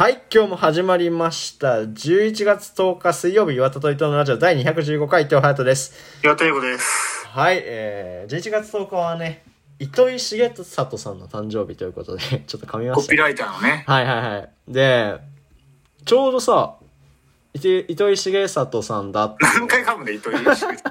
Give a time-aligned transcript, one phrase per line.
[0.00, 1.82] はい、今日も始まりました。
[1.82, 5.92] 11月10日水曜日、岩田と伊藤のラジオ第215回、伊藤隼人です。
[6.24, 7.26] 岩田優子です。
[7.26, 9.44] はい、えー、11月10日はね、
[9.78, 13.20] 糸井重里さんの誕生日ということで、 ちょっと噛みましたコピー。
[13.20, 13.84] ライターのね。
[13.86, 14.50] はいはいはい。
[14.68, 15.18] で、
[16.06, 16.76] ちょうどさ、
[17.52, 20.82] 糸井重里さんだって何回噛むね、糸井重里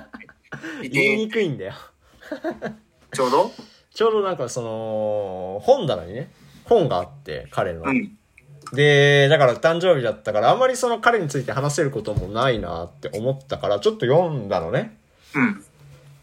[0.88, 1.74] 言いにいてくいんだよ。
[3.12, 3.52] ちょうど？
[3.92, 6.32] ちょうどなんかその、本棚にね、
[6.66, 7.82] 本があって、彼の。
[7.82, 8.19] うん。
[8.74, 14.98] で、だから誕生日だったから、あんまりその彼について話せることもないなって思ったから、ちょっと読んだのね。
[15.36, 15.64] うん。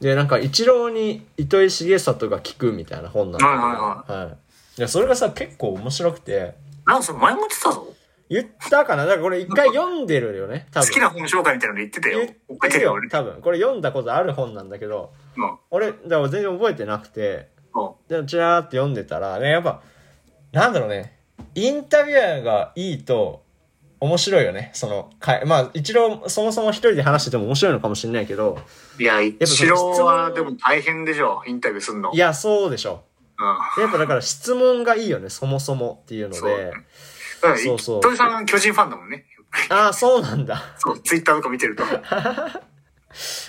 [0.00, 3.60] で、なんか、一郎に糸井重里が聞くみたいな本なんだけど。
[3.60, 4.78] はいはいはい。
[4.78, 6.54] で、それがさ、結構面白くて、
[6.86, 7.92] なんかそれ前も言ってたぞ。
[8.28, 9.04] 言ったかな？
[9.06, 10.66] だからこれ一回読んでるよね。
[10.72, 10.86] 多分。
[10.88, 12.26] 好きな本紹介みたいなの言ってたよ言。
[12.58, 12.96] 覚っえてるよ。
[13.10, 13.40] 多分。
[13.40, 15.58] これ読んだことある本なんだけど、うん。
[15.70, 19.80] 俺、だから全然覚えてなくて、うんで、ちらーって読んでたら、ね、やっぱ、
[20.52, 21.15] なんだろうね、
[21.54, 23.44] インタビュアーがいいと、
[23.98, 24.70] 面白いよね。
[24.74, 28.58] その、かまあ、一郎、そもそも一人で話してても面白いのかもしれないけど、
[28.98, 32.12] いや、ぱ一郎はでも大変でしょ、インタビューすんの。
[32.12, 33.04] いや、そうでしょ。
[33.38, 33.82] うん。
[33.82, 36.64] やっぱだから質問がいいよね、そもそもっていうのそうで。
[36.66, 36.78] だか
[37.48, 39.24] ら、そうそう糸井さんは巨人ファンだもんね。
[39.70, 40.62] ああ、そうなんだ。
[40.78, 41.84] そう、ツイッターとか見てると。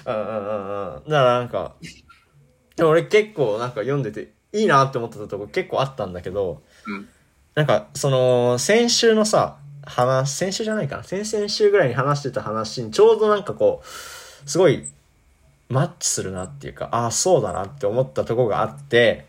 [0.06, 1.04] うんうんうんうん。
[1.04, 1.76] だからなんか、
[2.80, 7.10] 俺結構なんか読んでていいなって思ってたとこ結構あったんだけど、うん。
[7.58, 11.04] なんか、その、先週のさ、話、先週じゃないかな。
[11.04, 13.88] 先々週ぐらいに話してた話に、ちょうどなんかこう、
[14.48, 14.86] すごい、
[15.68, 19.26] マッチするなっていうか、ああ、そうだなって思ったとこがあって、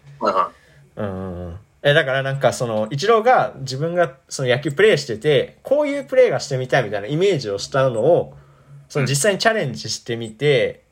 [0.96, 1.56] うん。
[1.82, 8.36] え、だからなんかその、一郎が自分がその野球プレイしてて、こういうプレイがしてみたいみたいなイメージをしたのを、
[8.90, 10.84] その実際にチャレンジしてみて、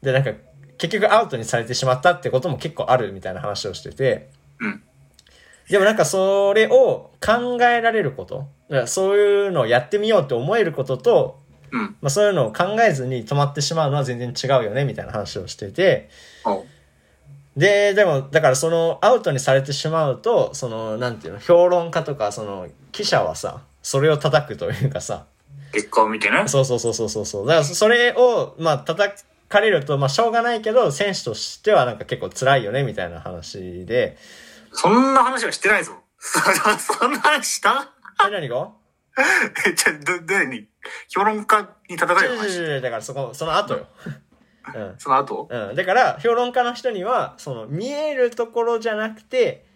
[0.00, 0.30] で、なんか、
[0.78, 4.28] 結局アウトにされてしまったってことも結構あるみたいな話をしてて、
[4.60, 4.64] い。
[4.66, 4.82] うん。
[5.68, 11.40] でもなんかそれを考えられること、だからそういうのをやってみようって思えることと、
[11.72, 11.96] うん。
[12.00, 16.08] まあそういうのを考えずに止まってしまうのは全然違うよねみたいな話をしてて、
[17.56, 25.26] で、でも、だからそのアウトにされてしまうと、その、なんていうの、評論家とか、その、記者はさ、それを叩くというかさ、
[25.72, 26.44] 結果を見てね。
[26.46, 27.46] そうそうそうそうそうそう。
[27.46, 34.16] だからそれを、まあ叩かれると、まあしょうがないけど、選手としてはなんか結構辛いよね、みたいな話で、
[34.74, 35.92] そんな話はしてないぞ。
[36.18, 36.40] そ
[36.78, 37.92] そんな話した？
[38.26, 38.70] え、何が？
[39.66, 40.68] え、じゃあ、ど、どうに
[41.08, 43.86] 評論家に叩かれる話違う違う違うだからそこ、その後よ。
[44.74, 44.94] うん。
[44.98, 45.46] その後？
[45.50, 45.76] うん。
[45.76, 49.66] だから、評論家の人には、その、見えるところじゃなくて、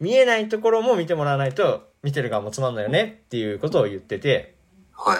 [0.00, 4.54] 見えないところも見てもらわないと、見てる側もつまんないよねっていうことを言ってて、
[4.92, 5.18] はい。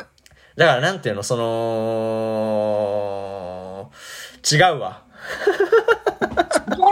[0.56, 1.43] だからなんていうの、その、
[4.49, 5.03] 違うわ。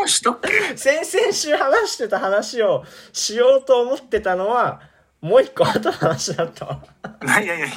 [0.02, 4.80] 話したっけ先々週話してた話をしようと思ってたのは、
[5.20, 6.84] もう一個後の話だったわ。
[7.20, 7.70] 何何何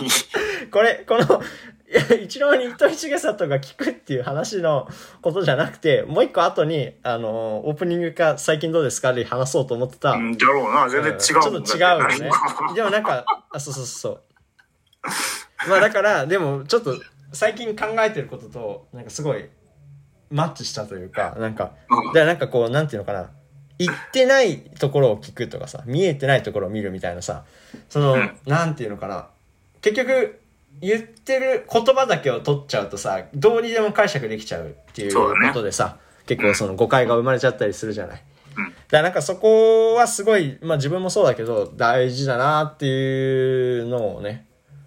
[0.71, 1.41] これ、この、
[1.87, 4.89] いや一郎に糸井重里が聞くっていう話の
[5.21, 10.13] ことじゃなくて、もう一個後に、あの、オープニングか最近どうですかで話そうと思ってた。
[10.13, 10.89] うん、だろうな。
[10.89, 12.29] 全然違うもんちょっと違うよね。
[12.75, 14.21] でもなんか、あ、そうそうそう。
[15.69, 16.95] まあだから、でもちょっと
[17.31, 19.47] 最近考えてることと、なんかすごい
[20.31, 23.29] マッチしたというか、なんか、うんだからなんかこう、なんていうのかな。
[23.77, 27.43] 言ってないところを聞くとかさ、見えてないところを見るみたいなさ、
[27.89, 29.27] その、うんなんていうのかな。
[29.81, 30.39] 結局、
[30.81, 38.23] 言ってる言葉だけを取っちゃうとさ、どうにでも解釈できちゃうっていうことでさ、結構その誤解が生まれちゃったりするじゃない。
[38.57, 44.45] うんだからなんかそこはすごい、まあ自分もそうだけど、大事だなっていうのをね、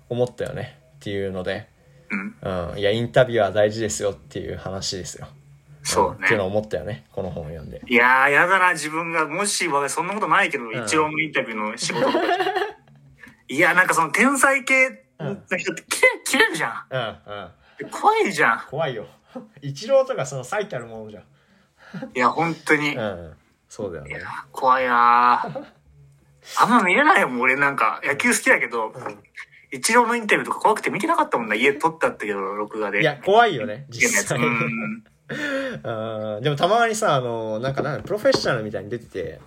[0.08, 0.78] 思ったよね。
[0.96, 1.68] っていうので、
[2.10, 2.36] うん。
[2.72, 2.78] うん。
[2.78, 5.28] いや、インタビュアー大事ですよっていう話ですよ。
[5.82, 6.22] そうね。
[6.22, 7.06] んっていうのを思ったよね。
[7.12, 7.82] この本を読んで。
[7.86, 9.26] いやー、やだな、自分が。
[9.26, 12.24] もし、わそんなことないけど、ん一応のインタビューの仕事とか。
[13.48, 16.84] いや、なんかその天才系の人って切れ、切れるじゃん。
[16.90, 17.00] うん、
[17.82, 17.90] うん。
[17.90, 18.60] 怖いじゃん。
[18.68, 19.06] 怖いよ。
[19.62, 21.24] 一郎とかその最たるものじゃん。
[22.14, 22.92] いや、本当に。
[22.92, 23.36] いうん。
[23.68, 24.20] そうだよねや。、
[24.52, 25.64] 怖いなー。
[26.56, 28.00] あんま見れないよ、もう俺なんか。
[28.04, 28.92] 野球好きだけど、
[29.70, 31.54] 一郎のインタビューとか怖くて見てなかったもんな。
[31.54, 33.00] 家撮ったったけど、録画で。
[33.00, 33.86] いや、怖いよね。
[33.90, 34.38] 実際。
[34.38, 35.04] うん。
[35.84, 36.42] うん。
[36.42, 39.40] でもたまにさ、あの、なんかなんかプロフェッショナルみたいに出てて、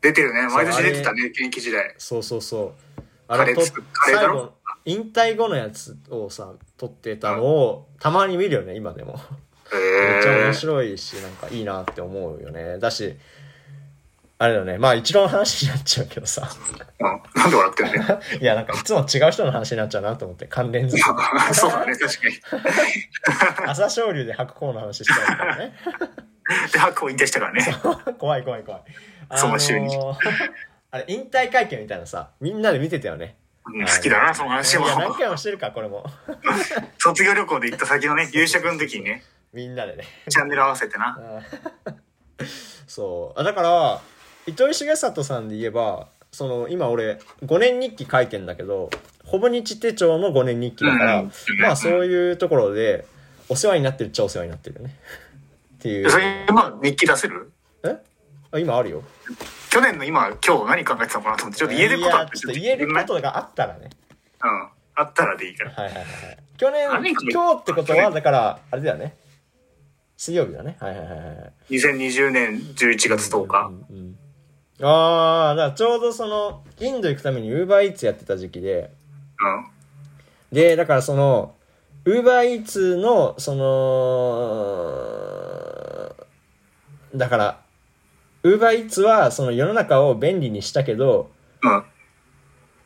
[0.00, 0.48] 出てるね。
[0.48, 1.94] 毎年出てたね、現役時代。
[1.98, 3.02] そうそうそう。
[3.28, 4.54] あカレーと作っカレーだろ？
[4.86, 9.20] 最後、引退後のやつをさ、撮ってたのを、たまに見るよね、今でも。
[9.72, 10.54] めっちゃ面。
[10.54, 12.78] 白いし、なんかいいなって思うよね。
[12.78, 13.16] だし、
[14.42, 14.78] あれだよね。
[14.78, 16.48] まあ一郎の話になっちゃうけどさ。
[16.98, 18.08] うんなんで笑ってんの？
[18.08, 18.20] ね。
[18.40, 21.02] いや、なんかいつも違う人の話になっちゃうなと思って、関連づけて
[21.54, 23.68] そうだね、確かに。
[23.68, 25.74] 朝青龍で白鵬の話したいからね。
[26.72, 27.66] で、白鵬引退したからね。
[28.18, 28.82] 怖い怖い怖い。
[29.36, 29.94] その週に
[30.90, 33.36] あれ、引退会見みたいなさ、みんなで見てたよね。
[33.66, 34.88] うん好きだな、その話もい。
[34.88, 36.06] や、何回もしてるか、これも。
[36.96, 39.22] 卒業旅行で行った先のね、夕食の時にね、
[39.52, 40.04] みんなでね。
[40.30, 41.18] チャンネル合わせてな。
[42.86, 43.38] そう。
[43.38, 44.00] あだから、
[44.46, 48.90] 糸井重里さんで言えば、その、今俺、5年日記書いてんだけど、
[49.24, 53.06] ほぼ日手帳の5年日記だから、うんまあそういうところで、
[53.48, 54.96] お世話になってるっちゃお世話になってるよね。
[55.78, 56.10] っていうで。
[56.10, 57.52] それ、まあ、日記出せる？
[57.84, 57.96] え？
[58.52, 59.02] あ、今あるよ。
[59.70, 63.90] 去年の今、今日何考えてたのかなと思って、ちょっと言えることあってちょっと言えることがあったらね。
[64.42, 64.68] うん。
[64.94, 65.70] あったらでいいから。
[65.70, 66.38] はいはいはいはい。
[66.56, 66.88] 去年、
[67.30, 69.16] 今日ってことは、だから、あれだよね。
[70.16, 70.76] 水曜日だね。
[70.80, 71.24] はいはいはいは
[71.70, 71.74] い。
[71.74, 73.66] 2020年11月10日。
[73.66, 74.16] うんうん
[74.82, 78.90] ああ、だからちょうどその、インド行くために Uber Eats やってた時期で、
[79.40, 79.66] うん。
[80.56, 81.54] で、だからその、
[82.04, 83.66] Uber Eats の、その、
[87.14, 87.60] だから、
[88.42, 91.30] Uber Eats はその世の中を便利にしたけど、
[91.62, 91.84] うん。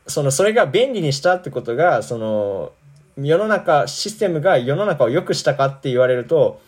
[0.06, 2.72] その、それが便利にしたってことが、その、
[3.16, 6.60] 世の中、システムが世の中を良くしたかって言われると、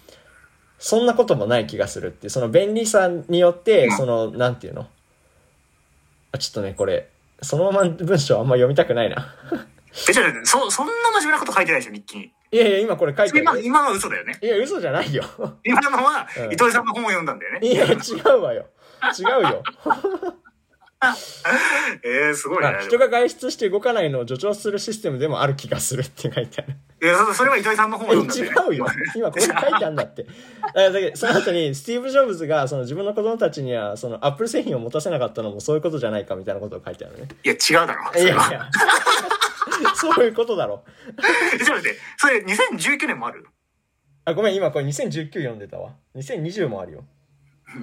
[0.78, 4.82] そんなこともない気がするっていう、その便利さによってう、んその、なんていうの？
[4.82, 4.86] あ
[6.38, 7.08] ちょっとね、これ、
[7.42, 9.34] そのまま文章あんま読みたくないな。
[10.08, 12.32] え、じゃあ、そ、そんな真面目なこと書いてないでしょ、日記に。
[12.52, 13.64] いやいや、今これ書いて今、る。
[13.64, 14.38] 今のは嘘だよね。
[14.42, 15.24] いや、嘘じゃないよ。
[15.64, 17.66] 今のはう、ん糸井さんの本を読んだんだよね。
[17.66, 17.96] いや、違
[18.36, 18.66] うわよ。
[19.18, 19.62] 違うよ。
[22.02, 22.68] えー、すごいね。
[22.68, 26.74] あ人が外出して動かないのを助長するシステムでもある気がするって書いてある。
[27.02, 28.70] いや、そそれは糸井さんの本をえ読んだね。
[28.70, 28.86] 違うよ。
[29.14, 30.26] 今ここに書いてあるんだって。
[30.74, 37.28] だけどその後にスティーブ・ジョブズがその自分の子供たちにはそのアップル製品を持たせなかったのもそういうことじゃないかみたいなことを書いてあるね。
[37.44, 38.12] いや、違うだろ。
[38.14, 38.70] いやいや。
[39.94, 40.82] そ ういうことだろ。
[41.54, 43.46] えちょっと待って、それ2019年もある？
[44.24, 45.92] あ、ごめん、今これ2019読んでたわ。
[46.16, 47.04] 2020もあるよ。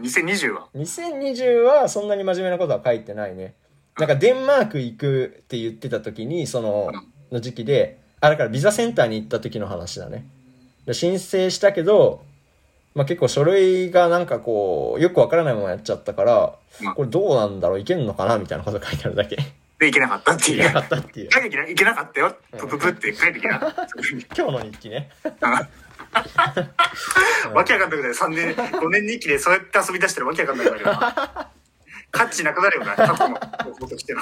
[0.01, 3.55] ?2020 は？2020はそんなに真面目なことは書いてないね。
[3.97, 6.91] なんかデンマーク行くって言ってた時に、その、
[7.31, 10.25] の時期で、あ、だからビザセンターに行った時の話だね。
[10.85, 12.23] で申請したけど、
[12.95, 17.79] まあ、結構書類がなんかこう、よくわからないままやっちゃったからうん、これどうなんだろう？
[17.79, 18.37] いけんのかな？
[18.39, 19.37] みたいなこと書いてあるだけ。
[19.79, 20.57] で、いけなかったっていう。
[20.57, 21.29] いけなかったっていう。
[21.31, 22.35] 書いけなかったよ。
[22.57, 23.59] プププって書いていけな。
[24.35, 25.09] 今日の日記ね。
[27.53, 28.15] わけわかんなくなる。
[28.15, 31.49] 3年、5年日記でそうやって遊び出したらわけわかんなくなるよな。
[32.11, 34.21] 価値なくなるよな、過去のこととしての。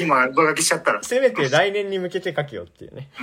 [0.00, 1.02] 今、上書きしちゃったら。
[1.02, 3.10] せめて来年に向けて書けよっていうね。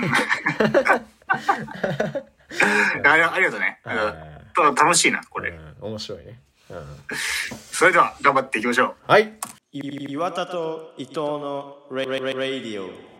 [3.04, 3.80] ありありがとうね。
[3.84, 5.50] はいうん楽しいな、これ。
[5.50, 6.40] うん、面白いね。
[6.70, 6.86] うん
[7.72, 9.12] それでは、頑張っていきましょう。
[9.12, 9.34] はい。
[9.72, 13.16] い岩田と伊藤のレレレレディオ。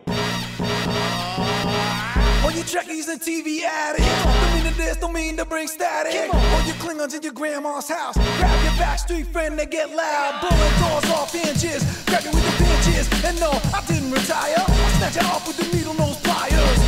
[2.55, 6.33] All you trekkies and TV addicts Don't mean to this, don't mean to bring static
[6.33, 10.75] All you Klingons in your grandma's house Grab your backstreet friend, they get loud Blowing
[10.81, 15.17] doors off hinges Grab you with the pinches And no, I didn't retire I snatch
[15.17, 16.79] it off with the needle nose pliers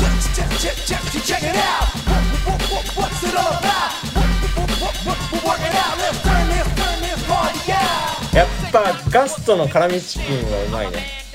[0.00, 3.92] Check, check, check, check, check, check it out what, what, what, What's it all about?
[4.16, 8.02] What, what, what, what, what, work it out Let's turn this, turn this party out
[8.32, 11.25] やっぱガストの辛味チキンはうまいね。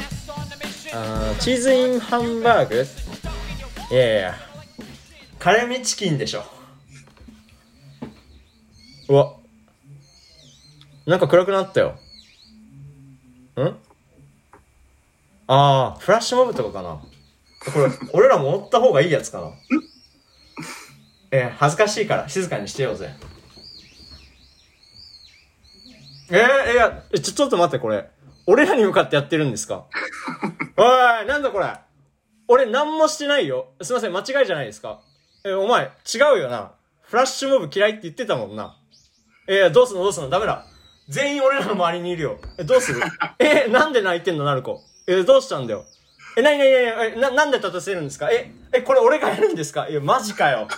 [0.94, 2.86] あチーズインハンバーグ？
[3.90, 4.34] いやいや
[5.38, 6.44] 辛味チキンでしょ。
[9.08, 9.32] うわ。
[11.06, 11.98] なんか暗くなったよ。
[13.56, 13.60] ん？
[15.48, 17.02] ああ、フラッシュモブとかかな。
[17.72, 19.50] これ、 俺らも追った方がいいやつかな。
[21.30, 23.14] え、恥ずかしいから静かにしてようぜ。
[26.30, 28.08] えー、いや、ちょ、ちょっと待って、これ。
[28.46, 29.86] 俺らに向かってやってるんですか？
[30.76, 31.74] おい、なんだこれ？
[32.48, 33.68] 俺何もしてないよ。
[33.80, 35.00] すいません、間違いじゃないですか？
[35.44, 36.72] え、お前、違うよな。
[37.02, 38.76] フラッシュモブ嫌いって言ってたもんな。
[39.48, 40.02] えどうすんの？
[40.02, 40.30] どうすんの？
[40.30, 40.66] ダメだ。
[41.08, 42.38] 全員俺らの周りにいるよ。
[42.58, 43.00] え、どうする？
[43.38, 44.80] え、なんで泣いてんの、なる子。
[45.06, 45.84] え、どうしたんだよ？
[46.36, 48.30] え、なになになにえ、な、なんで立たせるんですか？
[48.30, 49.86] え、え、これ俺がやるんですか？
[49.90, 50.68] え、マジかよ。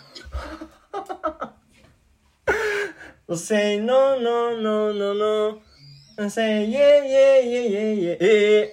[3.34, 5.58] Say no, no, no, no, no.
[6.16, 8.66] I Say yeah, yeah, yeah, yeah, yeah,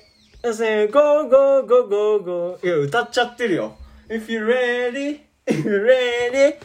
[0.43, 0.53] yeah.
[0.53, 2.59] Say go, go, go, go, go.
[2.63, 3.77] いや、歌っちゃってるよ。
[4.09, 6.59] If you're ready, if you're ready.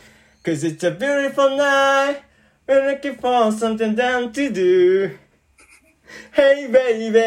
[0.44, 2.20] Cause it's a beautiful night.
[2.66, 5.16] We're looking for something down to do.
[6.32, 7.20] Hey, baby.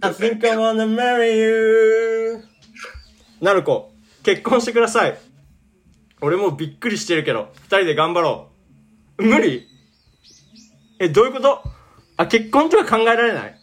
[0.00, 2.44] I think I wanna marry you.
[3.40, 3.90] なる子、
[4.22, 5.18] 結婚してください。
[6.20, 8.50] 俺もうびっくりしてるけど、二人で頑張ろ
[9.18, 9.24] う。
[9.24, 9.66] 無理
[11.00, 11.69] え、どういうこと
[12.20, 13.54] あ、結婚とか考えられない？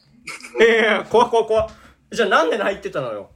[0.62, 1.70] え いやいや、怖怖怖
[2.12, 3.30] じゃあなんで泣いてたのよ？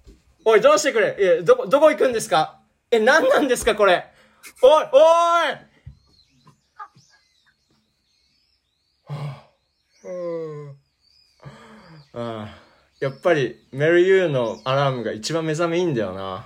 [0.45, 1.15] おい、どうしてくれ？
[1.19, 2.59] え、どこ、どこ行くんですか？
[2.89, 4.05] え、何なんですかこれ？
[4.63, 4.97] おい、お
[5.49, 5.71] い！
[10.03, 10.09] う
[10.69, 10.77] ん
[12.13, 12.47] ああ
[12.99, 16.45] やっぱりメルユーのアラームが一番目覚めいいんだよな。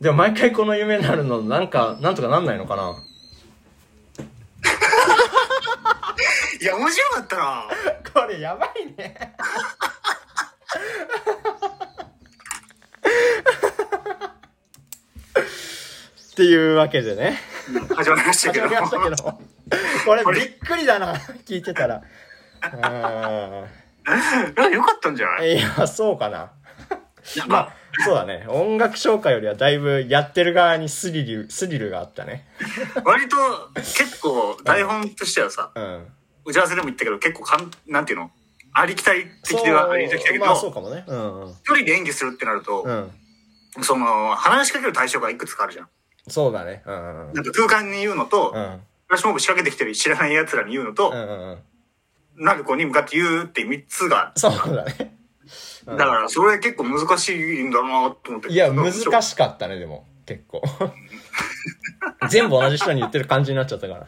[0.00, 2.94] でも毎回この夢になるの、なんか、なんとかなんないのかな？
[6.62, 7.64] いや、面白かったな。
[8.14, 9.34] これやばいね。
[16.30, 17.40] っていうわけでね。
[17.96, 18.68] 始まりましたけど。
[18.68, 19.40] 始まりましたけど。
[20.06, 21.96] これびっくりだな、聞いてたら。
[21.96, 22.02] う
[22.80, 23.66] あ
[24.72, 25.56] よかったんじゃない？
[25.56, 26.52] いや、そうかな。
[27.48, 27.72] まあか、、
[28.04, 28.46] そうだね。
[28.46, 32.46] 音楽紹介よりはだいぶやってる側にスリル、スリルがあったね。
[33.04, 33.36] 割と
[33.74, 36.06] 結構台本としてはさ、うん。
[36.44, 38.30] 打ち合わせでも言ったけど結構かん、なんていうの？
[38.74, 41.04] ありきたり的ではありきたりだけど、まあそうかもね。
[41.06, 41.50] うんうん。
[41.50, 43.10] 一人で演技するってなると、うん。
[43.82, 45.88] その、話しかける対象がいくつかあるじゃん。
[46.28, 46.82] そうだね。
[46.86, 48.62] うんうんなんか空間に言うのと、うん。
[48.62, 48.80] うん。
[49.06, 51.62] フラッシュモブ仕掛けてきてる知らない奴らに言うのと、うんうん
[52.38, 52.44] うん。
[52.44, 55.16] なる子に向かって言うって3つが、そうだね。
[55.86, 58.48] だからそれ結構難しいんだなと思って。
[58.48, 58.92] いや、難い。
[58.92, 60.06] しかったね、でも。
[60.24, 60.62] 結構。
[62.30, 64.06] 全部同じ人に言ってる感じになっちゃったから。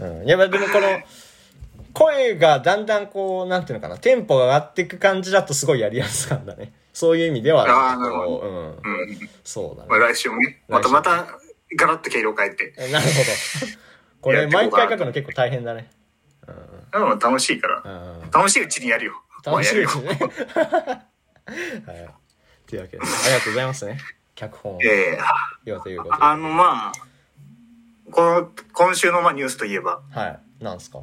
[0.00, 0.88] うんうん、いや、まあでもこの、
[1.92, 6.72] 声がだんだんこう、なんていうのかな、テンポが上がっていく感じだとすごいやりやすかったね。
[6.92, 8.66] そういう意味ではあーなるほこう、うん。
[8.68, 9.30] うん。
[9.42, 10.04] そうだまあね。
[10.12, 11.26] 来週もね、またまた
[11.76, 12.72] ガラッと毛色変えて。
[12.92, 13.74] なるほど。
[14.20, 15.90] これ、毎回書くの結構大変だね。
[16.92, 17.82] でも楽しいから。
[17.84, 18.30] うん。
[18.30, 19.14] 楽しいうちにやるよ。
[19.44, 20.18] 楽しいうちにね。
[20.24, 22.08] はい。
[22.66, 23.98] というわけで、ありがとうございますね。
[24.34, 25.18] 脚本をええ
[25.64, 26.22] 言わということで。
[26.22, 26.92] あの、まあ、
[28.10, 30.26] この、今週のまあニュースといえば、は
[30.60, 30.64] い。
[30.64, 31.00] なんすか？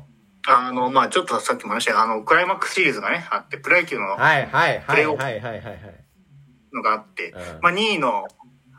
[0.47, 5.79] あの、まあちょっとさっきも話したあの、クライマックスシリーズがね、あって、プロ野球のはいはいはいプレーオフはいはいはいはい。
[6.73, 8.27] のがあって、うんまあ2位の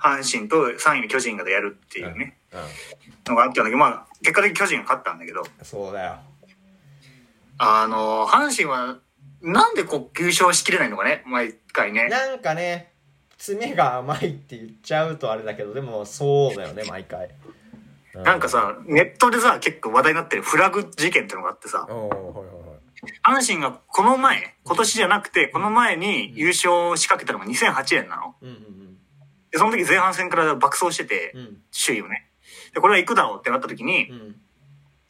[0.01, 5.45] 阪神と3位の巨人がやるっていうね、うのがあったんだけど、まあ、結果的に巨人が勝ったんだけど、ん。
[5.63, 6.17] そうだよ。
[7.59, 8.99] あの、阪神は、
[9.43, 12.09] なんでこう、優勝しきれないのかね、毎回ね。
[12.09, 12.92] なんかね、
[13.43, 17.29] 詰めが甘いって言っちゃうとあれだけど、でもそうだよね、毎回。
[18.15, 21.89] うなんか、さ、ネットでさ、結構話題になってるフラグ事件ってのがあってさ。
[23.25, 28.37] 阪神がこの前、今年じゃなくて、この前に優勝しかけたのが2008年なの。
[29.51, 31.35] で、その時前半戦から爆走してて。
[31.85, 32.29] 首位をね。
[32.75, 34.37] で、これは行くだろうってなった時にう、ん。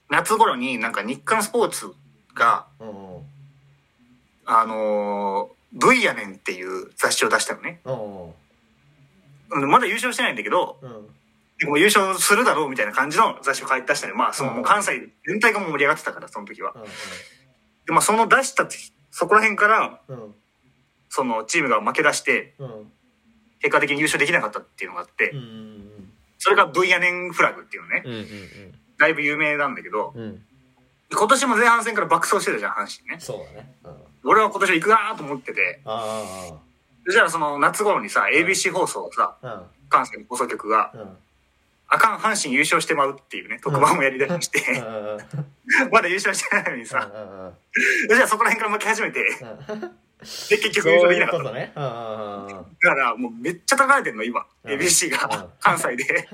[0.09, 1.93] 夏頃になんか日刊スポーツ
[2.35, 3.23] が、うんうん。
[4.47, 7.81] あのー、V やねんっていう雑誌を出したのね。
[9.49, 11.07] まだ優勝してないんだけど、うん。
[11.59, 14.13] でも優勝するだろうみたいな感じの雑誌を書いて出したね。
[14.15, 16.75] まあ、そのもう関西全体が盛り上がってたから、その時は。
[17.87, 20.35] で、まあ、その出した時、そこら辺から、うん。
[21.09, 22.55] そのチームが負け出して。
[23.61, 25.33] 結果的に優勝できなかったっていうのがあって、
[26.39, 28.03] それが V やねんフラグっていうのね。
[28.05, 28.13] うん。
[28.15, 28.29] うん
[28.99, 30.15] だいぶ有名なんだけど。
[31.11, 33.17] 今年も前半戦から爆走してたじゃん、阪神ね。
[33.19, 33.75] そうだね。
[34.23, 34.31] うん。
[34.31, 36.53] 俺は今年は行くなーと思ってて、あ
[37.11, 39.63] じゃあその夏頃にさ、ABC 放送さ、あ。
[39.89, 41.09] 関西の放送局が、う。
[41.89, 44.61] あかん阪神優勝してまうっていうね、特番もやりだして。
[45.93, 47.53] まだ優勝してないのにさ、うんうん
[48.09, 49.21] じゃあそこら辺から負け始めて、
[49.69, 49.81] うん。
[49.81, 49.89] で、
[50.59, 51.53] 結局優勝できなかった。
[51.53, 51.69] だ。
[51.75, 54.47] からもうめっちゃ高れてんの、今。
[54.65, 56.29] うん ABC うんが、関西で。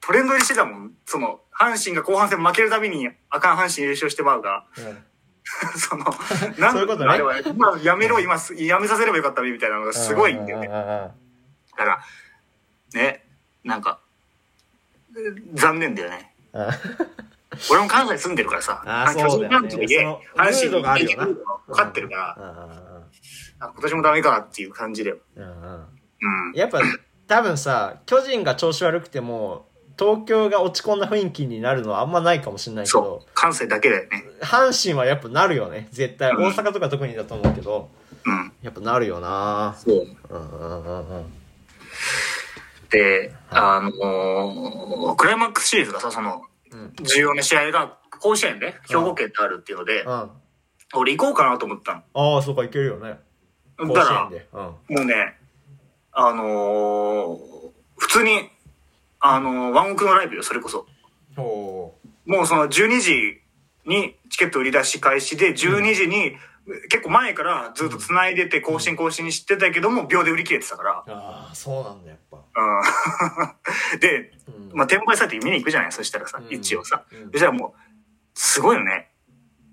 [0.00, 0.92] トレンド入りしてたもん。
[1.06, 5.04] その、阪神が後半戦負けるたびに、あかん阪神優勝してまうが、うん
[5.76, 6.04] その、
[6.58, 10.68] なんそういうことねあれは、今やめろ、今す、やめさせればよかったね、みたいなのがすごいんだよね。
[10.68, 11.12] だ
[11.76, 12.04] から、
[12.94, 13.26] ね、
[13.62, 14.00] なんか、
[15.54, 16.34] 残念だよね。
[16.52, 16.68] うん
[17.70, 21.44] 俺も関西住んでるからさ、あーそうだよね巨人その阪ムードがあるよな神分
[21.76, 23.04] かってるから、
[23.60, 25.18] 今年もダメかっていう感じだよ。
[25.36, 25.74] うんうんうん
[26.48, 26.52] うん。
[26.54, 26.80] やっぱ
[27.26, 33.28] 多分さ巨人が調子悪くても東京が落ち込んだ雰囲気になるのはあんまないかもしれないけそどう。
[33.34, 34.24] 関西だけだよね。
[34.42, 35.88] 阪神はやっぱなるよね。
[35.92, 36.30] 絶対。
[36.32, 36.44] うん。
[36.48, 37.90] 大阪とか特にだと思うけど
[38.26, 38.52] うん。
[38.62, 39.74] やっぱなるよな。
[39.78, 40.06] そう。
[40.30, 41.32] うんうんうんうん。
[42.90, 46.92] で、あのークライマックスシリーズがさ、その、うん。
[47.02, 50.30] 重要な試合が甲子園で、兵庫県であるっていうので、うん。
[50.94, 53.18] 俺行こうかなと思ったああそうかいけるよね。
[53.78, 54.46] だから子園、で。
[54.52, 54.60] うん。
[54.60, 55.36] もうね、
[56.12, 57.38] あのー
[57.96, 58.50] 普通に、
[59.26, 60.86] あのーワンオクのライブよ、それこそ。
[61.38, 61.94] お
[62.26, 63.40] もうその12時
[63.86, 66.36] にチケット売り出し開始で、12時に、
[66.90, 71.04] 結構前からずっと繋いでて更新更新にしてたけども、秒で売り切れてたから。
[71.08, 72.36] ああそうなんだやっぱ。
[72.36, 74.00] うん。
[74.00, 74.76] で、うん。
[74.76, 76.54] まあ、転売サイト見に行くじゃないそしたらさ、うん。
[76.54, 77.04] 一応さ。
[77.10, 77.30] うん。
[77.32, 77.80] そしたらもう、
[78.38, 79.10] すごいよね。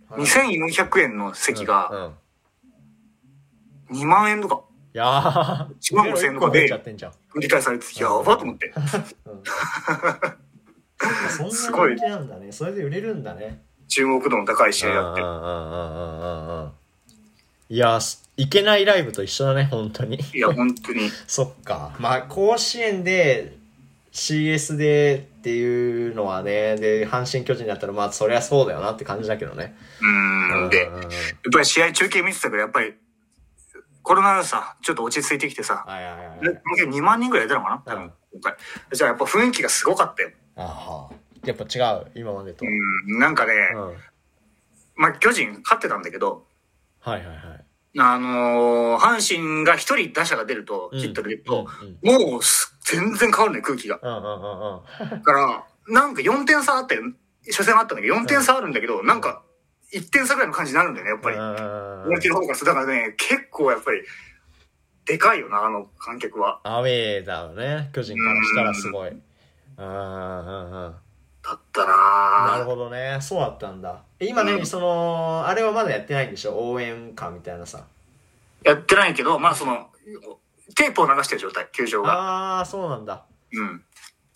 [0.10, 0.22] はい。
[0.22, 2.14] 2400円の席うが
[3.92, 3.96] ん。
[3.96, 4.56] 2万円とか。
[4.56, 8.74] いやー1万5000円とかで出ちゃってんじゃん売り買いされてて、やばと思って。
[8.76, 9.44] うん
[11.36, 12.52] そんなすごいなんだね。
[12.52, 13.62] それで売れるんだね。
[13.88, 15.22] 注目度の高い試合やって
[17.74, 20.20] いや、すいけないライブと一緒だね、本当に。
[20.34, 21.10] いや、本当に。
[21.28, 21.96] そっか。
[22.00, 23.58] まあ、甲子園で
[24.14, 29.76] CS でっていうのはね、で、阪神巨人だったら、まあ、そりゃそうだよなって感じだけどね。
[30.02, 30.70] うん。
[30.70, 30.90] で、やっ
[31.52, 32.94] ぱり試合中継見てたけど、やっぱり、
[34.04, 36.40] コロナがさ、ちょっと落ち着いてきてさ、はいはいはいはい。
[36.42, 37.94] で2万人ぐらい出たのかな？
[37.94, 38.56] 多分、今回。
[38.92, 40.32] じゃあやっぱ雰囲気がすごかったよ。
[40.56, 41.12] あは
[41.46, 42.66] やっぱ違う、今までと。
[42.66, 42.70] う
[43.16, 43.20] ん。
[43.20, 43.82] なんかね、うん。
[43.88, 43.96] はい
[44.96, 46.46] まあ、巨人勝ってたんだけど、
[47.00, 47.38] はいはい。
[48.00, 51.68] あのー阪神が一人打者が出ると、うんヒットで出ると、
[52.04, 54.00] うんもうす全然変わるね、空気が。
[54.02, 55.20] うんうんうんうん。
[55.20, 57.04] だから、なんか4点差あったよ。
[57.48, 59.42] 初戦あったんだけど、4点差あるんだけど、なんか、
[59.94, 61.38] 1点差ぐらいの感じになるんだよね、やっぱり。
[61.38, 64.02] うん思い切る方からだからね、結構やっぱり、
[65.06, 66.60] でかいよな、あの観客は。
[66.64, 69.10] アウェーだよね、巨人からしたらすごい。
[69.10, 69.20] うん
[69.78, 70.96] うんうんうん。
[71.44, 73.18] だったなるなほどね。
[73.22, 74.04] そうだったんだ。
[74.20, 76.54] え今ね、うんその、あれはまだやってないんでしょ？
[76.72, 77.86] 応援歌みたいなさ。
[78.64, 79.90] やってないけど、まあその、
[80.76, 82.14] テープを流してる状態、球場が。
[82.14, 83.24] ああ、そうなんだ。
[83.54, 83.84] うん。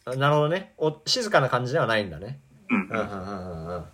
[0.05, 0.73] あなるほどね。
[0.77, 2.39] お静かな感じではないんだね。
[2.69, 3.85] うんうんうんうんうん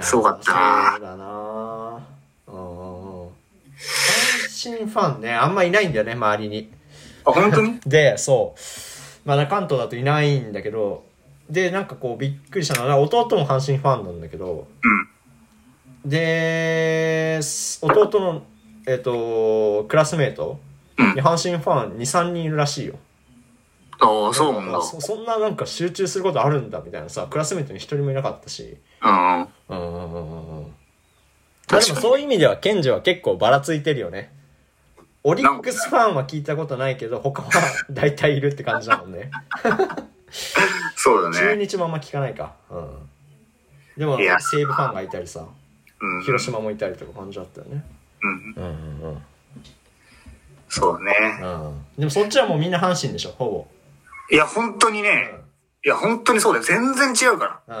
[0.00, 2.06] すごかったなそうだな
[2.48, 3.28] うんうんうん。
[3.28, 6.70] 阪神ファンね、あんまいないんだよね、周りに。
[7.24, 7.80] あ、本当に？
[7.86, 9.28] で、そう。
[9.28, 11.04] まだ関東だといないんだけど、
[11.50, 14.66] で、なんかこうびっくりしたのは、弟も阪神ファンなんだけど、
[16.04, 16.10] うん。
[16.10, 18.42] で、す弟の、
[18.86, 20.58] えっ、と、クラスメート
[20.98, 22.94] うんに阪神ファン2、3人いるらしいよ。
[23.98, 24.80] ああ、そうなんだ。
[24.82, 28.76] そそんななんか集中することあるんだみたいなさ、クラスメートに一人もいなかったし。
[29.02, 29.48] うん。
[29.68, 30.76] うんうんうんうん
[31.68, 34.32] でもそういう意味では、ケンジは結構ばらついてるよね。
[35.24, 37.50] オリックスファンは聞いたことないけど、 他は
[37.90, 39.30] 大体いるって感じだもんね。
[39.62, 40.06] 中
[40.94, 41.56] そうだね。
[41.56, 42.54] 日もあんま聞かないか。
[42.70, 43.10] うん。
[43.96, 45.44] でも、西武ファンがいたりさ、
[46.00, 46.22] うん。
[46.22, 47.84] 広島もいたりとか感じだったよね。
[48.22, 48.54] うん。
[48.56, 48.64] うん
[49.02, 49.22] うんうん。
[50.68, 51.12] そうね。
[51.42, 51.84] うん。
[51.98, 53.66] でもそっちはもうみんな阪神でしょ、ほ
[54.30, 55.30] いや、本当にね、
[55.86, 56.64] いや、本当にそうだよ。
[56.64, 57.76] 全然違うから。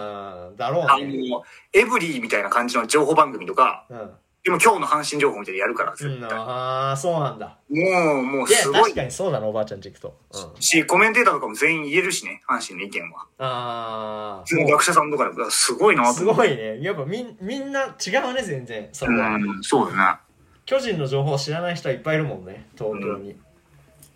[0.46, 0.50] ぼ。
[0.50, 0.56] うん。
[0.56, 1.28] だろあうね。
[1.28, 1.42] の、
[1.72, 4.10] エブリーみたいな感じの情報番組とか、うん。
[4.44, 6.30] でも今日の阪神情報みたいにやるから、うん、絶対。
[6.32, 7.58] ああ、そうなんだ。
[7.68, 9.02] もう、もうすごい確か。
[9.02, 10.16] にそうだな、おばあちゃんち行くと。
[10.54, 10.62] うん。
[10.62, 13.26] し、コメンテーターとかも全員言えるしね、阪神の意見は。
[13.38, 14.66] ああ。
[14.70, 16.24] 学者さんとかでも、すごいなとす。
[16.24, 16.80] ごいね。
[16.80, 18.88] やっぱみん、みんな違うね、全然。
[18.92, 19.06] そ。
[19.08, 20.20] うん、そうだな。
[20.64, 23.36] 巨人の情報を知らない人はいっぱいいるもんね、東京に。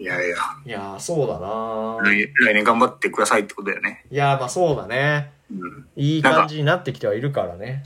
[0.01, 4.07] いやいや、いやー、そうだな来来年頑張ってくださいってことだよね。
[4.11, 5.31] いやー、まあそうだね。
[5.53, 5.87] うん。
[5.95, 7.85] いい感じになってきてはいるからね。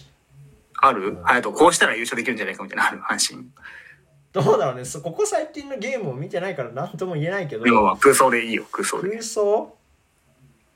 [0.76, 1.18] ある？
[1.24, 3.48] あと、こうしたら優勝できるんじゃないかみたいなのある阪神。
[4.32, 4.84] どうだろうね。
[4.84, 7.64] そここ最近のゲームを見てないから何とも言えないけど。
[7.64, 9.08] でもまあ空想でいいよ、空想で。
[9.10, 9.76] 空想？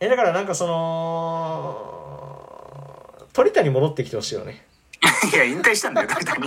[0.01, 2.09] え、だからなんかその、
[3.33, 4.67] 鳥谷戻ってきてほしいよね。
[5.33, 6.45] いや、引退したんだよ、鳥谷。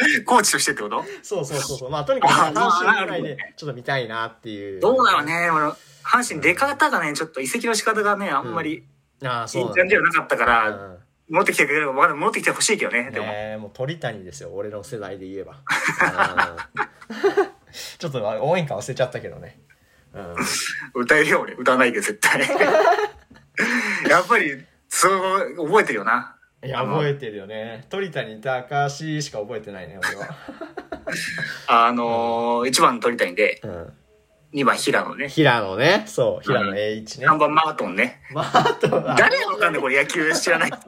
[0.24, 1.04] コーチとしてってこと？
[1.22, 1.90] そうそうそうそう。
[1.90, 4.80] まあとにかくあ阪神ぐらいでちょっと見たいなっていう。
[4.80, 5.24] どうだろう。
[5.24, 5.66] ね、俺
[6.02, 8.84] 阪神出方がね、ちょっと移籍の仕方がね、あんまり
[9.22, 10.98] ああ、いそう感じじゃなかったから、うん
[11.30, 13.26] 戻ってきてくれれば、戻ってきてほしいけどね、でも。
[13.26, 15.58] ねえもう鳥谷ですよ俺の世代で言えば
[17.12, 17.46] うん
[18.00, 19.60] ちょっと応援歌忘れちゃったけどね、
[20.12, 20.34] うん、
[21.02, 21.54] 歌えるよ、俺。
[21.54, 22.40] 歌わないけど、絶対。
[24.08, 26.36] やっぱり、そう、覚えてるよな。
[26.62, 27.86] いや覚えてるよね。
[27.88, 30.36] 鳥谷高橋しか覚えてないね俺は、
[31.86, 33.92] あのー、1番鳥谷で、うん、
[34.52, 35.28] 2番平野ね。
[35.28, 36.04] 平野ね。
[36.06, 38.20] そう平野栄一ね、3番マートンね。
[38.32, 39.96] まああとは誰がわかんないこれ。
[39.96, 40.78] 野球知らない人。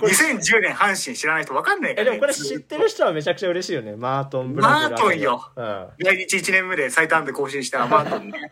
[0.00, 2.16] 2010年阪神知らない人わかんないから、ね。
[2.16, 3.96] えでもこれ知ってる人はめちゃくちゃ嬉しいよね。
[3.96, 5.52] マートンブラジルマートンよ。
[5.54, 8.50] うん、来日1年目で最多安打更新したマートンね。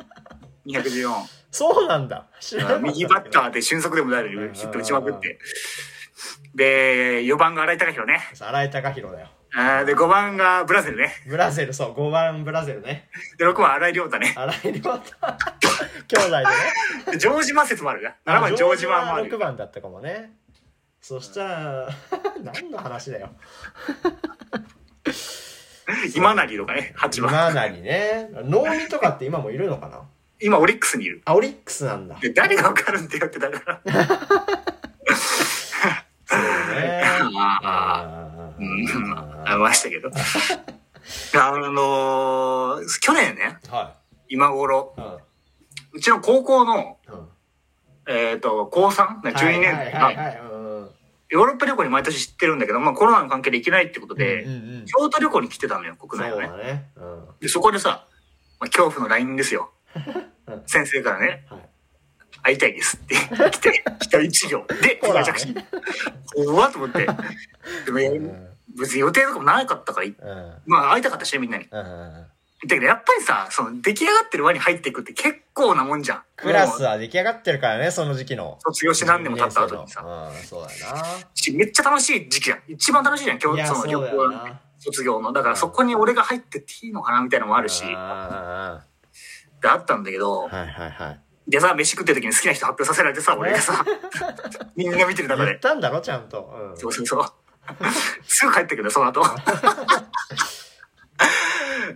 [0.67, 1.42] 214。
[1.53, 2.27] そうなんだ
[2.81, 5.39] 右バッターで俊足でもなるヒット打ちまくって。
[6.55, 8.21] で、4番が荒井貴弘ね。
[8.35, 11.13] 新井貴弘だよあーで、5番がブラゼルね。
[11.29, 14.35] ブラゼルそう5番ブラゼルねで、6番荒井亮太ね。
[14.35, 15.15] 新井亮太
[16.09, 16.51] 兄弟でね
[17.13, 18.39] でジョージマ説もあるな。
[18.39, 19.39] 7番ジョージマンもあ6る。
[19.39, 20.33] 番だったかもね
[21.03, 21.89] そしたら
[22.43, 23.31] 何の話だよ
[26.15, 27.31] 今成とかね、8番。
[27.31, 30.03] 今なりね能見とかって今もいるのかな？
[30.43, 31.23] 今オリックスにいる。
[31.25, 33.81] あオリックスなんだで、誰がわかるんだよってだから。
[36.27, 37.03] そうね
[37.35, 40.11] ああうんーありましたけど。
[41.35, 43.95] あのー、去年ね、は
[44.29, 45.17] 今頃、いうん
[45.95, 47.29] うちの高校の、うん
[48.09, 49.23] えっ、と、高 3?
[49.23, 50.63] ね12年生が、はいはいはいはいうん
[51.29, 56.47] ヨーロッパ旅行に毎年知ってるんだけど、まあコロナの関係で行けないってことで、うんうん京都旅行に来てたのよ、そう国内のね。
[56.49, 58.07] だねうんで、そこでさ、
[58.61, 59.82] まあ、恐怖の LINE ですようん。
[60.67, 61.73] 先生からね、はい
[62.43, 63.15] 会いたいですって
[63.51, 65.55] 来て、来た一行で、 ほら着信。
[66.35, 67.07] 怖っと思って。
[67.87, 68.35] でも、
[68.79, 70.63] 別に予定とかもなかったから、うん。
[70.67, 71.69] まあ会いたかったしね、みんなに。
[71.71, 72.27] うんうん。
[72.65, 76.23] だけどやっぱりさ、その出来上がってる輪に入っていくって結構なもんじゃん。
[76.37, 78.59] クラスは出来上がってるからね、その時期の。
[78.61, 80.01] 卒業して何年も経った後にさ。
[80.03, 81.05] うん、そうだな。
[81.35, 82.63] しめっちゃ楽しい時期じゃん。
[82.69, 84.09] 一番楽しいじゃん、今日その旅行。
[84.79, 85.33] 卒業の。
[85.33, 87.85] だからそこに俺が入ってっていいのかなみたいなのもあるし、
[89.63, 91.21] あであったんだけど、ーはいはいはい。
[91.49, 93.85] でさ、飯食ってる時に好きな人発表させられてさ、俺がさ、
[94.77, 95.51] みんな見てる中で。
[95.51, 96.55] 言ったんだろ、ちゃんと。
[96.71, 97.25] うんそうそうそう。
[98.25, 99.23] すぐ帰ってくるその後。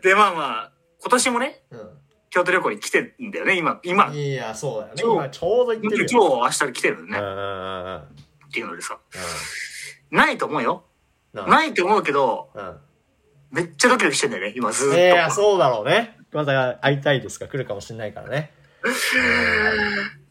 [0.02, 1.62] で、まあまあ、今年もね、
[2.30, 4.08] 京都旅行に来てるんだよね、今、今。
[4.08, 4.14] うん。
[4.14, 5.02] いや、そうだよね。
[5.02, 6.36] 今今ちょうど言ってる今日、よ。
[6.42, 7.96] 明日来てるね、うんうんうんうん。
[7.98, 8.02] っ
[8.52, 8.98] ていうのでさ。
[10.10, 10.84] ないと思うよ。
[11.34, 11.48] うん？
[11.48, 12.80] ないと思うけど、うん。
[13.52, 14.98] めっちゃドキドキしてんだよね、今ずーっと。
[14.98, 16.15] いや、そうだろうね。
[16.36, 17.48] また会いたいですか？
[17.48, 18.52] 来るかもしれないからね。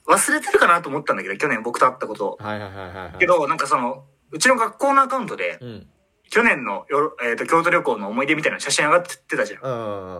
[0.07, 2.37] 忘れてるかなと思ったんだけど、去年僕と会ったことを。
[2.39, 3.17] はいはいはいはいはい。
[3.17, 5.87] けど、なんかその、うちの学校のアカウントで、うん。
[6.29, 9.61] 去年のよ、えー、と京都旅行の思い出みたいな写真上がってたじゃん。
[9.61, 10.19] うんう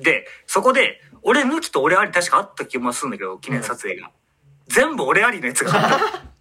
[0.00, 0.02] ん。
[0.02, 4.10] で、そこで、俺抜きと俺あり確かあった気もするんだけど、記念撮影が。
[4.68, 6.22] 全部俺ありのやつがあった。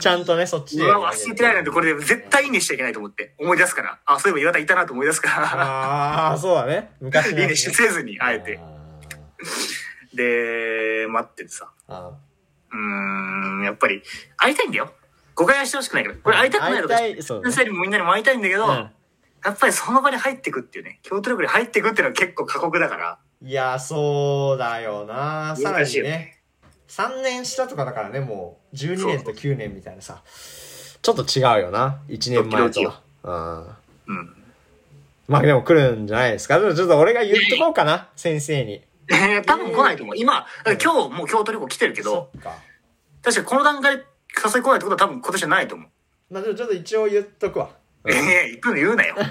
[0.00, 3.34] ちゃんとね、そっちうわ、忘れてないなんて、これで絶対いいねしちゃいけないと思って。
[3.38, 3.98] 思い出すから。
[4.04, 5.36] あ、そういえば岩田いたなと思い出すから。
[5.36, 6.90] ああ、そうだね。
[7.00, 8.58] 昔のいいねしせずに、あえて。
[8.60, 8.80] あ
[10.16, 11.70] で、待っててさ。
[11.88, 14.02] うーん、やっぱり、
[14.36, 14.92] 会いたいんだよ。
[15.34, 16.16] 誤解はしてほしくないから。
[16.16, 18.90] これ会いたくないとか、先生にもみんなにも会いたいんだけど、うん
[19.44, 23.18] やっぱりその場に入ってくっていうね、京都旅行に入ってくっていうのは結構過酷だから。
[23.42, 25.56] いや、そうだよな。
[25.56, 26.39] さらにね。
[26.90, 30.22] 3年下とかだからね、もう、12年と9年みたいなさ。
[31.00, 32.00] ちょっと違うよな。
[32.08, 33.00] 1年前とは。
[34.08, 34.16] うん。
[34.16, 34.36] うん。
[35.28, 36.58] まあでも来るんじゃないですか。
[36.58, 38.82] でもちょっと俺が言っとこうかな、 先生に。
[39.08, 40.16] えー、多分来ないと思う。
[40.16, 42.30] 今、今日もう京都旅行来てるけど。
[43.22, 44.02] 確かにこの段階で
[44.44, 45.88] 誘い来ないってことは多分今年はないと思う。
[46.34, 47.70] まあでもちょっと一応言っとくわ。
[48.08, 49.14] ええ行くの言うなよ。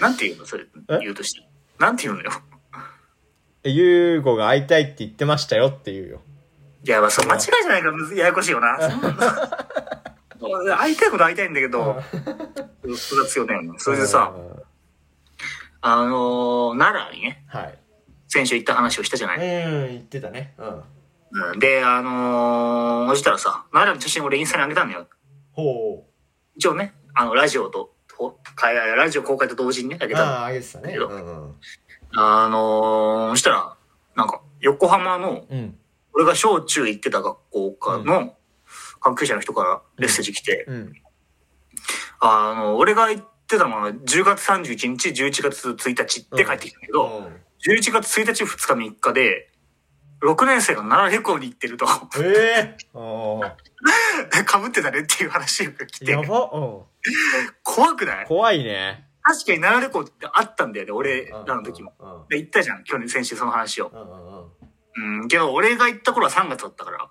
[0.00, 0.64] なんて言うのそれ、
[1.00, 1.40] 言うとして。
[1.80, 2.30] なんて言うのよ。
[3.64, 6.20] ゆうごが会いたいって言ってましたよって言うよ。
[6.84, 8.76] いや、まあ、それ間違いじゃないから、ややこしいよな。
[10.78, 12.02] 会いたいこと会いたいんだけど、
[12.80, 13.54] 複雑よね。
[13.78, 14.62] それでさ、うん
[15.84, 17.78] あのー、奈良にね、はい。
[18.28, 19.38] 先週行った話をしたじゃない？
[19.38, 20.54] うん、言ってたね。
[20.58, 20.82] うん。
[21.52, 25.08] うんで、あのー、そしたらさ、奈良の写真俺インスタに上げたんだよ。
[25.52, 26.04] ほ
[26.54, 30.08] 一応ね、あの、ラジオと、とかラジオ公開と同時にね、上う。
[30.10, 30.94] げたのああ、あげてたね。
[30.94, 31.54] うんうん。
[32.14, 33.76] あのー、そしたら、
[34.16, 35.78] なんか、横浜の、うん。
[36.14, 38.36] 俺が小中行ってた学校かの
[39.00, 40.92] 関係者の人からメッセージ来て、うん。
[42.20, 47.30] あの、俺が行ってたのは10月31日、11月1日って帰ってきたけど、
[47.66, 48.46] 11月1日、2
[48.76, 49.48] 日、3日で、
[50.22, 51.86] 6年生が奈良旅行に行ってると、
[52.22, 53.52] ええおー
[54.62, 56.50] 被ってたねっていう話が来てや、ば。
[56.52, 56.82] うん。
[57.64, 58.26] 怖くない？
[58.26, 59.08] 怖いね。
[59.24, 61.92] 確かに奈良旅行ってあったんだよね、俺らの時も。
[62.28, 63.90] で、行ったじゃん、去年、先週その話を。
[63.92, 65.22] うんうんうん。
[65.22, 67.10] うん、けど俺が行った頃は3月だったから、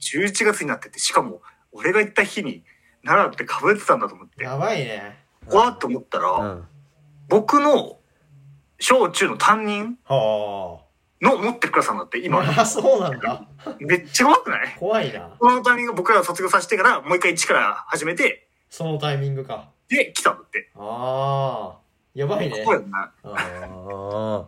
[0.00, 2.64] 11月になってて、しかも、俺が行った日に、
[3.04, 5.24] 奈良って被ってたんだと思って、やばいね。
[5.46, 6.64] 怖っと思ったら、うん。
[7.28, 7.98] 僕の
[8.80, 10.80] 小中の担任は
[11.20, 12.40] の持ってるクラスなんだって、今。
[12.40, 12.60] あ。
[12.60, 13.46] あ、そうなんだ。
[13.78, 14.76] めっちゃ怖くない？
[14.78, 15.36] 怖いな。
[15.38, 19.70] このタイミング僕ら卒業させてから、もう一回一から始めて、そのタイミングか。
[19.88, 20.70] で、来たんだって。
[20.76, 21.78] ああ。
[22.14, 22.64] やばいね。
[22.64, 23.12] 怖いよな。
[23.24, 24.46] ああ。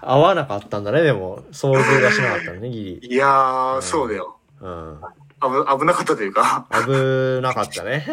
[0.00, 1.42] 合わなかったんだね、でも。
[1.52, 3.14] 想像がしなかったのね、ギリ。
[3.14, 4.38] いやー、そうだよ。
[4.60, 5.00] うん。
[5.40, 8.06] 危、危なかったというか、危なかったね。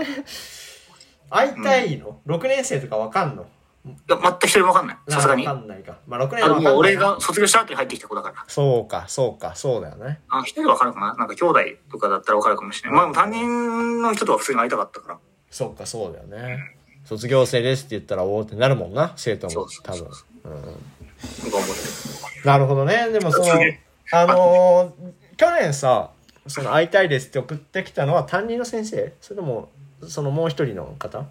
[1.30, 3.46] 会いたいの、?6 年生とかわかんの？
[3.86, 4.98] いや全く一人もわかんない。
[5.10, 5.48] さすがに。
[5.48, 5.98] あわかんないか。
[6.08, 6.74] まあ、6年はわかんない。
[6.74, 8.44] のもう俺が卒業した後に入ってきた子だから。
[8.48, 10.22] そうか、そうか、そうだよね。
[10.30, 11.14] あ、一人わかるかな？
[11.14, 11.60] なんか兄弟
[11.92, 13.00] とかだったらわかるかもしれない。
[13.00, 15.20] まあ担任の人とは普通に会いたかったから。
[15.56, 16.76] そうか、そうだよね。
[17.06, 20.08] 卒業生ですって言ったら、おおってなるもんな、生徒も多分。
[20.44, 20.62] うん。
[22.44, 23.08] なるほどね。
[23.10, 23.54] でもその
[24.12, 26.12] あのー去年さ、
[26.46, 29.14] その会いたいですって送ってきたのは担任の先生？
[29.22, 29.70] それとも、
[30.06, 31.20] そのもう一人の方？
[31.20, 31.26] る。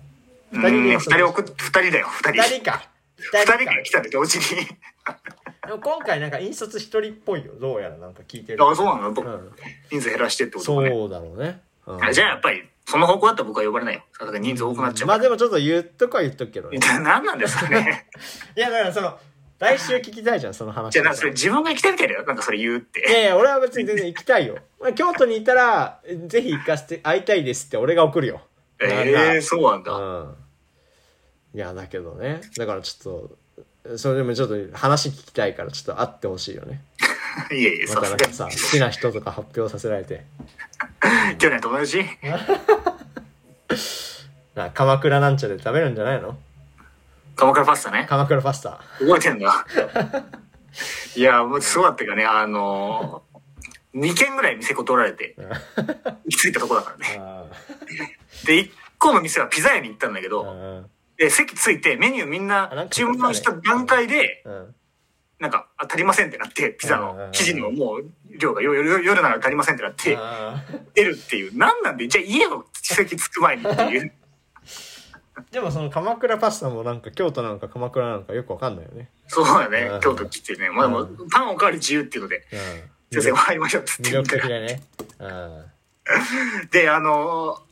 [0.53, 2.43] 二人でうん二人送っ、二人だよ、二人。
[2.43, 2.89] 二人か。
[3.19, 4.45] 二人から来たんで、同時に。
[5.67, 7.53] でも今回なんか引率一人っぽいよ。
[7.61, 8.67] どうやらなんか聞いてる。
[8.67, 9.13] あ、そうなの？
[9.13, 9.53] 僕、うん
[9.91, 10.89] 人数減らしてってことかね。
[10.89, 11.61] そうだろうね。
[11.87, 14.03] うんあじゃあやっぱり、その方向だったら僕は呼ばれないよ。
[14.39, 15.09] 人数多くなっちゃう。
[15.09, 16.79] まあでもちょっと言っとくは言っとくけどね。
[17.03, 18.09] 何なんですかね。
[18.57, 19.19] いやだからその、
[19.59, 20.93] 来週聞きたいじゃん、その話。
[20.93, 22.25] じゃあなんかそれ自分が行きたいみたいだよ。
[22.25, 23.01] なんかそれ言うっいて。
[23.01, 24.59] やいや、俺は別に全然行きたいよ。
[24.81, 28.43] まあ京都にいたら、ぜひ行かせて、会いたいですって俺が送るよ。
[28.81, 29.93] ええー、そうなんだ。
[29.93, 30.37] うん。
[31.55, 32.43] いや、だけどね。
[32.57, 33.31] だからちょ
[33.87, 36.83] っと、それでもちょっと話聞きたいからちょっと会ってほしいよね。
[37.51, 40.25] いえいえ、まそうたなんかさ、好きな人とか発表させられて。
[41.39, 42.05] 去年友達
[44.55, 46.39] な鎌倉なんちゃで食べるんじゃないの？
[47.37, 48.07] 鎌倉パスタね。
[48.09, 48.81] 鎌倉パスタ。
[49.01, 49.67] 覚えてんだ。
[51.17, 52.25] いや、もうすごかったよね。
[52.25, 55.35] あのー、2軒ぐらい店断られて、
[56.25, 57.17] 行き着いたとこだからね。
[57.21, 57.45] あ
[58.47, 64.75] で、1個の店はピザ屋に行ったんだけーど、うんで、席ついてメニューみんな注文した段階で、うん
[65.41, 68.05] なんか、あ足りませんってなって、ピザの生地のもう
[68.39, 70.63] 量が夜夜夜なら足りませんってなって、あ
[70.95, 71.57] 出るっていう。
[71.57, 74.03] なんなんで、じゃあ家の席着く前にっていう。
[74.03, 74.11] ー
[75.51, 79.11] でもその鎌倉パスタもなんか京都なのか鎌倉なのかよくわかんないよね。
[79.27, 80.01] そうだねうん。
[80.01, 80.71] 京都来てね。
[80.71, 83.21] まあでも、パンおかわり自由っていうので、うん。
[83.23, 84.83] 先生、入りましょうっつって魅力的だね。
[85.19, 85.65] うん。
[86.71, 87.65] で、あのー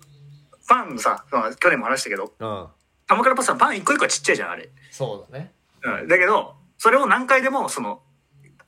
[0.68, 2.66] パンさ、まあ去年も話したけど、うん。
[3.06, 4.70] 鎌倉パスタのパン一個一個はちっちゃいじゃん、あれ。
[4.90, 5.52] そうだね。
[5.82, 6.08] うん。
[6.08, 8.02] だけど、それを何回でも、その、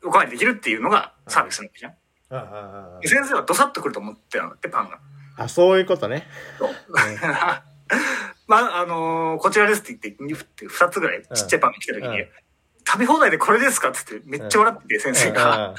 [0.04, 1.94] おかわりできるっていうのがサービスなわけじゃん。
[3.02, 5.00] 先生はドサッとくると思ってたんだって、パンが。
[5.36, 6.24] あ、そういうことね。
[6.56, 6.70] そう。
[8.46, 12.28] まあ、あのーこちらですって言って、二つぐらいちっちゃいパンが来た時に、うん。
[12.86, 15.74] 食べ放題でこれですかっつってめっちゃ笑ってて、先生が。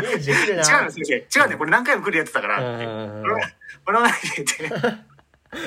[0.00, 0.16] 違うん。
[0.16, 1.14] です、先生。
[1.14, 1.48] 違うん。
[1.48, 1.58] だよ。
[1.58, 2.62] これ何回も来るやつだから。
[2.62, 3.22] 笑
[3.84, 4.70] わないでって。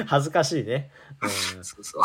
[0.08, 0.89] 恥ずかしいね。
[1.22, 1.63] うん。
[1.63, 2.04] そうそう。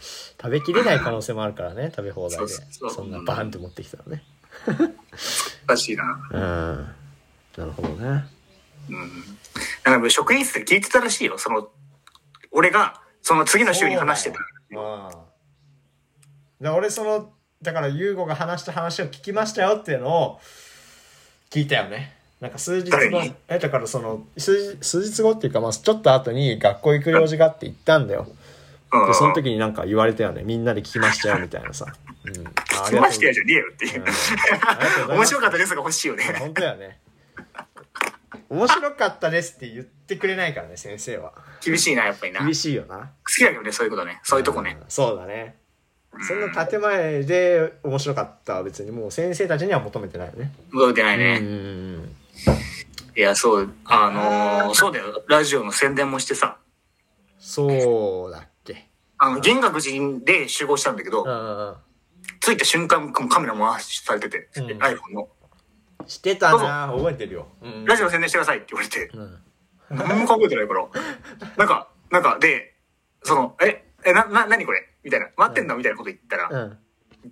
[0.00, 2.46] 食べきれない可能性もあるからね、食べ放題で。
[2.46, 4.22] そんなバーンって持ってきたらね。
[5.66, 6.04] らしいな。
[6.30, 6.88] うん。
[7.56, 8.24] なるほどね。
[8.88, 9.10] うん。
[9.84, 11.38] なんか職員室で聞いてたらしいよ。
[11.38, 11.68] その、
[12.50, 14.38] 俺が、その次の週に話してた。
[14.70, 15.10] うん。
[16.60, 17.32] で俺その、
[17.62, 20.40] だから優吾が話した話を聞きましたよっていうのを
[21.50, 22.14] 聞いたよね。
[22.40, 22.98] なんか数日後
[23.48, 28.28] え、だからその、数日後っていうか、まあちょっと後に学校行く用事があって行ったんだよ。
[28.92, 29.06] うん。
[29.06, 30.42] で、その時になんか言われたよね。
[30.44, 31.86] みんなで聞きましたよみたいなさ。
[32.24, 32.46] うん。
[32.46, 34.04] ああ聞きましたよじゃねえよっていう。
[35.14, 36.24] 面白かったでですが欲しいよね。
[36.38, 37.00] 本当だよね。
[38.50, 41.32] 面白かったですって言ってくれないからね、先生は。
[41.62, 42.40] 厳しいな、やっぱりな。
[42.40, 43.10] 好厳しいよな。
[43.26, 44.20] きだけどね、そういうことね。
[44.22, 44.72] そういうとこね。
[44.72, 44.84] ん。
[44.88, 45.56] そうだね。
[46.26, 50.52] そんな建前で面白かったは別にもう先生たちには求めてないよね。
[50.72, 51.38] 動いてないうんね。
[51.38, 52.16] うん
[53.16, 55.24] いや、そう、あのーそうだよ。
[55.26, 56.56] ラジオの宣伝もしてさ、
[57.38, 58.47] そうだ。
[59.18, 61.24] あの、銀閣寺で集合したんだけど。
[62.40, 65.28] 着いた瞬間カメラ回しされてて、うん iPhone の。
[66.06, 67.48] してたな覚えてるよ。
[67.60, 69.38] うんラジオ宣伝してくださいって言われて、うん。
[69.90, 70.88] 何も考えてないから。
[71.56, 72.74] なんか、なんか、で、
[73.22, 74.80] その、え、え、な、な、なにこれ？
[75.02, 75.28] みたいな。
[75.36, 76.78] 待ってんのみたいなこと言ったら、うん。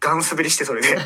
[0.01, 0.99] ガン滑りしてそれで、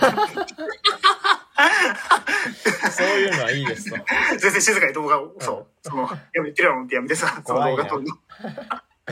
[2.91, 3.97] そういうのはいいですと。
[4.39, 5.53] 全然静かに動画を、そ
[5.85, 8.17] う、その、やめてるよってやめてさ、その動画撮るの。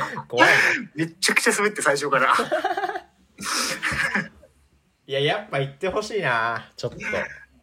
[0.28, 0.54] 怖いね。
[0.94, 2.32] めっちゃくちゃ滑って最初から。
[5.06, 6.98] いや、やっぱ行ってほしいなちょっと。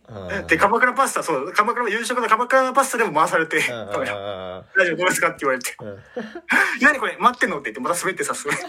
[0.07, 0.47] うん。
[0.47, 5.29] で、鎌倉パスタ、そう、鎌倉、夕食の鎌倉パスタでも回されて、うんカメラうんラジオどうですか？
[5.29, 5.99] って言われて、うんうん。
[6.81, 7.59] 何これ待ってんの？
[7.59, 8.65] って言って、また滑ってさ、滑って。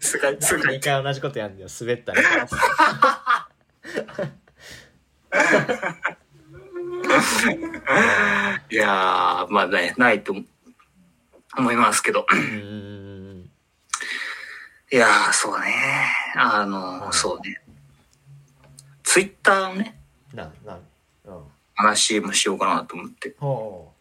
[0.00, 1.68] すが、すが2、回同じことやんだよ。
[1.80, 2.22] 滑ったね。
[8.70, 10.42] いやー、まあね、ないと思
[11.72, 12.26] いますけど。
[12.30, 13.50] うん。
[14.90, 15.74] いやー、そうね。
[16.36, 17.60] あの、そうね。
[19.02, 19.98] ツイッターのね、
[20.34, 20.78] な、な、
[21.24, 21.42] うん。
[21.74, 23.34] 話もしようかなと思って。
[23.38, 23.92] ほ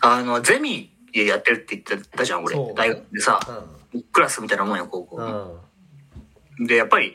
[0.00, 2.74] あの、ゼミやってるって言ってたじゃん、俺そう。
[2.74, 3.40] 大学でさ
[3.94, 5.24] う。、クラスみたいなもんよ、高校うん。
[5.24, 5.60] うの。
[6.60, 6.66] ん。
[6.66, 7.14] で、やっぱり、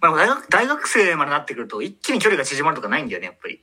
[0.00, 3.62] まあ、大学、大学生までなってくると、一気に距離が縮まるとかないんだよね、やっぱり。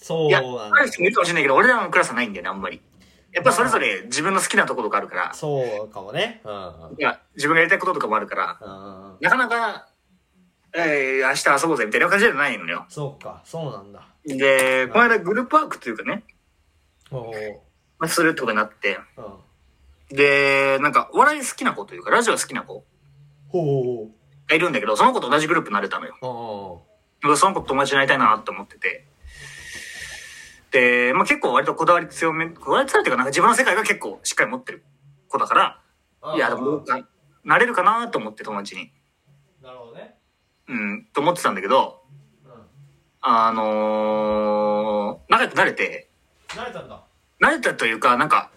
[0.00, 0.88] そういや、なんだある。
[0.88, 2.80] 人もいるかもしれないけど、俺らのクラスはないんだよね、あんまり。
[3.36, 6.40] やっぱそれぞれ自分の好きなところがあるから、そうかもね。
[6.42, 6.96] うん。
[6.98, 9.16] いや、自分がやりたいこととかもあるから、うん。
[9.20, 9.88] なかなか、
[10.74, 12.86] えー、明日遊ぼうぜみたいな感じじゃないのよ。
[12.88, 14.08] そうか、そうなんだ。
[14.24, 16.24] で、この間グループワークというかね、
[17.10, 17.30] ほ
[17.98, 19.22] まあ、するってことになって、う。
[20.10, 20.16] うん。
[20.16, 22.84] で、なんか、お笑い好きな子というか、ラジオ好きな子
[23.50, 24.08] ほ
[24.48, 26.16] がいるんだけど、その子と同じグループになれたのよ。
[27.36, 29.04] その子と友達になりたいなと思ってて。
[30.76, 34.84] で、まあ結構割とこだわり強め、こだわり強いっていうか、なんか自分の世界が結構しっかり持ってる
[35.26, 35.80] 子だから、
[36.22, 36.36] うん。
[36.36, 37.08] いや、でも、な
[37.44, 38.92] なれるかなと思って友達に。
[39.62, 40.16] なるほどね。
[40.68, 42.02] うん、と思ってたんだけど、
[42.44, 42.52] うん。
[43.22, 46.10] あのー、仲良くなれて、
[46.48, 47.02] 慣れたんだ。
[47.40, 48.50] 慣れたというか、なんか、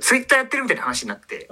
[0.00, 1.50] ツイッターやってるみたいな話になって。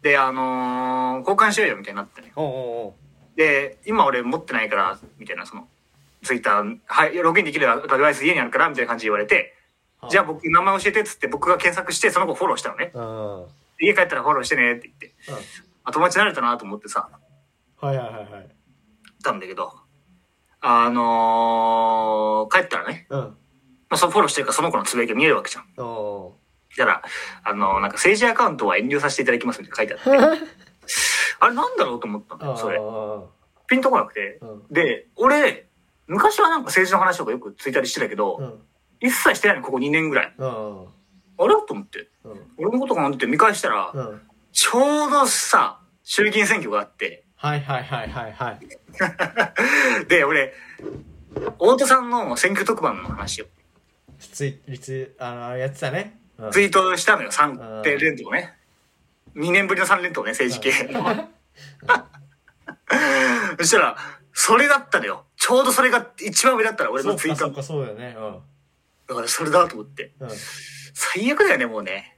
[0.00, 2.32] で、あのー、交換しようよみたいになってね。
[2.36, 2.92] おう
[3.36, 5.68] で、今俺持ってないから、みたいな、その、
[6.22, 9.54] ツイッター、はい、ログインできるデバイス家にあるから、みたいな感じで言われて。
[10.10, 12.92] じゃあ僕名前教えてっつって僕が検索してその子フォローしたのね。
[13.80, 15.14] 家帰ったらフォローしてねって言って。
[15.84, 17.08] あ友達になれたなと思ってさ、
[17.80, 18.48] はいはいはいはい。
[19.22, 19.72] たんだけど、
[20.60, 23.20] あのー、帰ったらね、うん。
[23.20, 23.34] ま
[23.90, 25.84] あ、そのフォローしてるからその子のつぶやきが見えるわけじゃん。
[25.84, 26.36] お
[26.76, 27.02] だから、
[27.44, 30.44] あのーなんか政治アカウントは遠慮させていただきますみたいな書いてあって、
[31.40, 32.78] あれなんだろうと思ったんだよ、それ。
[32.78, 33.22] ー。
[33.66, 34.38] ピンとこなくて。
[34.42, 34.66] うん。
[34.70, 35.67] で、俺、
[36.08, 38.54] 昔はなんか政治の話とかよくついたりしてたけど、うん。
[39.00, 40.34] 一切してないの、ここ2年ぐらい。
[40.36, 40.86] うん。
[41.38, 41.54] あれ？
[41.66, 42.08] と思って。
[42.24, 42.40] うん。
[42.58, 43.14] 俺のことかな？
[43.14, 44.20] って見返したら、うん。
[44.52, 48.58] ちょうどさ、衆議院選挙があって、はいはいはいはいはい。
[50.08, 50.54] で、俺、
[51.58, 53.46] 大戸さんの選挙特番の話を
[54.18, 56.18] ツイ、リツ、あの、やってたね。
[56.38, 58.54] うんツイートしたのよ、3連投ね。
[59.34, 61.04] 2年ぶりの3連投ね、政治系の。
[63.58, 63.96] そしたら、
[64.32, 65.24] それだったのよ。
[65.38, 67.38] ちょうどそれが一番上だったら、俺のツイート。
[67.38, 68.16] かそうかそうだよね。
[69.06, 70.12] だからそれだと思って。
[70.20, 70.30] うん。
[70.30, 70.36] うん。
[70.94, 72.16] 最悪だよね、もうね。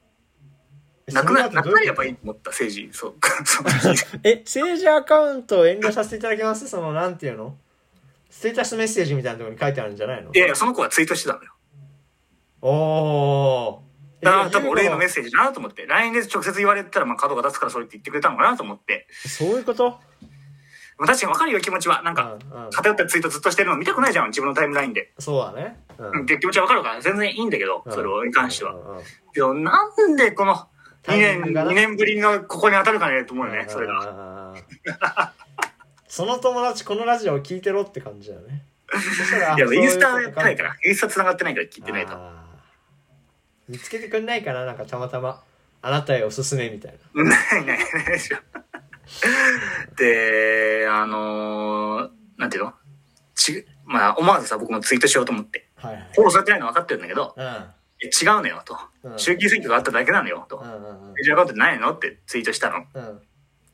[1.13, 2.97] なくな、なくなりゃばいいと思った、政治。
[2.97, 3.15] そう。
[4.25, 6.69] え、政治アカウントを遠慮させていただきます？
[6.69, 7.57] その、なんていうの？
[8.31, 10.33] ステータスメッセージみたいなところに書いてあるんじゃないの？
[10.33, 11.53] いやいや、その子はツイートしてたのよ。
[12.63, 14.25] おー。
[14.25, 15.87] だ多分俺へのメッセセージだなと思って。
[15.87, 19.07] LINE で直接言われたら、まあ角が立つからそれって言ってくれたのかなと思って。
[19.27, 19.91] そういうこと？
[19.91, 20.01] まあ
[21.07, 22.03] 確かにわかるよ、気持ちは。
[22.03, 22.37] なんか、
[22.73, 25.13] 偏ったツイートずっとしてるの見たくないじゃん、自分のタイムラインで。
[25.19, 25.81] そうだね。
[25.99, 28.77] ううん、っていう気持ちはわかるから、全然いいんだけど、うんそれに関してはう。
[28.77, 30.67] んうんうんけど、なんでこの2
[31.03, 34.55] タイミン年、グがな2年ぶりのここに当たるかねと思うよね、それが。
[34.85, 35.33] が。
[36.09, 38.65] その友達このラジオ聞いてろって感じだよね。
[39.57, 40.77] いや、インスタやってないから。
[40.85, 42.19] インスタ繋がってないから聞いてないと。
[43.69, 45.43] 見つけてくんないかななんかたまたま。
[45.83, 47.23] あなたへおすすめみたいな。
[47.25, 48.39] ないないないでしょ。
[49.97, 52.75] で、あのー、なんていうの？
[53.35, 55.69] ち、まあ、思わずさ、僕もツイートしようと思って。
[55.77, 56.09] はいはい。
[56.15, 57.47] フォローされてないの分かってるんだけど、うん。
[57.47, 59.15] 違うのよ、とう。
[59.15, 60.67] ん衆議院選挙があっただけなのよ、とう。
[60.67, 61.93] んうんメジャーアカウントないの？
[61.93, 62.85] ってツイートしたの。
[62.95, 63.03] うん。
[63.09, 63.21] うん。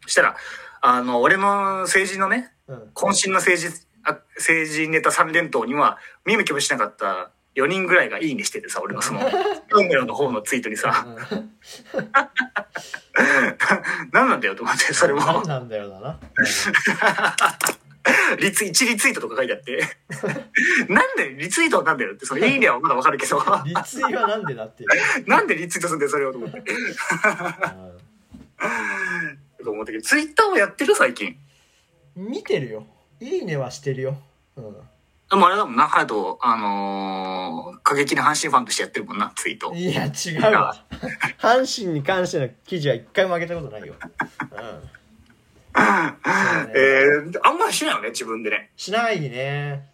[0.03, 0.37] そしたら、
[0.81, 2.91] あの、俺の政治のね、うん。
[2.95, 9.21] 渾身の政治、あ政治ネタ3連投には、見向きもしなかった4人ぐらいがいいねしててさ、俺のその、
[9.73, 11.07] 運命の方のツイートにさ、
[14.13, 15.21] 何なんだよと思って、それも。
[15.21, 16.21] 何なんだよだな。
[18.39, 19.81] リツ、1リツイートとか書いてあって。
[20.89, 24.85] なんでリツイートはなんだよって、そのいいねはまだわかるけど、リツイはなんでだって。
[25.27, 26.63] なんでリツイートするんだよ、それをと思って。
[29.65, 31.37] と思ったけど、ツイッターをやってる最近？
[32.17, 32.87] うん見てるよ。
[33.21, 34.17] いいねはしてるよ。
[34.57, 34.77] うん。
[35.29, 39.75] でもあれだもんな、あのー、過激な阪神ファンとしてやってるもんな、ツイート。
[39.75, 40.85] いや、違うわ。
[41.39, 43.95] 阪神に関しての記事は一回も上げたことないよ。
[44.53, 44.83] うん。
[44.83, 44.97] ね
[46.75, 48.71] えー、あんまりしないよね、自分でね。
[48.77, 49.89] しないね。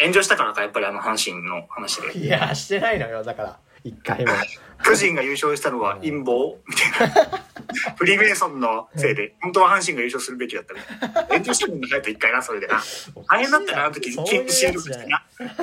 [0.00, 2.18] 炎上したからか、やっぱりあの阪神の話で。
[2.18, 3.24] いや、してないのよ。
[3.24, 4.32] だから、一回も。
[4.84, 6.58] 巨人が優勝したのは陰謀？
[6.66, 7.44] みたいな。
[7.96, 11.22] フリーメイソンのせいで、本当は阪神が優勝するべきだったみたいな。
[11.28, 12.82] 炎上したもんな、と一回な、それでな。
[13.28, 15.62] 大変だったな、あの時、そういう新やつじゃない聞して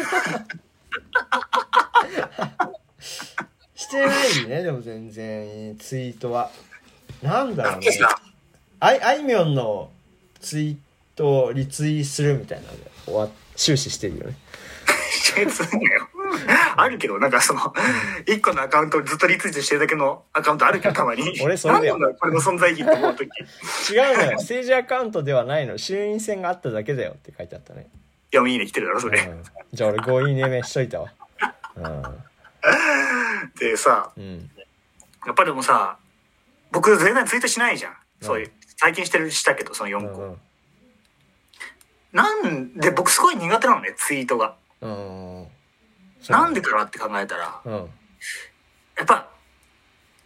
[2.66, 2.72] な。
[3.76, 6.52] してないね、でも全然、ツイートは。
[7.22, 7.88] なんだろうね
[8.80, 9.92] あい、あいみょんの
[10.40, 10.78] ツイー
[11.16, 14.38] トをリツイするみたいなので終わ終始してるよね。
[15.40, 16.10] よ。
[16.78, 17.74] あるけど、なんかその、
[18.26, 21.40] 一個のアカウントをずっとリツイートしてるだけのアカウントあるけど、たまに。
[21.44, 23.28] 俺それだよこれの存在意義って思うとき。
[23.28, 24.32] い違うのよ。
[24.38, 25.78] 政治アカウントではないの。
[25.78, 27.88] 衆院選があっただけだよって書いてあったね。
[28.32, 29.20] や、もういいね、来てるだろ、それ。
[29.20, 31.12] うん、じゃあ俺5いいね目しといたわ。
[33.58, 34.24] でさ、うん。
[34.24, 34.52] うん。
[35.26, 35.98] やっぱりでもさ、
[36.72, 37.94] 僕全然ツイートしないじゃん。
[38.22, 38.52] そういう。
[38.78, 40.38] 最近してる、したけど、その4個。
[42.14, 44.56] なんで、僕すごい苦手なのね、ツイートが。
[44.82, 45.39] うん。
[46.28, 46.34] うん。
[46.34, 47.74] なんでかなって考えたら、うん。
[47.74, 47.80] や
[49.04, 49.24] っぱ、だ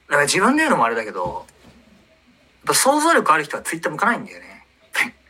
[0.08, 1.46] から自分で言うのもあれだけど、やっ
[2.68, 4.66] ぱ想像力ある人はツイッター向かないんだよね。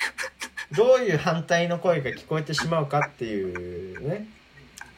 [0.76, 4.28] どういう反対の声が聞こえてしまうかっていうね。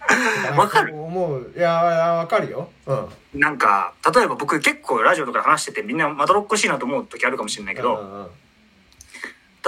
[0.55, 1.53] わかる思う。
[1.55, 2.69] いや、わかるよ。
[2.85, 3.09] うん。
[3.33, 8.31] なんか、例えば僕結構ラジオとかで話しててみんなまどろっこしいなと思う時あるかもしれないけど、うんうん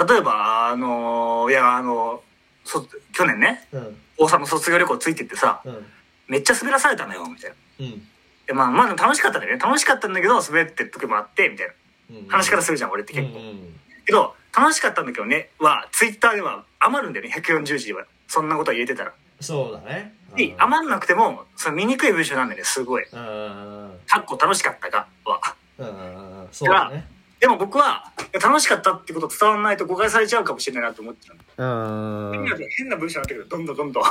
[0.08, 2.22] 例えば、あのいや、あの
[2.64, 3.98] そ去年ね、うん。
[4.18, 5.86] 大阪の卒業旅行ついてってさ、うん。
[6.28, 7.56] めっちゃ滑らされたのよ、みたいな。
[7.80, 8.08] うん。
[8.46, 9.60] でまあ、まあ楽しかったんだよね。
[9.62, 11.74] 楽しかったんだけど、滑ってる時もあって、みたいな。
[12.20, 12.28] うん。
[12.28, 13.40] 話し方するじゃん、俺って結構。
[13.40, 13.74] うんうん
[14.08, 18.06] けど、楽しかったんだけどね、は、ツイッターでは余るんだよね、140字は。
[18.28, 19.14] そんなことは言えてたら。
[19.42, 20.14] そうだね。
[20.36, 23.06] で、余んなくても、その醜い文章なんだよね、すごい。
[23.06, 25.56] かっこ楽しかったが、は。
[25.78, 27.06] うんうんうんそうだね。
[27.40, 28.12] でも僕は、
[28.42, 31.36] 楽しかったってこと伝わらないと誤解されちゃうかもしれないなと思ってる。
[31.58, 33.48] うんうん変な文章になってくる。
[33.48, 34.04] どんどんどんどん。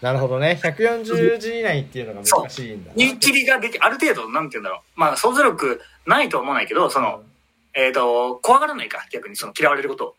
[0.00, 0.60] なるほどね。
[0.62, 2.94] 140字以内っていうのが難しいんだな。
[2.96, 5.00] 言い切りができ、ある程度、なんて言うんだろう。
[5.00, 7.22] まあ、想像力ないとは思わないけど、その、
[7.74, 10.14] えっ、と、怖がらないか、逆にその嫌われることを。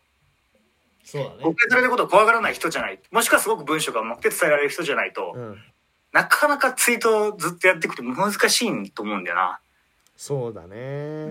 [1.04, 2.98] そうだね誤解されることを怖がらない人じゃない。
[3.10, 5.58] もしくはすごく文章が上手くて伝えられる人じゃないと、うん
[6.14, 9.58] なかなかツイートをずっとやっていくと難しいと思うんだよな。
[10.16, 11.28] そうだね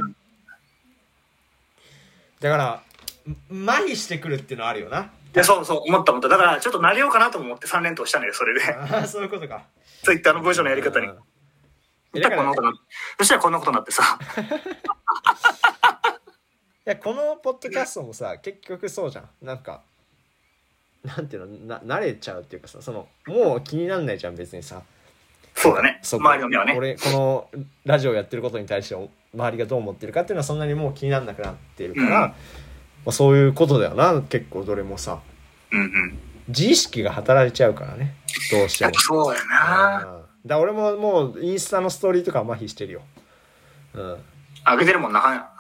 [2.44, 2.84] だから
[3.32, 6.28] ん麻痺してくるっていうのはあるよなで、そうそう、思った思った。
[6.28, 8.64] だから、ちょっと慣れようかなと思って3連投したのよ、それで。
[8.72, 9.64] ああそういうことか
[10.04, 11.08] ツイッターの文章のやり方に。
[11.08, 11.18] うん
[12.14, 12.80] そしたらこんなことになって
[13.18, 14.20] そしたらこんなことになってさ。
[16.86, 19.82] いやこのポッドキャストもさ結局そうじゃんなんか
[21.04, 24.84] なんていうのな慣れちゃうっていうかさそのもう気になんないじゃん別にさ
[25.56, 26.00] そうだね。
[26.04, 26.76] そう周りの目はね。
[26.78, 27.50] 俺この
[27.86, 32.12] ラジオやってることに対して周りがどう思ってるかっていうのはそんなにもう気にならなくなってるから、うん。
[32.12, 32.36] ま
[33.08, 35.20] あ、そういうことだよな結構どれもさ。
[35.72, 36.20] うんうん。
[36.48, 38.16] 自意識が働いちゃうからね
[38.52, 38.94] どうしても。
[38.96, 40.24] そうやな。
[40.44, 40.48] うん。
[40.48, 43.02] だ俺ももうインスタのストーリーとかは麻痺してるよ。
[43.94, 44.18] うん。
[44.66, 45.52] あげてるもんな。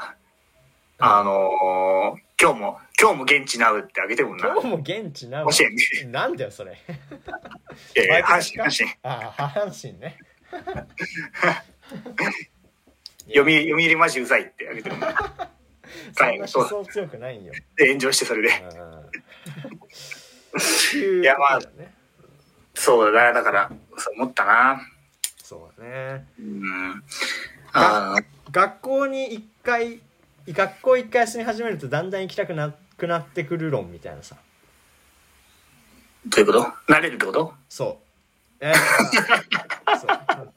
[0.99, 4.49] あのー、今日も、今日も現地なうってあげてるもんな。
[4.49, 5.83] 今日も現地なの甲子園ね。
[6.11, 6.71] なんだよそれ。
[6.71, 8.95] いやいや、阪神、阪神。
[9.03, 10.17] ああ阪神ね
[13.27, 15.09] 読み、読売マジうざいってあげてるもん。
[15.13, 15.15] な。
[16.13, 17.53] そんはいな思想強くないんよ。
[17.75, 18.49] で、炎上してそれで。
[20.95, 21.93] いいやまあね、
[22.75, 24.81] そうだな、だから、そう思ったな。
[25.43, 26.27] そうだね。
[26.39, 27.03] うん。
[27.73, 28.23] あー。
[28.51, 29.99] 学校に一回
[30.47, 34.35] 学校一回休み始めるとだんだん行きたくなくなってくる論みたいなさ。
[36.27, 36.93] どういうこと？
[36.93, 37.53] 慣れるってこと？
[37.69, 37.99] そ
[38.61, 38.65] う。
[38.65, 38.75] えー。
[39.97, 40.53] そう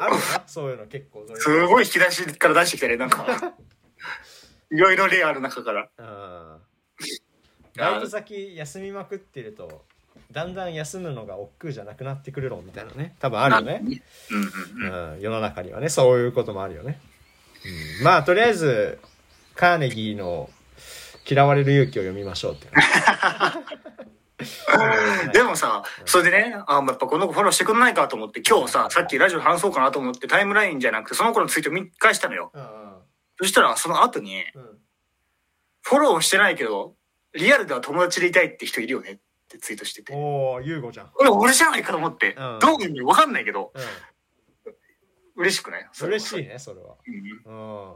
[0.00, 3.26] あるよなそういうの結構すごい引き出しから出してきたね、なんか。
[4.70, 5.88] いろいろ例ある中から。
[5.98, 6.58] うん
[7.76, 9.84] バイト先休みまくってると
[10.30, 13.14] だんだん休むのが億劫じゃなくなってくる論みたいなね。
[13.18, 13.82] 多分あるよね、
[14.30, 17.00] うん世の中にはねそういうこともあるよね、
[17.98, 19.00] うん、まあとりあえず
[19.54, 20.50] カーネギーの
[21.28, 22.68] 「嫌われる勇気」を読みましょうって
[25.32, 32.50] でもさ、それでね、あ、やっぱこの子フォローしてくんないかと思って、今日さ、さっきラジオで話そうかなと思ってタイムラインじゃなくて、その子のツイート見返したのよ。
[32.54, 32.74] うん
[33.36, 34.44] そしたら、その後に、
[35.82, 36.94] フォローしてないけど、
[37.32, 39.18] リアルでは友達でいたいって人いるよねっ
[39.48, 40.12] てツイートしてて。
[40.14, 42.58] おお優吾じゃん、俺、俺じゃないかと思って、うん。
[42.60, 43.80] どういう意味わかんないけど、う
[45.34, 45.82] 嬉しくない？
[45.82, 46.94] ん、嬉しいねそれは。
[47.44, 47.52] うん。
[47.52, 47.94] うん。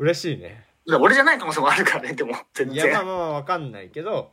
[0.00, 3.06] 嬉しいね俺じゃない可能性もあるからね、でも、全いやまあ然。
[3.06, 4.30] まあまあわかんないけど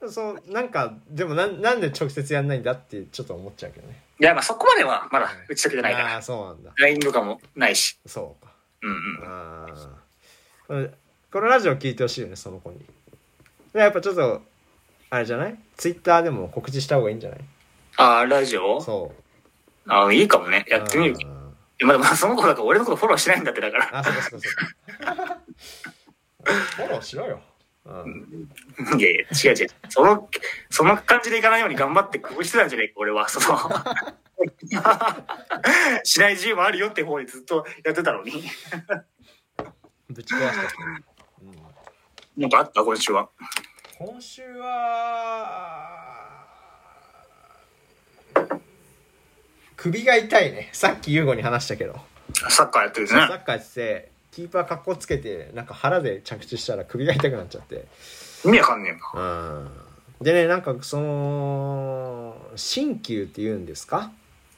[0.00, 6.22] うんそうなんかでもなんなんで直接やんないんだってちょっと思っちゃうけどねいや、まあそこまではまだ打ち解けてないかああら。
[6.22, 7.98] そうなんだ LINE とかもないし。
[8.06, 8.52] そうか
[8.82, 8.98] うんうん。
[9.24, 9.66] あ
[10.68, 10.88] あ
[11.32, 12.78] このラジオ聞いてほしいよねその子に
[13.72, 14.42] でやっぱちょっと
[15.10, 15.56] あれじゃない？
[15.76, 17.40] ツイッターでも告知した方がいいんじゃない？
[17.96, 18.80] あー、ラジオ？
[18.80, 19.12] そ
[19.86, 20.64] うあーいいかもね。
[20.68, 21.16] やってみる。
[21.84, 23.98] まだまだその子だから俺のことフォローしないんだってだから。
[23.98, 25.40] あそうかそうかそうか
[26.76, 27.40] フォローしろよ、
[27.84, 28.48] うん、
[28.98, 29.20] いやいや、
[29.52, 29.68] 違う違う。
[29.88, 30.28] その、
[30.70, 33.28] その感じでいかないように頑張って工夫してたんじゃないか、俺は。
[33.28, 33.58] その、
[36.04, 38.44] しない自由もあるよって方にずっとやってたのに。
[40.08, 40.62] ぶち壊した、
[41.42, 41.52] うん、
[42.36, 43.28] なんかあった今週は。
[43.98, 46.25] 今週は
[49.76, 50.70] 首が痛いね。
[50.72, 52.00] さっき優吾に話したけど。
[52.48, 53.42] サッカーやってるサッね。
[53.44, 57.86] カーやっててキーパーかっこつけてなんか腹で着地したら首が痛くなっちゃって。
[58.44, 59.22] 意味わかんねえな。
[59.22, 59.24] う
[59.64, 59.70] ん。
[60.20, 64.10] でねなんかその鍼灸って言うんですか？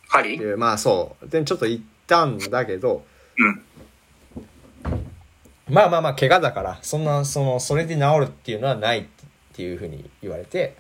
[0.09, 0.39] 針？
[0.39, 1.29] でまあそう。
[1.29, 3.05] でちょっと行ったんだけど
[3.37, 3.63] うん。
[5.69, 9.05] まあまあまあ怪我だからそんなそのそれで治るっていうのはないっ
[9.53, 10.77] ていうふうに言われて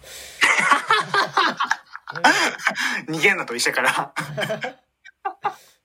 [3.08, 4.14] 逃げんなと医者から。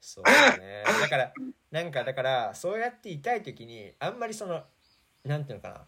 [0.02, 0.84] そうだね。
[1.02, 1.34] だから
[1.72, 4.64] なんかだからそうやって痛い時にあんまりその
[5.26, 5.82] なんていうのかな。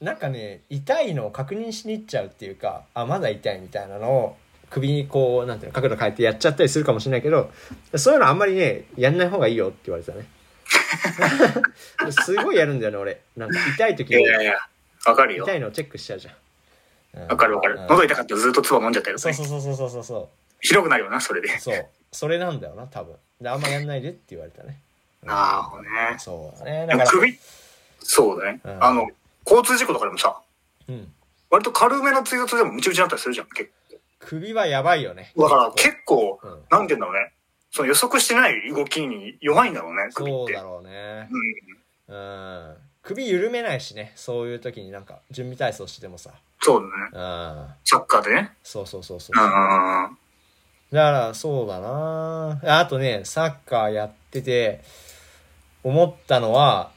[0.00, 4.36] なんかね痛いのを確認しに行っちゃうっていうかあまだ痛いみたいなのを
[4.68, 7.52] 首にこうなんていうの角度変えてやっちゃったりするかもしれないけど
[7.94, 10.26] そういうのあんまりねやんない方がいいよって言われてたね。
[12.24, 13.20] すごいやるんだよね俺。
[13.36, 14.68] なんか痛い時にいやいやいや、
[15.06, 15.44] わかるよ。
[15.44, 16.34] 痛いのをチェックしちゃうじゃん
[17.14, 17.86] わかるわかるうん。
[17.88, 19.20] 喉痛かったらずっと唾飲んじゃったよね。
[19.20, 20.28] そうそうそうそうそうそうそう
[20.60, 21.48] 広くなるよな、それで。
[21.58, 24.78] そうそれなんだよな多分であんまやんないでって言われたね
[25.22, 25.90] なるほどね。
[26.18, 27.38] そうだねだから首
[28.00, 28.84] そうだねうん。
[28.84, 29.08] あの、
[29.46, 30.40] 交通事故とかでもさ、
[30.88, 31.12] うん
[31.50, 33.70] 割と軽めの追突でもムチムチになったりするじゃん、結
[34.20, 35.42] 首はやばいよね構。
[35.42, 37.32] だから結構、うんなんて言うんだろうね。
[37.70, 40.38] その予測してない動きに弱いんだろうね、首って。
[40.38, 41.28] そうだろうね
[42.08, 42.16] うん。
[42.16, 46.30] うん首緩めないしねそういう時になんか準備体操しててもさ
[46.62, 47.10] そうだね。
[47.12, 48.52] うんサッカーでね。
[48.62, 49.36] そうそうそうそう。
[49.36, 54.82] だからそうだなあとねサッカーやってて
[55.82, 56.92] 思ったのは、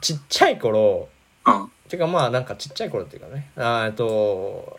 [0.00, 1.08] ちっちゃい頃、
[1.46, 1.70] うん。
[1.88, 4.78] てかまあなんかちっちゃい頃っていうかね、あーえっと、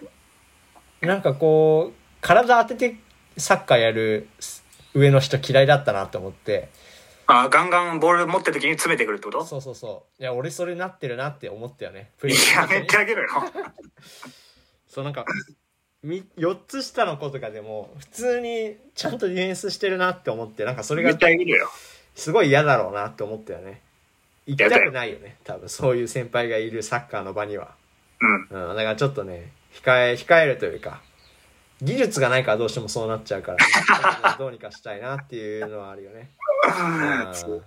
[1.02, 3.00] なんかこう、体当てて
[3.38, 4.30] サッカーやる
[4.94, 6.70] 上の人嫌いだったなって思って、
[7.28, 9.46] あ、ガンガンボール持ってる時に詰めてくるってこと？
[9.46, 10.22] そうそうそう。
[10.22, 12.12] いや、俺それなってるなって思ったよね。
[12.20, 12.36] プや
[12.70, 13.30] めてあげろよ。
[14.88, 15.26] そうなんか、
[16.04, 21.18] み4つ下の子とかでも、普通にちゃんとディフェンスしてるなって思って、なんかそれが。
[22.16, 23.82] すごい嫌だろうなって思ったよね。
[24.46, 25.38] 行きたくないよね。
[25.44, 27.76] 多分そういう先輩がいるサッカーの場には。
[28.22, 28.70] うん。
[28.70, 31.02] うん、だからちょっとね、控え、控えるというか、
[31.82, 36.32] 技術がないからどうしてもそうなっちゃうから、 どうにかしたいなっていうのはあるよね。
[36.66, 37.64] う ん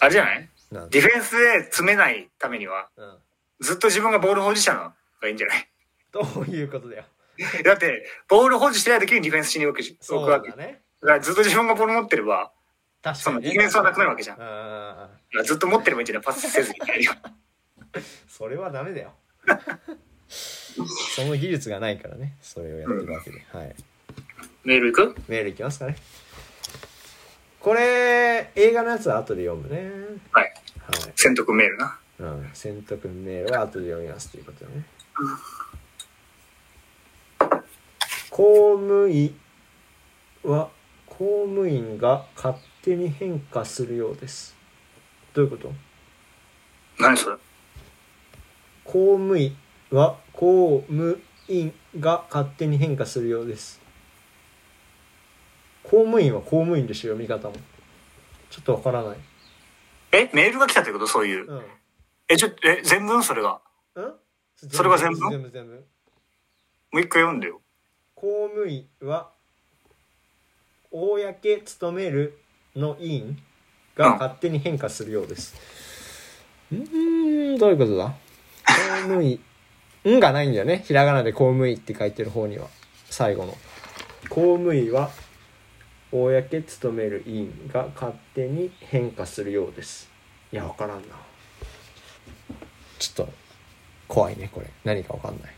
[0.00, 0.48] あれじゃない？
[0.90, 3.18] ディフェンスで詰めないためには、うん。
[3.60, 4.92] ずっと自分がボール保持者の
[5.22, 5.68] がいいんじゃない？
[6.12, 7.04] どういうことだよ。
[7.64, 10.28] だって、ボール保持してない時にディフェンスしに行くしそう。
[10.30, 10.82] だだね。
[11.00, 12.50] からずっと自分がボール持ってれば、
[13.02, 13.40] 確かに、ね。
[13.40, 14.38] そのディフェンスはなくなるわけじゃん
[15.38, 15.44] うん。
[15.44, 16.24] ずっと持ってればいいんじゃない？
[16.24, 16.78] パスせずに。
[18.28, 19.14] それはダメだよ。
[20.28, 23.44] その技術がないからね、それをやってるわけで。
[23.52, 23.74] はい。
[24.64, 25.20] メール行く？
[25.28, 25.96] メールいきますかね。
[27.60, 29.90] これ、映画のやつは後で読むね。
[30.32, 30.44] はい。
[30.44, 31.12] はい。
[31.16, 31.98] 選択メールな。
[32.18, 32.50] うん。
[32.52, 34.84] 選択メールは後で読みますということでね。
[38.30, 39.38] 公務員
[40.42, 40.68] は、
[41.06, 44.54] 公務員が勝手に変化するようです。
[45.32, 45.72] どういうこと？
[46.98, 47.36] 何それ？
[48.84, 49.56] 公務員
[49.90, 53.80] は公務員が勝手に変化するようです。
[55.84, 57.54] 公務員は公務員でしょ読み方も。
[58.50, 59.18] ちょっとわからない。
[60.12, 61.06] えメールが来たってこと？
[61.06, 61.50] そういう。
[61.50, 61.62] うん。
[62.28, 63.22] え、ちょ、え、全文？
[63.22, 63.60] それが。
[63.94, 64.14] うん？
[64.70, 65.72] それが全部全部全部。
[66.92, 67.60] もう一回読んでよ。
[68.14, 69.30] 公務員は
[70.90, 71.18] 公
[71.64, 72.38] 務める
[72.74, 73.38] の委員
[73.94, 75.54] が勝手に変化するようです。
[76.72, 77.58] うーん。
[77.58, 78.06] どういうことだ？
[78.66, 78.72] 公
[79.02, 79.40] 務員
[80.10, 80.82] 「ん」がないんだよね。
[80.86, 82.68] ひらがなで公務員って書いてる方には。
[83.10, 83.56] 最後の。
[84.28, 85.10] 公務員は
[86.10, 90.10] 公務める委員が勝手に変化するようです。
[90.52, 91.16] いやわからんな。
[92.98, 93.32] ちょっと
[94.08, 94.66] 怖いねこれ。
[94.84, 95.54] 何かわかんない。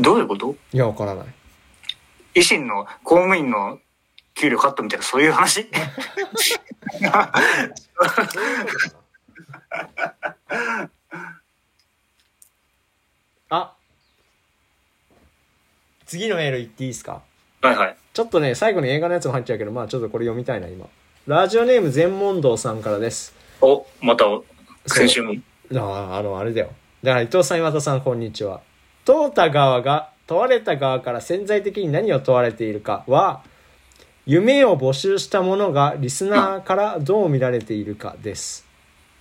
[0.00, 0.56] どういうこと？
[0.72, 1.26] いやわからない。
[2.34, 3.78] 維新の公務員の
[4.34, 5.68] 給料カットみたいなそういう話
[7.00, 8.92] そういうことか
[13.48, 13.50] な。
[13.50, 13.76] あ
[16.14, 17.22] 次のメール言っていいですか？
[17.60, 17.96] はいはい。
[18.12, 20.86] ちょっとね、最後に映画のやつも入っちゃうけど、まあちょっとこれ読みたいな、今。
[21.26, 23.34] ラジオネーム全問答さんからです。
[23.60, 24.26] お、また、
[24.86, 25.34] 先週も。
[25.74, 26.70] ああ、あの、あれだよ。
[27.02, 28.60] だから伊藤さん、岩田さん、こんにちは。
[29.04, 33.42] 問うた側が問われた側から潜在的に何を問われているかは、
[34.24, 38.64] 夢を募集した者がリスナーからどう見られているかです。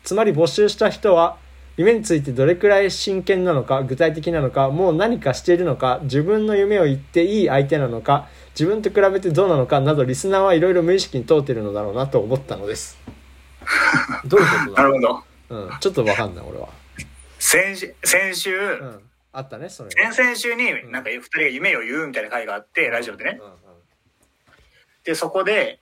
[0.04, 1.38] つまり募集した人は、
[1.76, 13.00] 夢についてどれくらい真剣なのか、具体的なのか、もう何かしているのか、自分の夢を言っていい相手なのか、自分と比べてどうなのかなど、リスナーはいろいろ無意識に問うているのだろうなと思ったのです。
[14.26, 14.84] どういうことだ？
[14.84, 15.24] なるほど。
[15.50, 16.70] うん、ちょっとわかんない、俺は。
[17.40, 19.02] 先週、先週、うん。
[19.32, 19.90] あったね、それ。
[19.90, 23.44] 先々週になんか二人が夢を言うみたいな回があって、ラジオでねう。
[23.44, 23.54] んうん
[25.04, 25.82] で、そこで、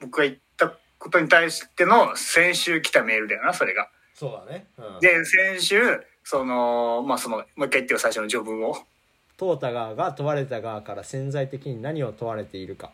[0.00, 3.90] 僕が言ったことに対しての先週来たメールだよな、それが。
[4.20, 4.66] そうだね。
[4.76, 5.80] うん、で、先週、
[6.24, 8.76] その、まあ、その、もう一回言ってよ、最初の序文を。
[9.38, 12.92] 問うた側が問われた側から潜在的に何を問われているか。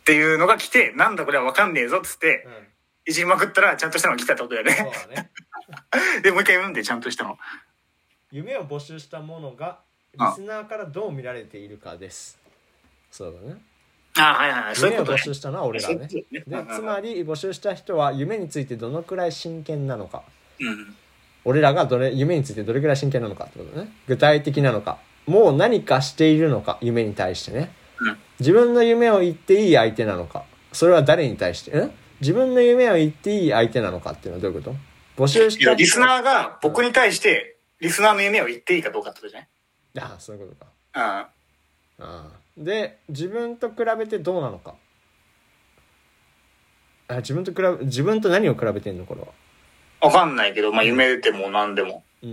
[0.00, 2.52] っていうのが来て、なんだこれはわかんねえぞ、っつってう、ん。
[3.06, 5.14] いじりまくったら、ちゃんとしたのが来たってことだよそうね。
[5.14, 5.30] だね。
[6.24, 7.38] で、もう一回読んで、ちゃんとしたの。
[8.32, 9.82] 夢を募集したものが、
[10.14, 12.40] リスナーからどう見られているかです。
[13.12, 13.62] そうだね。
[14.16, 15.18] あはいはいはい、そういうことね。
[15.18, 16.08] 夢を募集したのは俺らね。
[16.08, 16.24] で
[16.74, 20.22] つまり募集した人は夢についてどのくらい真剣なのか。
[20.60, 20.94] うん。
[21.44, 23.92] 俺らがどれ夢についてどれくらい真剣なのかってことね。
[24.06, 24.98] 具体的なのか。
[25.26, 27.72] もう何かしているのか、夢に対してね。
[28.00, 30.44] うん自分の夢を言っていい相手なのか。
[30.72, 31.70] それは誰に対して？
[31.78, 34.70] ん自分の夢を言っていい相手なのかっていうのはどういうこ
[35.16, 35.22] と？
[35.22, 39.48] 募集しいや、たリスナーが僕に対して、リスナーの夢を言っていいかどうかってことじゃない？
[40.00, 40.70] ああ、そういうことか。
[40.94, 41.28] あ
[42.00, 44.74] ああで、自分と比べてどうなのか。
[47.08, 49.28] あ自分と比べ、自分と何を比べてんのこれは。
[50.00, 50.06] あ。
[50.06, 52.04] わかんないけど、まあ、夢でも何でも。
[52.22, 52.30] うん。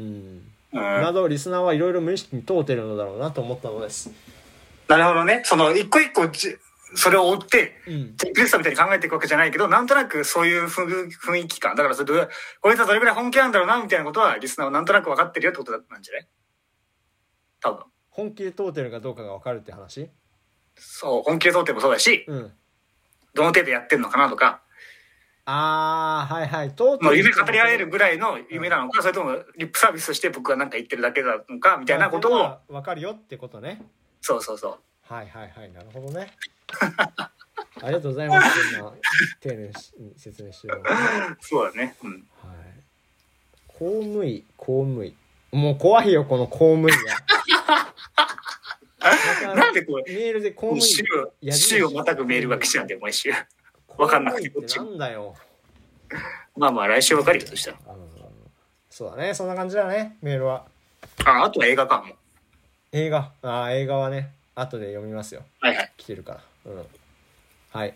[0.74, 0.82] うん。
[0.82, 4.12] など、リスナーはいろいろ無意識に問うてるのだろうなと思ったのです。
[4.88, 5.42] なるほどね。
[5.46, 6.56] その、一個一個じ、
[6.96, 8.16] それを追って、うん。
[8.18, 11.76] チェックリストみたいに考えていくわけじゃないけど、なんとなくそういうふ雰囲気感。
[11.76, 12.28] だからそれ
[12.62, 16.28] こいつはどれぐらい本気なんだろうな、みたいなことは、リスナーはなんとなく分かってるよってことなんじゃない？
[17.62, 17.86] 多分。
[18.12, 20.10] 本気で問うてるかどうかが分かるって話？
[20.76, 22.52] そう、本気で通ってもそうだし、うん。
[23.34, 24.62] どの程度やってんのかなとか、
[25.46, 26.76] ああ、はいはい。
[26.76, 33.82] とうとうもう夢語り合えるぐらいの夢なのか、それともリップサービスとして僕がなんか言ってるだけなのか、みたいなことを、わかるよってことね。
[34.22, 35.14] そうそうそう。
[35.14, 35.72] はいはいはい。
[35.72, 36.32] なるほどね。
[37.82, 38.74] ありがとうございます。
[38.76, 38.94] そんな
[39.40, 39.74] 丁寧に
[40.18, 40.84] 説明してるの。
[40.84, 41.38] はい。
[41.42, 41.96] そうだね。
[42.04, 42.28] うん。
[43.68, 45.16] 公務員、公務員。
[45.52, 47.16] もう怖いよ、この公務員が。
[49.56, 53.32] なんでこれ、メールで公務員週を、矢印週をまたぐメールが来ちゃうんだよ、毎週。
[53.98, 55.36] わかんなくて公務員ってなんだよ。
[56.56, 57.78] まあまあ、来週わかるよ、そしたら。
[57.94, 58.12] うん
[58.94, 60.66] そうだね、そんな感じだね、メールは。
[61.24, 62.14] あ、あとは映画かも。
[62.92, 63.32] 映画？
[63.42, 65.44] ああ、映画はね、後で読みますよ。
[65.62, 65.94] はいはい。
[65.96, 66.34] 来てるか
[66.66, 66.72] ら。
[66.74, 66.86] うん。
[67.72, 67.90] はい。
[67.90, 67.94] っ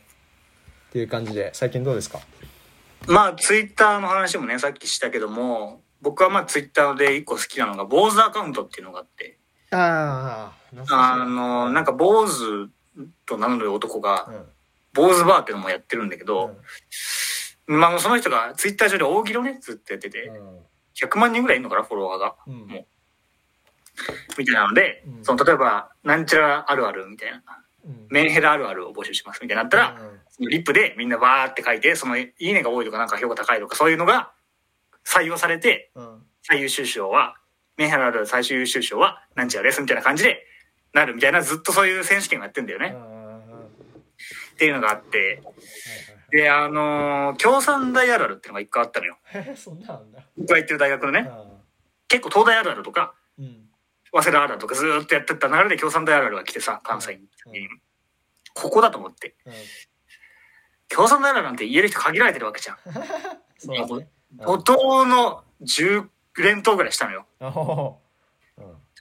[0.93, 2.22] ていう感じで、最近どうですか？
[3.08, 9.38] まあ、ツイッターの話もね、さっきしたけども、僕はまあ、ツイッターで一個好きなのが、坊主アカウントっていうのがあって、
[9.72, 12.69] ああ、あの、なんか、坊主
[13.26, 14.45] と名乗る男がう、ん。
[14.93, 16.55] 坊主バーっていうのもやってるんだけど、
[17.67, 20.32] まあ、その人がツイッター上で大喜利をね、ずっとやってて、
[20.95, 22.36] 100万人ぐらいいるのかな、フォロワーが。
[22.47, 22.67] うん。
[22.67, 22.86] もう
[24.38, 27.41] みたいなので、うんその、例えば、なんちゃらあるあるみたいな、
[27.86, 28.07] うん。
[28.09, 29.97] メンヘラあるあるを募集しますみたいになったら、
[30.30, 34.32] そのリップでみんなバーって書いて、その、いいねが多いとかなんか評価高いとかそういうのが
[35.05, 36.03] 採用されて、うん。
[36.03, 36.23] うん。
[36.43, 37.36] 最優秀賞は、
[37.78, 40.45] メンヘラあるある最終優秀賞は、なんちゃらですみたいな感じで、
[40.95, 42.95] なるみたいな、ずっとそういう選手権をやってんだよね。
[44.53, 45.43] っていうのがあって、
[46.31, 49.17] で、あのー共産大あるあるっていうのが一個あったのよ。
[49.57, 50.21] そんなんだ。
[50.37, 51.43] 僕が行ってる大学のね、あ
[52.07, 53.67] 結構東大あるあるとか、うん。
[54.13, 57.19] 早稲田あるあるとかずーっとやってった流れで共産大あるあるが来てさ、関西に。
[57.19, 57.25] う
[57.75, 57.81] ん
[58.53, 59.35] ここだと思って。
[59.45, 59.53] うん。
[60.87, 62.77] 共産大あるあるなんて言える人限られてるわけじゃん。
[63.59, 64.07] そうだね。
[64.31, 67.27] 怒涛の10連投ぐらいしたのよ。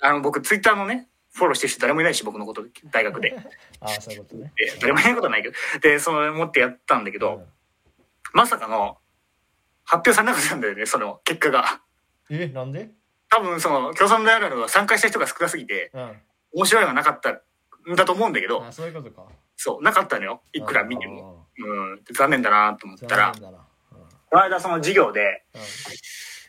[0.01, 3.37] あの、僕、ツイッターのね、フォローしてる人誰もいないし、僕のこと、大学で。
[3.81, 4.53] ああ、そういうことね。
[4.57, 5.57] で誰もいないことはないけど。
[5.81, 7.45] で、その、持ってやったんだけど、
[8.33, 8.99] まさかの、
[9.85, 11.81] 発表されなかったんだよね、その、結果が。
[12.31, 12.89] うんえ、なんで？
[13.29, 16.23] 多分、その、共産大あるあるは参加した人が少なすぎて、うん。
[16.53, 19.27] 面白いのがなかったんだと思うんだけどあ、そういうことか。
[19.57, 20.43] そう、なかったのよ。
[20.53, 21.49] いくら見ても。
[21.59, 23.33] うん、残念だなと思ったら。
[23.33, 25.59] この間その授業で、う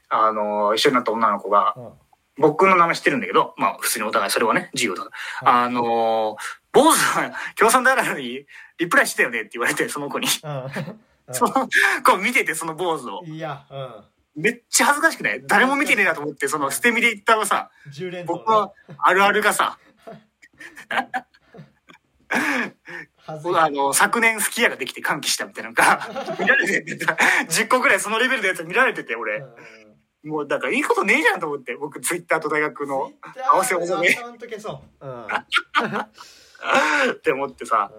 [0.10, 1.82] あの、一緒になった女の子が、ん。
[1.82, 1.94] うん。
[2.38, 5.12] 僕の名前知ってるんだけど、まあ普通にお互いそれはね、授業だか
[5.42, 5.52] ら。
[5.52, 6.38] はいあの、
[6.72, 8.46] 坊主は 共産大なのに
[8.78, 10.28] リプライしてたよねって言われて、その子に。
[10.44, 10.66] うん。
[11.34, 11.68] その
[12.04, 13.24] 子見てて、その坊主を。
[13.26, 14.44] いや、うん。
[14.44, 15.42] めっちゃ恥ずかしくない？
[15.48, 19.80] 誰も見てねえなと思って、その捨て身で言ったらさ、10連僕のあるあるがさ。
[23.28, 29.44] あの、昨年スキヤができて歓喜したみたいなのが、 見られてて、10個ぐらいそのレベルのやつ見られてて、俺。
[30.26, 33.12] もう、だからいいことねえじゃんと思って、僕、ツイッターと大学の、
[33.54, 34.10] 合わせ技ね。
[37.12, 37.92] って思ってさ、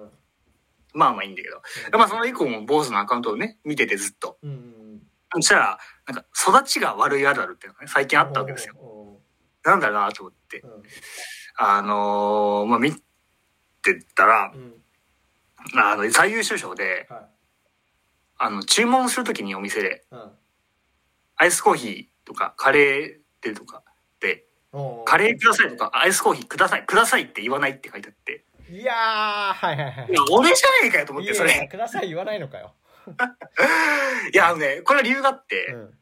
[0.93, 1.63] まあまあいいんだけど。
[1.97, 4.39] まあその以降も坊主のアカウントをね、見ててずっと。
[4.43, 5.03] うんうん。
[5.35, 8.75] そしたら、なんか、育ちが悪いあるあるっていうのがね、最近あったわけですよ。
[8.75, 9.21] よ。
[9.63, 10.61] なんだなと思って。
[10.61, 10.83] うん
[11.59, 13.01] あのーまあ見て
[14.15, 14.75] たらう、ん。
[15.75, 17.27] あの、最優秀賞で、はい。
[18.39, 20.33] あの、注文するときにお店で、うん
[21.39, 23.83] アイスコーヒーとか、カレーでとか、
[24.21, 24.45] で、
[25.07, 31.69] カレーくださいとか、アイスコーヒーください、くださいって言わないって書いてあって、いやー、はいはいはいいや、俺じゃねえかよと思って、それ。
[31.71, 32.75] ください言わないのかよ。
[34.35, 35.99] いや、あのね、これは理由があって、うん。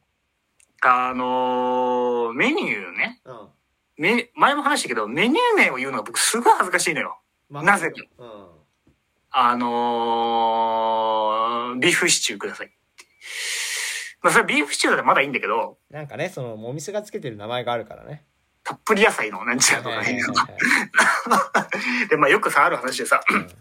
[0.81, 3.49] あのーメニューね、うん。
[3.97, 7.19] め前も話したけど、メニュー名を言うのが僕すごい恥ずかしいのよ。
[7.51, 8.03] まなぜか。
[8.19, 8.49] うん。
[9.31, 12.73] あのービーフシチューください。
[14.25, 18.25] まあそれはビーフシチューだったらまだいいんだけど、なんかね、その、お店がつけてる名前があるからね。
[18.65, 20.19] たっぷり野菜のなんちゃらとかね。
[22.09, 23.49] で、まあよくさ、ある話でさ、うん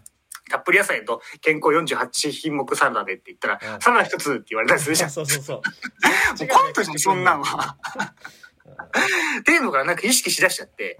[0.50, 5.08] たっぷり野菜と健康48品目サラダでって言ったら、うんサラダ一つって言われたりするじゃん。
[5.12, 5.60] もそうそうそう。
[6.44, 7.76] うコントじゃん、そんなんは。
[9.40, 10.98] っていうのがなんか意識しだしちゃって、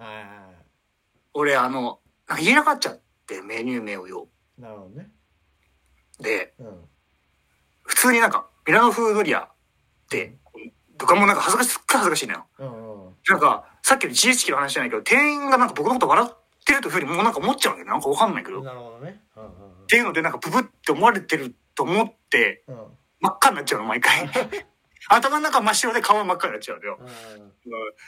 [1.33, 4.29] 俺あの、なんか言えなかっちゃって、メニュー名をよ。
[4.59, 5.11] なるほどね。
[6.21, 6.89] で、うん。
[7.83, 9.54] 普通になんか、ミラノ風ドリア
[10.99, 12.47] とかもなんか恥ずかしい、すっごい恥ずかしいのよ。
[12.59, 13.15] うんうん。
[13.29, 18.61] なんか、さっきの GHK の話じゃないけど、店員がなんか僕のこと笑ってるというふうにもうなんか思っちゃうんだけど、なんかわかんないけど。
[18.61, 19.21] っなるほどね。
[19.37, 19.51] うんうん
[19.87, 22.75] ていうのでなんかブブって思われてると思って、うん。
[22.75, 22.87] うん。
[23.21, 24.31] 真っ赤になっちゃうの、毎回。
[25.09, 26.99] 頭の中真っ白で顔は真っ赤になっちゃうんだよ。
[26.99, 27.07] うん。
[27.07, 27.53] うん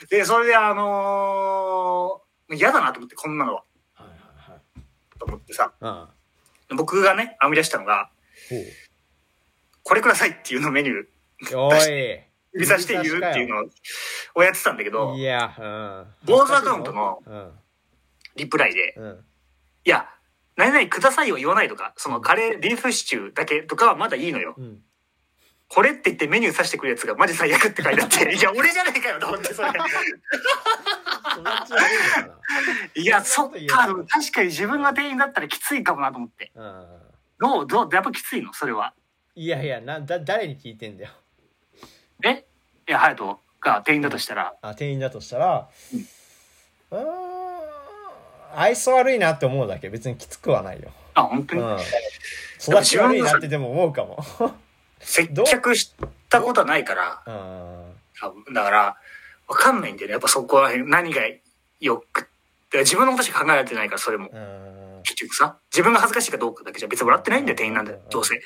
[0.08, 3.64] で、それであのー嫌だなと思って、こんなのは。
[3.94, 5.18] はいはいはい。
[5.18, 6.76] と思ってさ、うん。
[6.76, 8.10] 僕がね、編み出したのが、
[9.82, 11.06] これくださいっていうのをメニュー。
[11.54, 12.20] おい。
[12.54, 13.68] 指さして言うっていうの
[14.34, 16.06] をやってたんだけどい、や、うん。
[16.24, 17.52] 坊主アカウントのうん。
[18.36, 19.24] リプライで、うん。
[19.84, 20.08] いや、
[20.56, 24.54] 何々くださいを言わないとか、そのカレー、ビーフシチューだけとかはまだいいのよ。
[24.56, 24.82] うん。
[25.68, 29.70] これって言ってメニューさしてくるやつがマジ最悪って書いてあって、 いや、俺じゃないかよと思って、それ。
[32.94, 36.52] いや、そっか、確かに自分が店員だったらきついかもなと思って。
[36.54, 37.06] なうん
[37.38, 38.52] どう、どう、やっぱきついの？
[38.54, 38.94] それは。
[39.34, 41.10] いやいやなだ誰に聞いてんだよ
[42.24, 42.44] え？
[42.88, 45.68] いや、ハヤトが店員だとしたら、あ店員だとしたら。
[46.92, 47.06] うーん。
[48.54, 49.90] 愛想悪いなって思うだけ。
[49.90, 50.90] 別にきつくはないよ。
[51.14, 51.78] あ、本当に、うん。
[51.78, 54.24] 育ち悪いなってでも思うかも。
[55.00, 55.94] 接客し
[56.30, 57.30] たことはないから、う
[58.50, 58.54] ん。
[58.54, 58.96] だから、
[59.46, 60.12] わかんないんだよね。
[60.12, 61.22] やっぱそこら辺、何が
[61.80, 62.28] よく、
[62.70, 64.30] で自分のことしか考えられてないから、それも。
[64.32, 65.02] うん。
[65.02, 68.40] 結局さ、自分が恥ずかしいかどうかだけじゃ別に笑ってないんだよ、店員なんだよ、どうせ。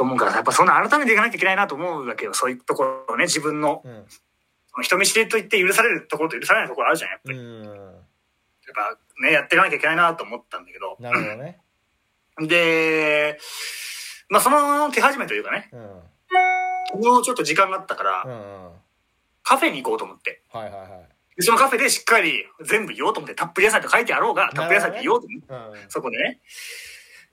[0.00, 2.32] と思うから、やっぱそんな改めていかなきゃいけないなと思うわけよ。
[2.32, 4.06] そういうところをね、自分の、うん
[4.82, 7.38] 人見知りと言って許されるところと許されないところあるじゃん、やっぱうり。
[7.38, 7.74] んやっ
[8.74, 10.96] ぱね、やっていかなきゃいけないなと思ったんだけど。
[11.00, 11.58] なるほどね
[12.38, 13.38] で、
[14.30, 18.70] まあその手始めというかね、うんちょっと時間があったから、うん
[19.42, 20.40] カフェに行こうと思って。
[20.50, 20.90] はいはいはい
[21.36, 26.40] でそのカフェでしっかり全部言おうと思って、たっぷり野菜と書いてあろうが、たっぷり野菜って言おうと思って、うんそこでね。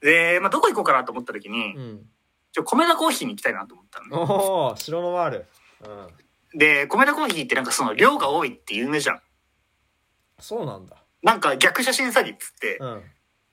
[0.01, 2.09] で、まあどこ行こうかなと思った時に、うん
[2.57, 4.33] ちょ、米田コーヒーに行きたいなと思ったのね。
[4.33, 5.45] おお白のワール。
[6.53, 6.59] うん。
[6.59, 9.21] で、米田コーヒーってなんかその量が多いって有名じゃん。
[10.39, 10.97] そうなんだ。
[11.21, 13.03] なんか逆写真詐欺っつって、うん。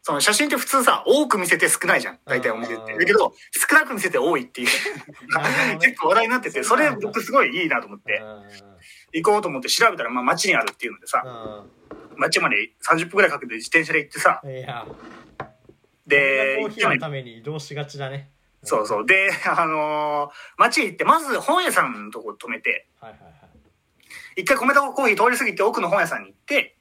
[0.01, 2.19] その写真って普通さ、多く見せて少ないじゃん。
[2.25, 2.93] 大体お店って。
[2.93, 3.35] うんだけど、
[3.69, 4.69] 少なく見せて多いっていう、
[5.81, 8.23] 結構話題になってて、それ僕すごいいいなと思って、
[9.13, 11.65] 行こうと思って調べたら、まあ街にあるっていうのでさ、
[12.17, 14.41] 街まで30分くらいかけて自転車で行ってさ、
[16.07, 18.34] で、コーヒーのために移動しがちだね
[18.65, 19.07] そうそう。
[19.07, 23.35] で、 あのー街行って、まず本屋さんのとこ止めて、はいはいはい
[24.37, 26.77] 一回米田コーヒー通り過ぎて奥の本屋さんに行って、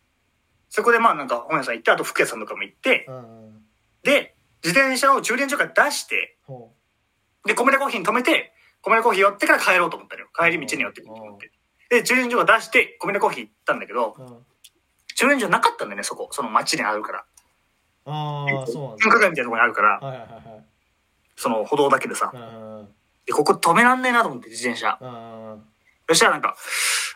[0.69, 3.65] そこでまあなんか本屋さん行って、あと服屋さんとかも行って、うんうん
[4.01, 6.73] で、自転車を駐輪場から出して、ほ
[7.45, 10.29] で、米田コーヒーに止めて、米田コーヒー寄ってから帰ろうと思ったのよ。
[10.33, 11.51] 帰り道に寄ってくると思って。
[11.89, 14.45] で、駐輪場を出して、米田コーヒー行ったんだけど、ううん
[15.15, 16.27] 駐輪場なかったんだよね、そこ。
[16.31, 17.25] その街にあるから。
[18.05, 20.52] ああそうなん繁華街みたいなところにあるから、はいはいはい
[21.35, 22.31] その歩道だけでさ。
[23.25, 24.97] で、ここ止めらんねえなと思って、自転車。
[25.01, 25.63] うん
[26.09, 26.57] そしたらなんか、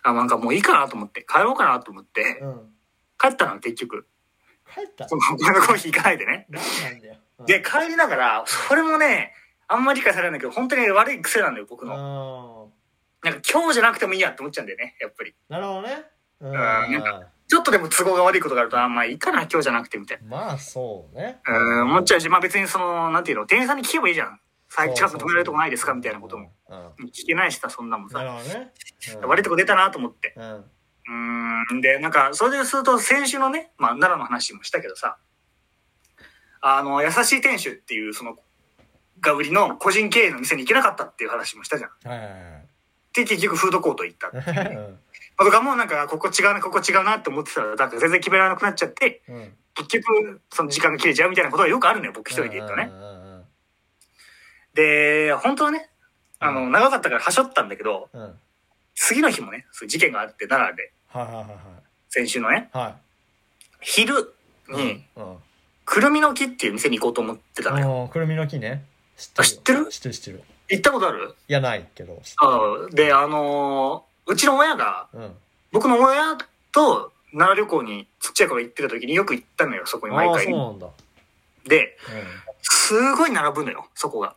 [0.03, 2.73] あ、なんかもういいかなと思って、帰ろうかなと思って、うん
[3.19, 4.07] 帰ったの、結局。
[4.73, 5.09] 帰った？
[5.09, 6.45] その米田コーヒー行かないでね。
[6.49, 6.63] 何
[6.93, 9.33] なんだようんで、帰りながら、それもね、
[9.67, 12.69] あんまり理解されないけど、本当に悪い癖なんだよ、僕の。
[13.23, 15.31] あなんか今日じゃなくてもいいやって思っちゃうんだよね、やっぱり。
[15.31, 16.03] ーなるほどね
[16.39, 21.57] うんなんかちょっとでも都合が悪いことがあると、あんまあいいかな、今日じゃなくてみたいまあそうねな。
[21.57, 24.39] うん、思っちゃうし、まあ別にその、なんていうの、店員さんに聞けばいいじゃん。
[24.69, 26.51] 最近近くに止められるとこないですかみたいなことも。
[26.69, 28.21] うん聞けないしさ、そんなもんさ。
[28.21, 28.71] ね
[29.23, 30.35] 悪いとこ出たなと思って。
[30.37, 35.17] うんで、なんか、それですると、先週のね、まあ、奈良の話もしたけどさ、
[36.59, 38.37] あの、優しい店主っていう、その、
[39.21, 41.89] が売りの個人経営の店に行けなかったっていう話もしたじゃん。
[42.09, 42.67] はいはいはい
[43.17, 44.27] で、結局フードコート行った。
[44.27, 44.99] う ん
[45.45, 49.53] とかもなんか、ここ違うな、ここ違うなって思ってたら、なんか全然決められなくなっちゃって、うん。
[49.75, 52.91] 結局、その時間が切れちゃうみたいなことがよくあるのよ、僕一人で言うとね。
[54.73, 55.89] で、本当はね、
[56.39, 56.71] あの、うん。
[56.71, 58.21] 長かったからはしょったんだけど、うん。
[58.21, 58.39] うん
[58.99, 61.45] 次の日もね、そういう事件があって、奈良で、はいはいはい
[62.09, 62.83] 先週のね、はい。
[62.85, 62.95] はい
[63.79, 64.33] 昼
[64.69, 65.37] に、うん
[65.85, 68.05] くるみの木っていう店に行こうと思ってたのよ。
[68.05, 68.83] うんくるみの木ね。
[69.15, 69.27] 知
[69.59, 69.85] ってる？
[69.89, 70.43] 知ってる知ってる。
[70.69, 71.35] 行ったことある？
[71.47, 72.19] いやないけど。
[72.41, 75.35] あで、あのーうちの親が、るうん。
[75.71, 76.37] 僕の親
[76.71, 80.45] と奈良旅行にちっちゃい頃行ってた時によく行ったのよ、そこに毎回。
[80.47, 80.57] で、うん。
[82.61, 84.35] すごい並ぶのよ、そこが。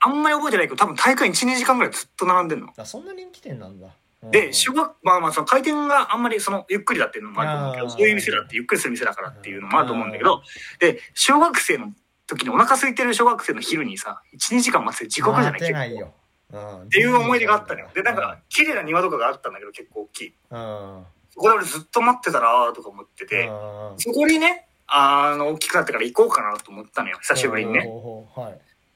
[0.00, 2.68] あんまり覚えてないけど、多分大会1、2時間ぐらいずっと並んでんの。
[2.76, 3.88] あそんな人気店なんだ。
[4.22, 4.30] うん。
[4.30, 10.42] で、小学、まあまあ、その回転があんまりその、ゆっくりだっていうのもあると思うけど、そういう店だってゆっくりする店だからっていうのもあると思うんだけど、
[10.78, 11.92] で、小学生の
[12.26, 15.60] 時にお腹空いてる小学生の昼にさ、1、2時間待って地獄じゃない？
[15.60, 16.12] ない結構ようん
[16.50, 17.90] っていう思い出があったのよ。
[17.94, 20.34] で、なんか、綺麗な庭とかがあったんだけど、結構大きい。
[20.50, 21.04] うん。
[21.30, 27.88] そこで俺ずっと待ってたら、とか思ってて、うんそこにね、あの、大きくなってから行こうかなと思ったのよ、久しぶりにね。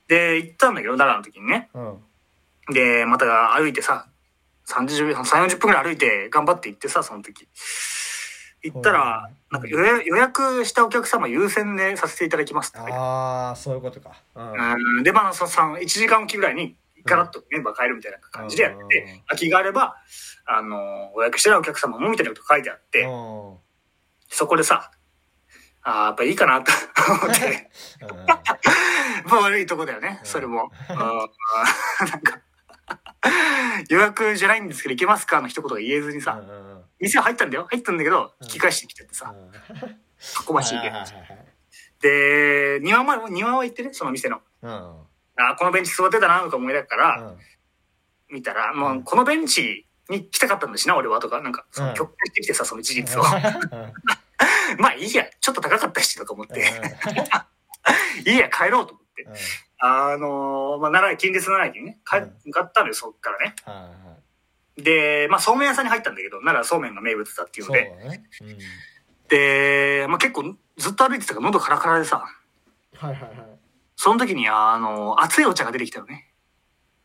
[0.09, 1.69] で、行ったんだけど、奈良の時にね。
[1.75, 1.81] う
[2.73, 2.75] ん。
[2.75, 4.07] で、また歩いてさ、
[4.69, 7.47] 30、3、40分くらい歩いて頑張って行ってさ、その時。
[8.63, 9.33] 行ったら、う。
[9.33, 12.79] んなんか予約予約したお客様優先でさせていただきますって。
[12.79, 14.23] あああそういうことか。
[14.35, 15.03] うん。
[15.03, 16.75] で、まあ、その3、1時間おきぐらいに、
[17.05, 19.97] ガラッとメンバー変えるみたいな感じでやって空きがあれば、
[20.45, 23.57] あの、お予約してないお客様もみたいなこと書いてあって、うん。
[24.29, 24.91] そこでさ、
[25.83, 26.71] あーやっぱいいかなと
[27.09, 27.71] 思って、
[29.27, 30.71] まあ悪いとこだよね、それも。
[30.91, 30.97] うん。
[30.97, 32.41] なんか、
[33.89, 35.41] 予約じゃないんですけど、行けますか？
[35.41, 36.41] の一言が言えずにさ、
[36.99, 37.67] 店入ったんだよ。
[37.71, 38.47] 入ったんだけど、うん。
[38.47, 39.51] 引き返してきちゃってさ、うん。
[40.47, 41.01] 小走りではい。
[41.01, 41.47] はいはいはい。
[42.01, 44.41] で、庭まで、庭は行ってね、その店の。
[45.37, 47.37] うんあこのベンチ座ってたなとか思いながら、うん。
[48.35, 53.23] 見たら、もうこのベンチに来たかったんだしな、俺はとか、なんか、そ曲してきてさ、その事実を。
[53.23, 53.93] うん。
[54.79, 56.61] まあいいや、ちょっと高かったしとか思って、
[58.27, 59.23] いいや、帰ろうと思って。
[59.23, 59.35] うん。
[59.85, 62.37] あのーまあ、奈良、近日奈良駅にね、帰うん。
[62.45, 63.55] 向かったのよ、そっからね。
[64.77, 68.25] で、まあ、そうめん屋さんに入ったんだけど、奈良そうめんが名物だっていうので、だね。
[68.41, 68.59] うん。
[69.29, 72.25] で、まあ、結構ずっと歩いてたから喉カラカラでさ、
[72.97, 73.62] はいはいはい。
[74.03, 76.27] その時に、あの、熱いお茶が出てきたのね。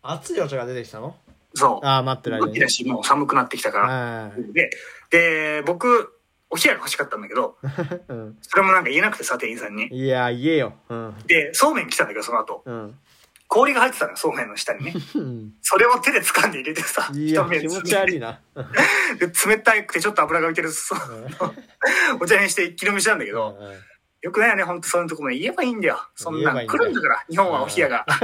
[0.01, 1.15] 熱いお茶が出てきたの？
[1.53, 1.85] そう。
[1.85, 2.67] ああ、待ってる間にだ。
[2.69, 3.87] し、もう寒くなってきたから。
[3.87, 4.71] はいで、
[5.11, 6.11] で、僕、
[6.49, 7.55] お冷やが欲しかったんだけど、
[8.09, 9.89] うんそれもなんか言えなくてさ、店員さんに。
[9.95, 10.73] いや、言えよ。
[10.89, 11.15] うん。
[11.27, 12.63] で、そうめん来たんだけど、その後。
[12.65, 12.97] うん。
[13.47, 14.93] 氷が入ってたのよ、そうめんの下にね。
[15.13, 18.41] うんそれを手で掴んで入れてさ、いや、気持ち悪いな。
[19.19, 20.99] で冷たくてちょっと油が浮いてる、そう
[22.19, 25.99] お茶にして一気飲みしたんだけど、うんよくないよね、ほんとそういうとこも言えばいいんだよ。
[26.15, 28.05] そんなん来るんだから、日本はお冷やが。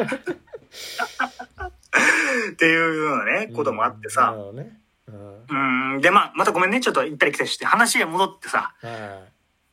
[2.52, 4.38] っていうようなね、こともあってなさる。
[4.38, 4.80] ほどね。
[5.08, 5.94] うん。
[5.96, 9.24] うん、で、まあ、またごめんね、ちょっと行ったり来たりして、話が戻ってさ、は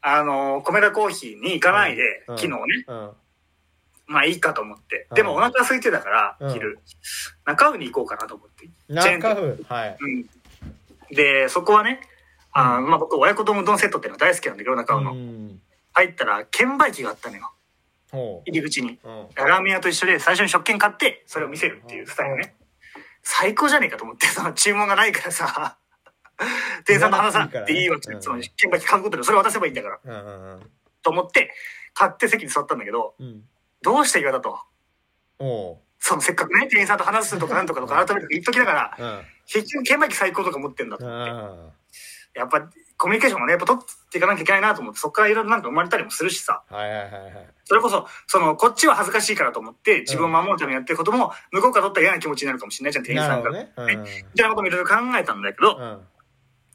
[0.02, 2.84] あの、米田コーヒーに行かないで、うん昨日ね、い。
[2.86, 3.10] うん。
[4.06, 5.06] まあいいかと思って。
[5.10, 6.78] うんでもお腹空いてたから、うん昼、
[7.44, 8.68] 中尾に行こうかなと思って。
[8.88, 9.62] 中風。
[9.68, 9.96] はい。
[10.00, 10.26] うん。
[11.14, 12.00] で、そこはね、
[12.52, 15.12] あーまあ僕、親子丼うどんセットっていうのが大好きなんだけど、中尾の。
[15.12, 15.60] うん。
[15.92, 17.52] 入ったら、券売機があったのよ。
[18.10, 18.98] ほ入り口に。
[19.34, 22.54] ラーメン屋と一緒で最初に食券買って、それを見せるっていうスタイルね。
[23.22, 25.76] 最高じゃねえかと思って、その注文がないからさ、
[26.86, 28.12] 店員さんと話さなくていいわけ。
[28.12, 30.58] うんその券売機買うことで、それ渡せばいいんだから。
[31.02, 31.52] と思って、
[31.94, 33.44] 買って席に座ったんだけど、うん。
[33.82, 34.58] どうして嫌だと？
[36.02, 39.26] そのせっかくね、店員さんと話すとかなんとかとか改めて言っときながら、うん。
[39.46, 42.40] 結局券売機最高とか持ってんだとう思って。
[42.40, 42.40] ん。
[42.40, 42.70] やっぱ
[43.00, 46.62] コミュニケーションをね、やっぱ取っていかなきゃいけないなと思って、そこからいろいろなんか生まれたりもするしさ。
[46.68, 47.32] はいはいはいはい。
[47.64, 53.50] それこそ、その、こっちは恥ずかしいからと思って、自分を守るためにやってることも、向こうから取ったら嫌な気持ちになるかもしれないじゃん、店員さんが。
[53.52, 53.72] ね。
[53.74, 53.86] うん。
[53.86, 54.04] みたい
[54.42, 56.00] なこともいろいろ考えたんだけど、うん。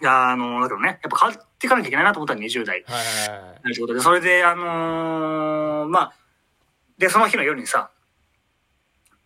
[0.01, 2.83] いや、あの、だけどね、やっぱ変わっていかなきゃいけないなと思ったら20代。
[2.87, 3.61] はいはいはい。
[3.61, 6.13] ということで、それで、あのーまあ、
[6.97, 7.91] で、その日の夜にさ、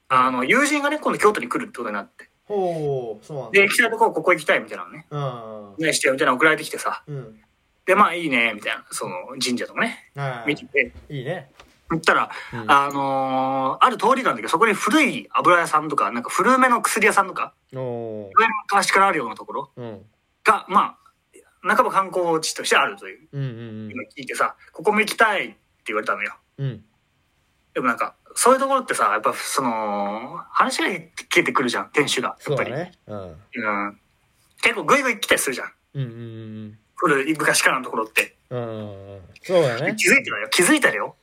[0.10, 2.29] あの、友人がね、今度京都に来るってことになって。
[2.50, 5.06] ほう、そうなんで、行きたいとこ、ここ行きたいみたいなのね。
[5.10, 5.86] だ。
[5.86, 7.04] ね、してよみたいなの送られてきてさ。
[7.08, 7.16] うん。
[7.16, 7.40] うん。
[7.86, 10.50] で、まあいいね、みたいな、その神社とかね、はい。
[10.50, 11.52] 見てて、いいね。
[11.92, 18.30] 行ったら、うんあのーある通りがあるんだけど、そこに古い油屋さんとか、なんか古めの薬屋さんとか、おー。
[18.34, 20.02] 古めの昔からあるようなところうん。
[20.44, 20.98] が、ま
[21.64, 26.36] あ、半ば観光地としてあるという、うんうん今聞いてさ、ここも行きたいって言われたのよ。
[26.58, 26.66] うん。
[26.66, 26.84] うん。
[27.74, 32.38] でもなんか、そういうところってさ、やっぱその、話が聞いてくるじゃん、店主が。
[32.48, 32.72] やっぱり。
[32.72, 32.92] ね。
[33.08, 33.22] うん。
[33.22, 33.32] う
[33.90, 34.00] ん。
[34.62, 35.72] 結構グイグイ来たりするじゃん。
[35.96, 38.36] うんうん古い昔からのところって。
[38.50, 38.60] うん。
[38.60, 39.22] うんうん。
[39.42, 39.96] そうだね。
[39.96, 40.50] 気づいてるよ。
[40.50, 41.16] 気づいたよ。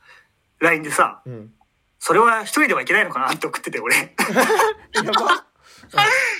[0.59, 1.53] LINE でさ、うん。
[1.99, 3.95] それは一人ではいけないのかなって送ってて、俺。
[4.93, 5.45] やば。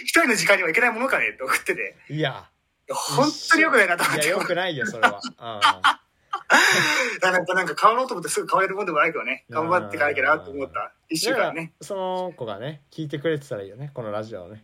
[0.04, 1.96] 一人の時間にはいけないものかねって送ってて。
[2.10, 2.50] いや。
[2.90, 4.30] 本当に良くないなと思っいや、て。
[4.30, 5.22] よくないよ、それは。
[7.22, 9.46] なんか、なんか変わろうと思ってすぐ変われるもんでもないけどね。
[9.50, 10.92] 頑張っていかなきゃなと思った。
[11.10, 11.74] 一週間ね。
[11.82, 14.64] その子がね、聞いてくれてたらいいよね、このラジオをね。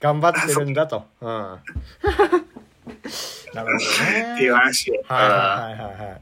[0.00, 1.06] 頑張ってるんだと。
[1.20, 1.28] うん。
[1.28, 1.60] なる
[3.54, 4.34] ほどね。
[4.34, 4.94] っていう話を。
[5.06, 6.20] はいはいはいはい。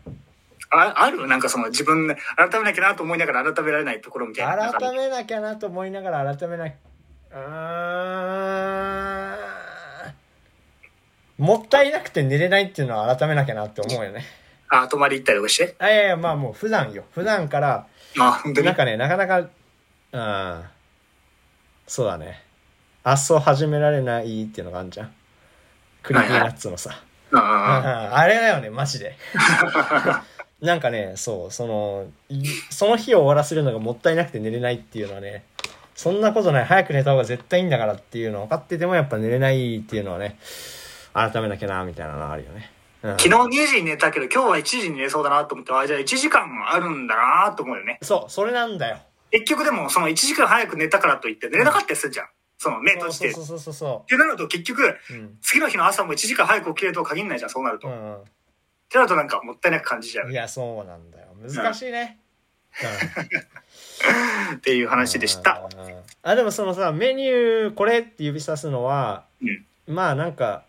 [0.74, 1.26] あある？
[1.26, 4.72] なんかその自分で改めなきゃなと思いながら改められないところみたいな。
[4.72, 6.64] 改めなきゃなと思いながら改めな。
[6.66, 7.38] うー
[9.36, 9.42] ん。
[11.38, 14.24] もったいなくて寝れないっていうのは改めなきゃなって思うよね。
[14.74, 15.76] あ、泊まり行ったりとかして？
[15.78, 17.04] あ、いやいや、まあもう普段よ。
[17.12, 17.86] 普段から、
[18.18, 18.66] あ、本当に？
[18.66, 18.74] なん。
[18.74, 20.64] かね、なかなか、うん。
[21.86, 22.42] そうだね。
[23.04, 25.12] 発想始められないっていうのがあるじゃん。
[26.02, 26.90] Creepy Nuts のさ。
[27.30, 29.16] うんうんうんうんあれだよね、マジで。
[30.60, 35.44] なんかね、そう、その、いその日を終わらせるのがもったいなくて寝れないっていうのはね、
[35.94, 40.38] そんなことない、早く寝た方が絶対いいんだからっていうの分かっててもやっぱ寝れないっていうのはね、
[41.12, 42.70] 改めなきゃな、みたいなのはあるよね。
[43.02, 47.98] うん、昨日2時に寝たけど今日は1時に寝そうだなと思って、あ、じゃあ1時間あるんだなと思うよね。
[48.02, 48.98] そう、それなんだよ。
[49.30, 52.26] 結局でもその1時間早く寝たからといって寝れなかったりするじゃん。
[52.58, 53.30] その目閉じて。
[53.30, 54.98] っそうそうそうそてなると結局、う。
[55.10, 55.38] うん。
[55.42, 57.88] 次の日の朝も1時間早く起きれるとは限らないじゃん、そうなると。
[57.88, 58.18] っうん
[58.88, 60.34] てなるとなんかもったいなく感じちゃうい。
[60.34, 61.28] や、そうなんだよ。
[61.42, 62.18] 難しいね。
[64.54, 65.68] っていう話でした。
[65.76, 65.86] うん。
[65.86, 69.94] うんあ、でもそのさ、メニューこれって指さすのは、うん。
[69.94, 70.62] まあなんか、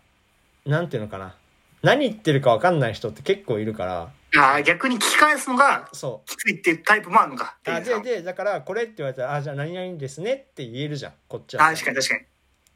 [0.66, 1.36] なんていうのかな。
[1.84, 6.28] 何言ってるか分かんない人って結構いるから、ああ、逆に聞き返すのがそう。
[6.28, 7.56] きついっていうタイプもあるのか。
[7.66, 11.66] あで、で、だから、これって言われたら、あ、じゃあ何々ですねって言えるじゃん、こっちは。
[11.68, 12.22] あ確かに確かに。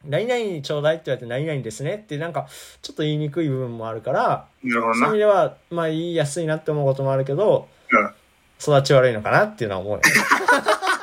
[0.05, 2.47] 何々ちょうだいって言われて何々ですねって、なんか、
[2.83, 4.95] ちょっと言いにくい部分もあるから、なるほどな。
[4.95, 8.15] そういう意味では、まあ言いやすいなって思うこともあるけど、うん。
[8.61, 10.01] 育ち悪いのかなっていうのは思うよ。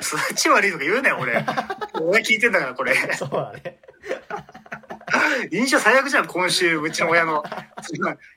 [0.00, 1.44] 育ち悪いとか言うなよ、俺。
[2.00, 2.94] 俺聞いてんだから、これ。
[3.14, 3.78] そうだね。
[5.50, 7.42] 印象最悪じゃん、今週、うちの親の。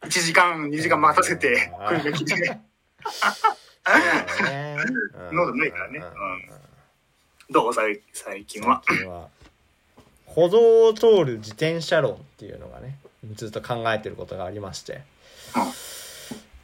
[0.03, 2.59] 1時間、2時間待たせて、来るべきで。
[5.31, 6.03] 喉ないからね
[7.49, 7.73] どう？
[7.73, 8.83] 最最近は。
[8.85, 9.29] 最近は
[10.25, 12.97] 歩道を通る自転車論っていうのがね
[13.35, 15.01] ずっと考えてることがありましてうん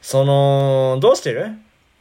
[0.02, 1.54] そのどうしてる？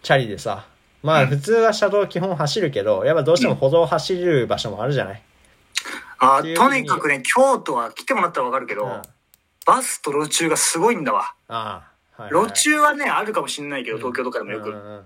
[0.03, 0.67] チャリでさ
[1.03, 1.29] まあうん。
[1.29, 5.23] 普通は車道基本走るけどやっぱどうしても歩道走る場所もあるじゃない、
[6.19, 8.91] あとにかくね、京都は来てもらったらわかるけど、うん。
[8.91, 9.03] あ
[9.65, 11.35] バスと路中がすごいんだわ。
[11.49, 11.83] あ
[12.17, 12.49] はいはい。
[12.49, 14.71] 路中はね、あるかもしんないけど、東京とかでもよく。
[14.71, 15.03] うんうんうん。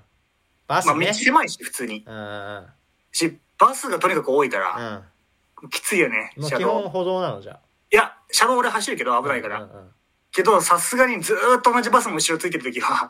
[0.67, 2.05] バスまあ、道ね、狭いし、普通に。
[2.07, 2.67] うんうん
[3.13, 5.69] し、バスがとにかく多いかうら、ん。
[5.71, 6.59] きついよね、車道。
[6.59, 7.59] 基本歩道なのじゃ
[7.93, 9.63] いや、車道俺走るけど危ないから。
[9.63, 9.91] うんうん
[10.37, 13.09] けど、さすがにずーっと同じバスの後ろついてるときは、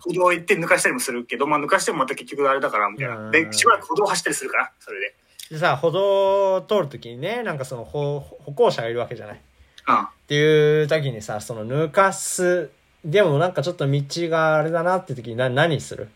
[0.00, 3.30] 歩道行って抜かしたりもするけど、まあ抜かしてもまた結局あれだから、みたいうんな。
[3.30, 5.14] で、しばらく歩道走ったりするから、それで。
[5.50, 9.40] でさ歩道を通るときにねなんかその歩歩行者がいるわけじゃない
[9.88, 9.96] うん。
[9.96, 12.70] っていう時にさ、その抜かす、
[13.04, 16.08] でもなんかちょっと道があれだなって時にな何する？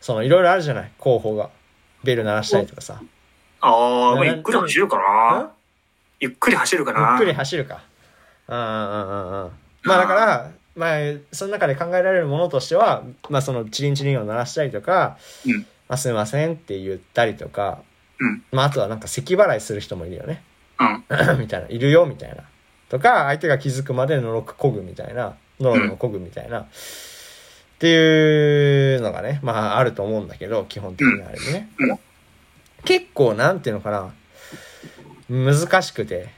[0.00, 0.92] そのいろいろあるじゃない？
[0.98, 1.50] 候補が。
[2.02, 3.00] ベル鳴らしたりとかさ。
[3.60, 5.52] ああ、まあなゆっくり走るかな。
[6.18, 7.10] ゆっくり走るかな。
[7.10, 7.82] ゆっくり走るか。
[8.52, 9.50] うんうんうんうん。
[9.84, 10.98] まあだから、まあ、
[11.32, 15.60] その中で考えられるものとしては、まあそのチリンチリンを鳴らしたりとか、うん。
[15.88, 17.82] まあすいませんって言ったりとか、
[18.18, 18.42] うん。
[18.52, 20.42] まああとはなんか咳払いする人もいるよね。
[20.78, 20.84] う
[21.34, 21.38] ん。
[21.40, 22.44] みたいな、いるよ、みたいな。
[22.88, 26.60] とか、相手が気づくまでのろくこぐみたいな、のろのこぐみたいな。
[26.60, 26.66] っ
[27.78, 31.68] ていうのがね、まああると思うんだけど、基本的にはあれね。
[31.78, 31.98] うん
[32.84, 34.12] 結構、なんていうのかな、
[35.30, 36.30] 難しくて、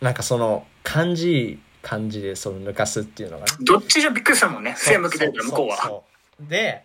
[0.00, 3.52] なんかその、感じいい感じでその抜かすっていうのがね。
[3.60, 4.74] どっちじゃびっくりしたもんね。
[4.76, 6.02] 背向けてるから、向こうは。
[6.40, 6.84] で、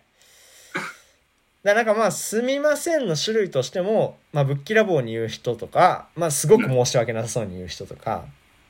[1.62, 8.24] だなんかまあ、すみませんの種類としても、まあ、ぶっきらぼうに言う人とか、まあ、すごく申し訳なさそうに言う人とか、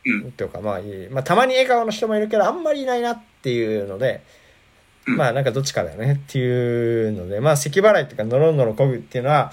[0.04, 0.32] うん。
[0.32, 4.22] とか、まあいい、まあ、たまに笑顔の人もいるけど、あんまりいないなっていうので、
[5.06, 9.50] うんまあ、なんかどっちかだよねっていうので、まあ、咳払いっていうか、のろのろこぐっていうのは、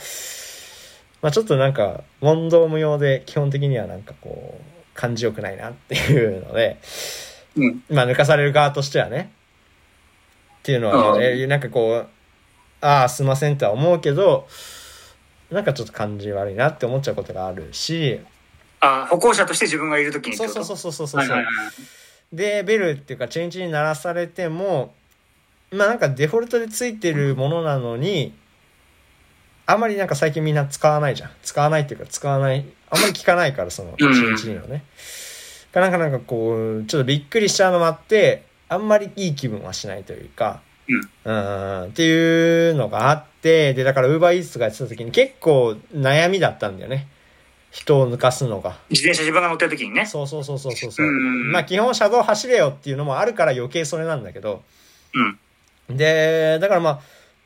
[1.21, 6.79] まあ、ちょっとなんか、問答無用で、基本的にはなんかこう、感じよくないなっていうので、
[7.55, 7.83] うん。
[7.89, 9.31] まあ、抜かされる側としてはね。
[10.59, 12.07] っていうのは、うんえなんかこう、
[12.81, 14.47] ああ、すいませんとは思うけど、
[15.51, 18.19] なんかちょっと感じ悪いなって思っちゃうことがあるし、
[18.79, 20.35] あ歩行者として自分がいるときに。
[20.35, 22.35] そうそうそうそうそうそうはいはいはい。
[22.35, 24.93] で、ベルっていうか、チェーンチに鳴らされても、
[25.71, 28.33] まあなんかデフォルトでついてるものなのに、
[29.66, 31.32] あんまりなんか最近みんな使わないじゃん。
[31.43, 34.84] 使わないっていうか、使わない、あんまり聞かないから、その、チうんェーンチのね。
[35.72, 41.82] がなんかなんかこう、ちょっとびっくりしちゃうのもあって、あんまりいい気分はしないというか、うん。
[41.84, 47.07] うん、っていうのがあって、で、だから Uber Eats とかやってた時に結構悩みだったんだよね。
[47.72, 48.78] 人を抜かすのが。
[48.89, 50.05] 自転車自分が乗ってるときにね。
[50.05, 51.05] そうそうそうそうそうそう。
[51.05, 54.63] うんまあ基本車道走れよっていうのもあるから余計それなんだけど。
[55.89, 55.97] うん。
[55.97, 56.99] で、だからまあ、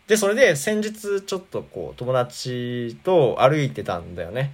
[0.10, 4.54] で、それで先日ちょっとこう友達と歩いてたんだよね。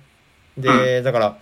[0.57, 1.37] で、だから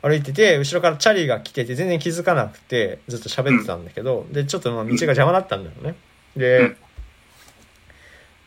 [0.00, 5.96] 歩いてて、後ろからチャリが来てて全然気づかなくてずっと喋ってたんだけど、で、ちょっとまあ道が邪魔だったんだよね。
[6.36, 6.76] で、うん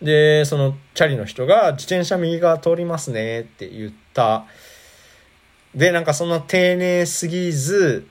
[0.02, 4.46] で、そのチャリの人が自転車右側通りますねって言った。
[5.74, 8.08] で、なんかそんな丁寧すぎず、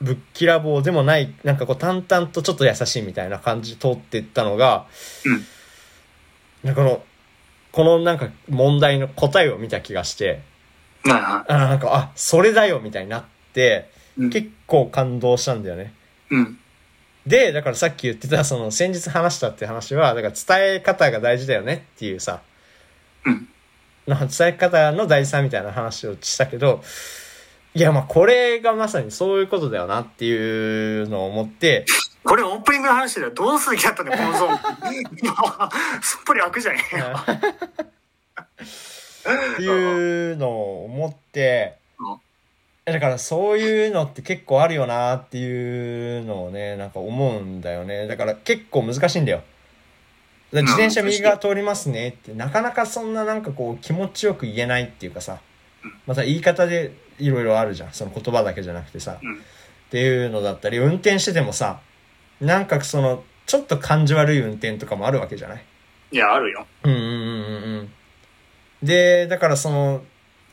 [0.00, 4.86] ぶっきらぼうでもない、なんかこう淡々とちょっと優しいみたいな感じで通っていったのが、
[5.24, 5.44] うん。
[6.74, 7.04] この、
[7.72, 10.40] このなんか問題の答えを見た気がして、
[11.04, 14.22] はいはあなんか、あ、それだよみたいになって、い。
[14.22, 14.30] うん。
[14.30, 15.94] 結構感動したんだよね。
[16.30, 16.58] うん。
[17.26, 22.40] で、だからさっき言ってた、その先日話したって話は、だから伝え方が大事だよねっていうさ、
[23.24, 23.48] うん。
[24.06, 26.82] の伝え方の大事さみたいな話をしたけど、
[27.74, 31.84] いや、まあこれがまさにそういうことだよなっていうのを思って、
[32.24, 34.58] これオープニングの話ではどうする気だったんだよ、このゾーン。
[36.02, 37.16] すっぽり開くじゃねえよ。
[39.54, 48.06] っていうのを思ってうん、だからそういうのって結構あるよなっていうのをね、なんか思うんだよね。
[48.06, 49.42] だから結構難しいんだよ。
[50.52, 55.40] だ自転車右側通りますねって、なかなかそんななんかこう気持ちよく言えないっていうかさ、
[56.06, 57.92] また言い方でいろいろあるじゃん。
[57.92, 59.18] その言葉だけじゃなくてさ。
[59.22, 59.34] うん。
[59.34, 61.80] っていうのだったり、運転しててもさ、
[62.40, 65.64] なんかその、ちょっと感じ悪い運転とかもあるわけじゃない？
[66.12, 66.66] いや、あるよ。
[66.84, 67.14] うんうんうんうん
[67.74, 67.92] うん。
[68.82, 70.02] で、だからその、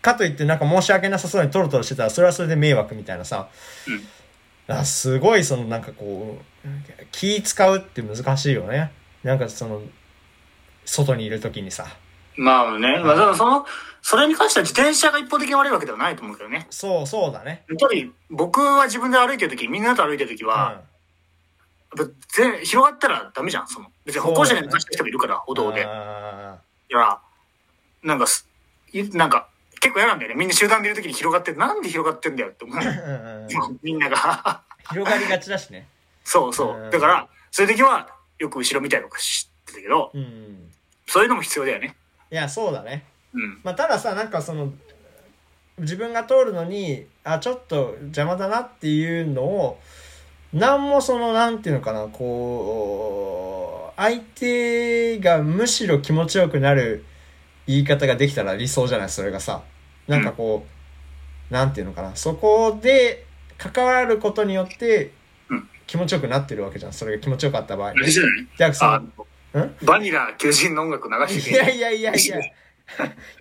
[0.01, 3.49] かといってなんか申し訳なさそうにトロトロしてたら、それはそれで迷惑みたいなさ、
[4.67, 6.69] あすごいそのなんかこう、
[7.11, 8.91] 気使うって難しいよね。
[9.23, 9.81] なんかその、
[10.85, 11.87] 外にいる時にさ、
[12.37, 13.65] まあね、まあ、その、
[14.01, 16.67] それに関しては自転車が一方的に悪いわけではないと思うけどね。
[16.69, 17.63] そう、そうだね。
[17.69, 20.49] やっぱり僕は自分で歩いてる時みんなと歩いてる時うん。
[22.29, 23.87] 全広がったらダメじゃん、その。
[24.05, 25.81] 別に歩行者に抜かしてる人もいるから、歩道で。
[25.81, 27.19] いあや、
[28.03, 28.47] なんかす、
[28.91, 29.47] いなんか、
[29.79, 30.35] 結構嫌なんだよね。
[30.35, 31.57] みんな集団でいる時に広がってる。
[31.57, 33.79] なんで広がってんだよって思う。
[33.83, 34.61] みんなが。
[34.89, 35.87] 広がりがちだしね。
[36.23, 36.87] そうそうう。
[36.87, 40.71] んだから、そういう時は、よく後ろ見たりとかしてたけど、うん。
[41.07, 41.95] そういうのも必要だよね。
[42.31, 43.05] いや、そうだね。
[43.33, 43.61] うん。
[43.63, 44.73] まあ、たださ、なんかその、
[45.77, 49.79] 自分が通るのに、あ、ちょっと邪魔だなっていうのを、
[50.55, 57.03] なんもその、なんていうのかな、こう、相手がむしろ気持ちよくなる
[57.67, 59.63] 言い方ができたら理想じゃない、それがさ。
[60.07, 60.65] なんかこ
[61.51, 63.25] う、なんていうのかな、そこで
[63.57, 65.11] 関わることによって
[65.49, 66.93] うん、気持ちよくなってるわけじゃん。
[66.93, 68.85] それが気持ちよかった場合じゃあ、そ
[69.83, 72.39] バニラ求人の音楽流していやいやいやいや。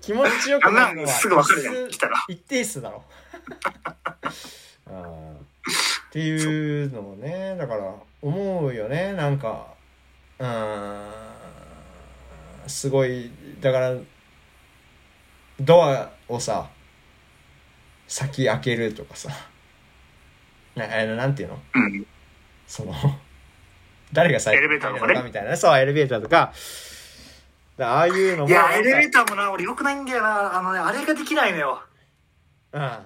[0.01, 3.05] 気持ちよくなるのすぐわかるじゃん一来たら一定数だろ。
[4.87, 5.34] あ ー
[6.09, 9.67] っていうのもね、だから思うよね、なんか、
[10.39, 11.07] うー
[12.67, 13.95] ん、すごい、だから、
[15.61, 16.69] ドアをさ、
[18.07, 19.31] 先開けるとかさ、
[20.75, 21.63] ななんていうの？
[21.75, 22.07] うん。
[22.67, 22.93] その、
[24.13, 25.57] 誰が最エレベーターとかねみたいなね。
[25.57, 26.53] そう、エレベーターとか。
[27.77, 28.49] だああいうのも。
[28.49, 30.59] いや、エレベーターもな、俺良くないんだよな。
[30.59, 31.83] あのね、あれができないのよ。
[32.73, 32.99] うん。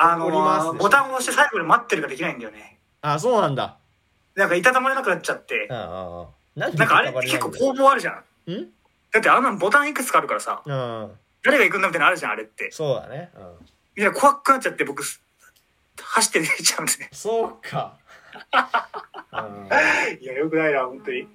[0.00, 2.78] あのボタンを押して最後まで待ってるができないんだよね。
[3.02, 3.76] あ、そうなんだ。
[4.36, 5.76] なんかいたたまれなくなっちゃってうん。
[5.76, 6.26] うんうん。
[6.54, 8.12] なんかあれって結構攻防あるじゃ
[8.46, 8.52] ん。
[8.52, 8.68] ん？
[9.12, 11.10] だってあんなのボタンいくつかあるからさ、うん。
[11.42, 12.70] 誰が行くんだみたいなのあるじゃん、あれって。
[12.70, 13.30] そうだね。
[13.34, 13.42] うん。
[13.96, 15.02] みんな怖くなっちゃって、僕、
[16.00, 17.08] 走って出ちゃうんですね。
[17.12, 17.96] そうか。
[19.32, 19.68] うん
[20.20, 21.26] いや、よくないな、本当に。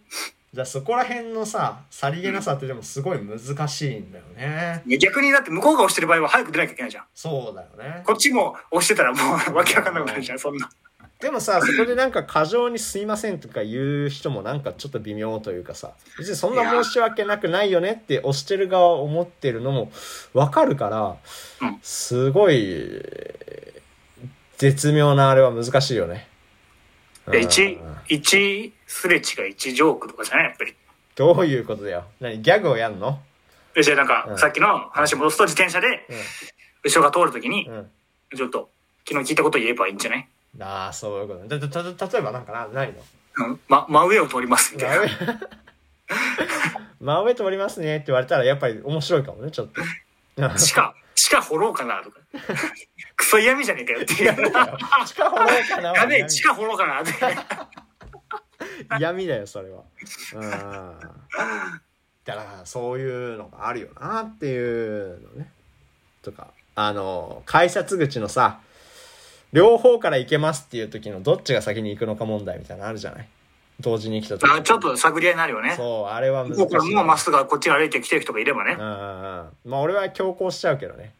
[0.54, 4.84] じゃあそこら辺のさ、さりげなさってでもすごい難しいんだよね。
[5.00, 7.06] 逆にだって向こうが押してる場合は早く出なきゃいけないじゃん。
[7.16, 8.04] そうだよね。
[8.06, 9.20] こっちも押してたらも
[9.52, 10.70] うわけわかんなくなるじゃん、そんな。
[11.20, 19.92] でもさ、そこでなんか過剰にすいませんとか言う人もなんかちょっと微妙というかさ、別にそんな申し訳なくないよねって押してる側思ってるのも
[20.34, 21.16] わかるから
[21.68, 23.02] うん、すごい、
[24.58, 26.28] 絶妙なあれは難しいよね。
[27.32, 30.46] で、一うん、一すれ違い、一ジョークとかじゃない？
[30.46, 30.76] やっぱり。
[31.16, 32.06] どういうことだよ。
[32.20, 33.20] 何ギャグをやんの？
[33.74, 36.08] でじゃあなんか、うんさっきの話戻すと自転車で、
[36.84, 37.76] 後ろが通るときにう、ん。
[37.76, 37.92] うん。
[38.36, 38.70] ちょっと、
[39.08, 40.28] 昨日聞いたこと言えばいいんじゃない？
[40.60, 42.94] ああ、そういうことたた例えばなんかな、ない
[43.38, 43.48] の？
[43.48, 45.06] うんま、真上を通りますみたいな。
[47.00, 47.34] 真上？
[47.36, 49.82] 通りますねって言われたらやっぱり面白いかもね、ちょっと。
[50.58, 52.20] 地下、地下掘ろうかなとか。
[53.16, 54.36] クソ嫌味じゃねえかよっていう。
[55.06, 55.94] 地下掘ろうかな。
[55.94, 57.14] やべえ、地下掘ろうかなって。
[59.00, 59.84] 嫌味だよ、それは。
[60.34, 60.50] うん。
[62.26, 65.52] だから、そういうのがあるよなっていうのね。
[66.22, 68.60] とか、あの、改札口のさ、
[69.52, 73.28] 両方から行けますっていう時のどっちが先に行くのか問題みたいなのあるじゃない
[73.80, 74.50] 同時に来た時。
[74.52, 75.74] あちょっと探り合いになるよね。
[75.76, 76.96] そう、あれは難しい。
[76.96, 78.80] もうまっすぐこっちに歩いてきてる人がいればねうん。
[78.80, 79.50] うんうん。
[79.66, 81.14] まあ俺は強行しちゃうけどね。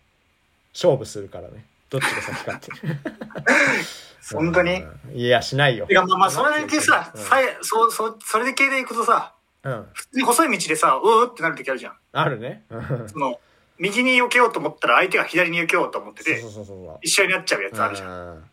[0.74, 1.66] 勝負するからね。
[1.90, 2.72] どっちが先かって。
[4.34, 4.82] 本当に？
[4.82, 5.86] うんいや、しないよ。
[5.90, 9.88] いや、まあまあ、それだけさ、うんさえ、そう、そう、それで系で行くとさ、うん。
[9.94, 11.94] 普通に細い道でさ、うーってなる時あるじゃん。
[12.14, 12.64] あるね。
[12.70, 13.40] うんその、
[13.80, 17.00] 右に避けようと思ったら相手が左に避けようと思っててそう、そうそうそう。
[17.02, 18.10] 一緒になっちゃうやつあるじゃん。
[18.10, 18.44] うん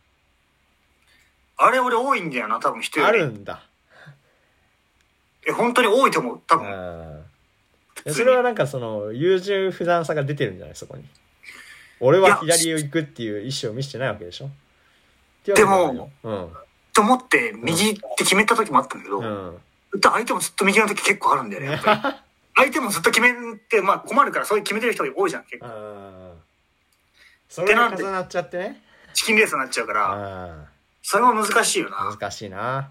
[1.63, 3.19] あれ俺多いんだよな、多分人よあり。
[3.19, 3.61] るんだ。
[5.47, 6.69] え、本当に多いと思う、多う分。
[8.11, 8.13] ん。
[8.13, 10.75] それはなんかその、優柔不断さが出てるんじゃない？
[10.75, 11.05] そこに。
[11.99, 14.49] 俺は左を行くっていう意思を見せてないわけでしょ？
[15.53, 16.49] でも、うん。
[16.93, 19.61] と思って、右って決めた時もあったんだけど、うん。
[20.01, 21.79] 相手もずっと右の時結構あるんだよね。
[22.55, 25.67] 相手もずっと決めて、まあ困るから、そういう決めてる人が多いじゃん、結構。
[25.67, 26.33] うん。
[27.49, 28.81] それが重なっちゃってね。
[29.13, 30.67] チキンレースになっちゃうかうら、ん。
[31.01, 31.97] それも難しいよな。
[32.17, 32.89] 難しいな。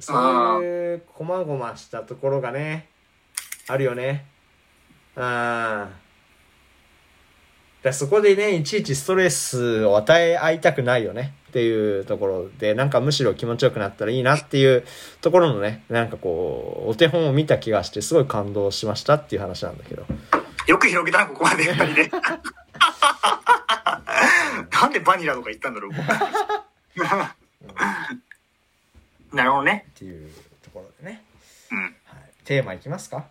[0.00, 2.88] そういう、こまごましたところがね、
[3.68, 4.26] あるよね。
[5.16, 5.22] うん。
[7.82, 14.84] だそこでね、いちいちストレスを与え合いたくないよねっていうところで、なんかむしろ気持ちよくなったらいいなっていう
[15.20, 20.04] ところのね、なんかこう、お手本を見た気がして、すごい感動しましたっていう話なんだけど。
[20.66, 22.10] よく広げたな、ここまで、やっぱりね。
[24.70, 26.00] なんでバニラとか言ったんだろう、僕
[29.32, 29.86] なるほどね。
[29.96, 30.30] っていう
[30.62, 31.22] ところでね。
[31.72, 31.82] うん。
[31.82, 31.94] はい、
[32.44, 33.24] テーマいきますか？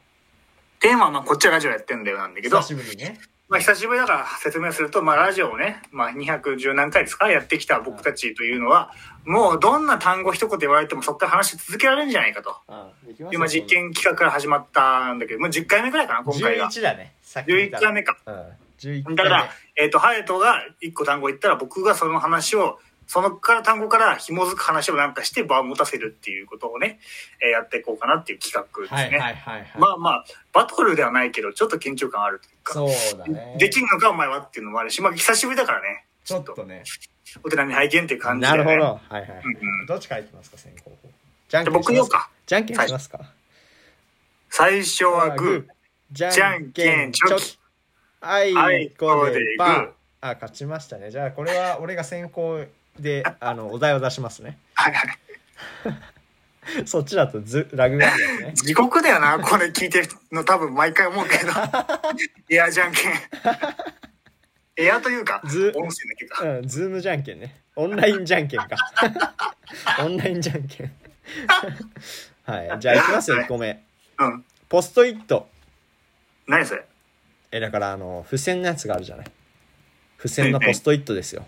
[0.79, 3.19] テーマは、まあ、こっちはラジオやってんだよなんだけど久、しぶりにね。
[3.49, 7.29] まあ久しぶりだから説明すると、まあラジオをね、まあ210何回ですか？
[7.29, 8.91] やってきた僕たちというのは、
[9.25, 12.55] もうどんな単語一言言われてもそこから話し続けられるんじゃないかと。
[13.31, 16.69] 今実験企画から始まったんだけど、もう10回目くらいかな、今回が。
[16.69, 17.15] 11だね。
[17.23, 18.17] さっき見た11回目か。
[18.25, 18.33] うん。
[18.79, 19.15] 11回目。
[19.15, 22.79] だから、えっ、と、ハヤトが1個単語言ったら僕がその話を、
[23.09, 26.99] そのから単語から紐づく話をなんかして場を持たせるっていうことをね、
[27.41, 29.17] えーやっていこうかなっていう企画ですね。
[29.17, 29.71] はいはいはいはい。
[29.79, 32.73] まあまあ、バトルではないけど、ちょっと緊張感あるというか。
[32.73, 33.55] そうだね。
[33.57, 36.05] できんのかお前はっていうのもあるし、まあ久しぶりだからね。
[36.23, 36.83] ちょっとね。
[37.43, 38.63] お手並み拝見っていう感じで、ね。
[38.63, 38.85] なるほど。
[38.85, 39.85] はいはいはいうんうん。
[39.87, 40.91] どっちからいきますか、先行。
[41.47, 42.29] じゃんじゃあ僕言おうか。
[42.45, 43.21] じゃんけんしますか。
[44.51, 45.73] 最初はグー。
[46.11, 47.57] じゃんけんチョキ。
[48.21, 49.89] はい、はいこでパー。
[50.21, 51.09] あ、勝ちましたね。
[51.09, 52.67] じゃあ、これは俺が先行
[52.99, 54.57] で、あの、お題を出しますね。
[54.73, 55.17] はいはい。
[56.85, 58.53] そっちだとず、ラグがあるやつね。
[58.67, 61.51] 地獄だよな、これ聞いてるの多分毎回思うけど。
[62.49, 63.13] エアじゃんけん。
[64.77, 66.43] エアというか、音ず声だけか。
[66.43, 67.61] うん、ズームじゃんけんね。
[67.75, 68.67] オンラインじゃんけんか。
[69.99, 70.91] オンラインじゃんけん。
[72.43, 72.79] はい。
[72.79, 73.83] じゃあ、いきますよ、1個目。
[74.19, 74.45] うん。
[74.67, 75.49] ポストイット。
[76.47, 76.85] 何それ？
[77.51, 79.31] え、だから、あの、付箋のやつがあるじゃない。
[80.17, 81.47] 付箋のポストイットですよ。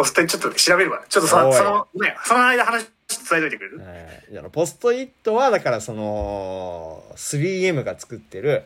[0.00, 1.02] ポストにちょっと調べるわ。
[1.10, 2.86] ちょっとその、その、ね、その間話
[3.28, 3.78] 伝えといてくれる？
[3.80, 8.64] はいあのポストイットは、だからその、3M が作ってる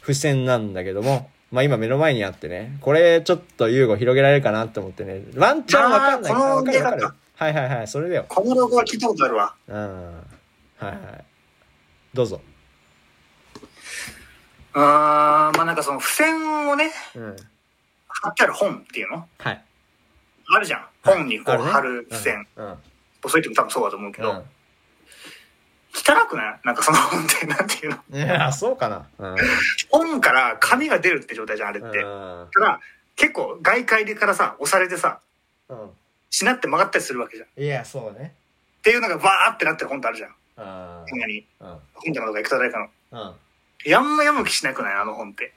[0.00, 6.32] 付箋なんだけども、まあ今目の前にあってね、これちょっと優吾広げられるかなって思ってね、ワンチャンわかんない。
[6.32, 7.02] あーこのわかるわかる。
[7.36, 8.24] はいはいはい、それだよ。
[8.28, 9.54] このロゴは聞いたことあるわ。
[9.68, 9.76] うん。
[9.76, 10.20] は
[10.80, 11.24] いはい。
[12.12, 12.40] どうぞ。
[14.74, 17.36] うーん、まあなんかその付箋をね、うん。
[18.08, 19.28] 貼ってある本っていうの？
[19.38, 19.62] はい。
[20.54, 20.86] あるじゃん。
[21.02, 22.46] 本にこう貼る付箋。。
[22.56, 22.66] うん。
[22.66, 22.74] うん
[23.22, 24.42] ポストイットも多分そうだと思うけど、うん
[25.98, 26.60] 汚くない？
[26.62, 28.18] なんかその本ってなんていうの？
[28.18, 29.08] いや、そうかな。
[29.18, 29.36] うん。
[29.90, 31.88] 本から紙が出るって状態じゃん、あれって。
[31.88, 32.80] うんただ、
[33.16, 35.20] 結構外界からさ、押されてさ、
[35.70, 35.90] うん。
[36.30, 37.48] しなって曲がったりするわけじゃん。
[37.48, 38.34] っいや、そうね。
[38.82, 40.30] ていうのがバーってなってる本ってあるじゃん。
[41.00, 41.06] うん。
[41.06, 41.46] 変なに。
[41.60, 41.80] うん。
[41.94, 42.90] 本棚とかエクトライカの。
[43.12, 43.90] うん。
[43.90, 44.94] やんま読む気しなくない？
[44.94, 45.54] あの本って。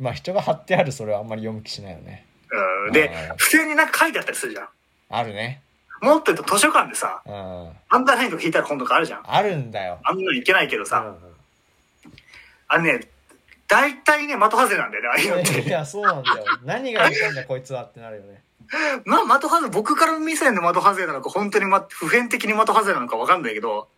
[0.00, 2.26] まあ人が貼ってあるそれはあんまり読む気しないよね。
[2.86, 2.92] うん。
[2.92, 4.68] であー、付箋になんか書いてあったりするじゃん。
[5.10, 5.60] あるね。
[6.00, 7.32] もっと言うと図書館でさ、うん。
[7.88, 9.22] アンダーラインとか引いてある本とかあるじゃん。
[9.24, 9.98] あるんだよ。
[10.04, 11.34] あんなのいけないけどさ、うん
[12.66, 13.08] あれね、
[13.68, 15.62] 大体ね、的外れなんだよね、ああいうのっいて。
[15.70, 16.36] や、そうなんだよ。
[16.64, 18.42] 何が言ったんだこいつはってなるよね。
[19.04, 23.88] まあ、的外れ、僕から見せんの的外れなのか、本当に、ま、普遍的に的外れなのかわかんないけど、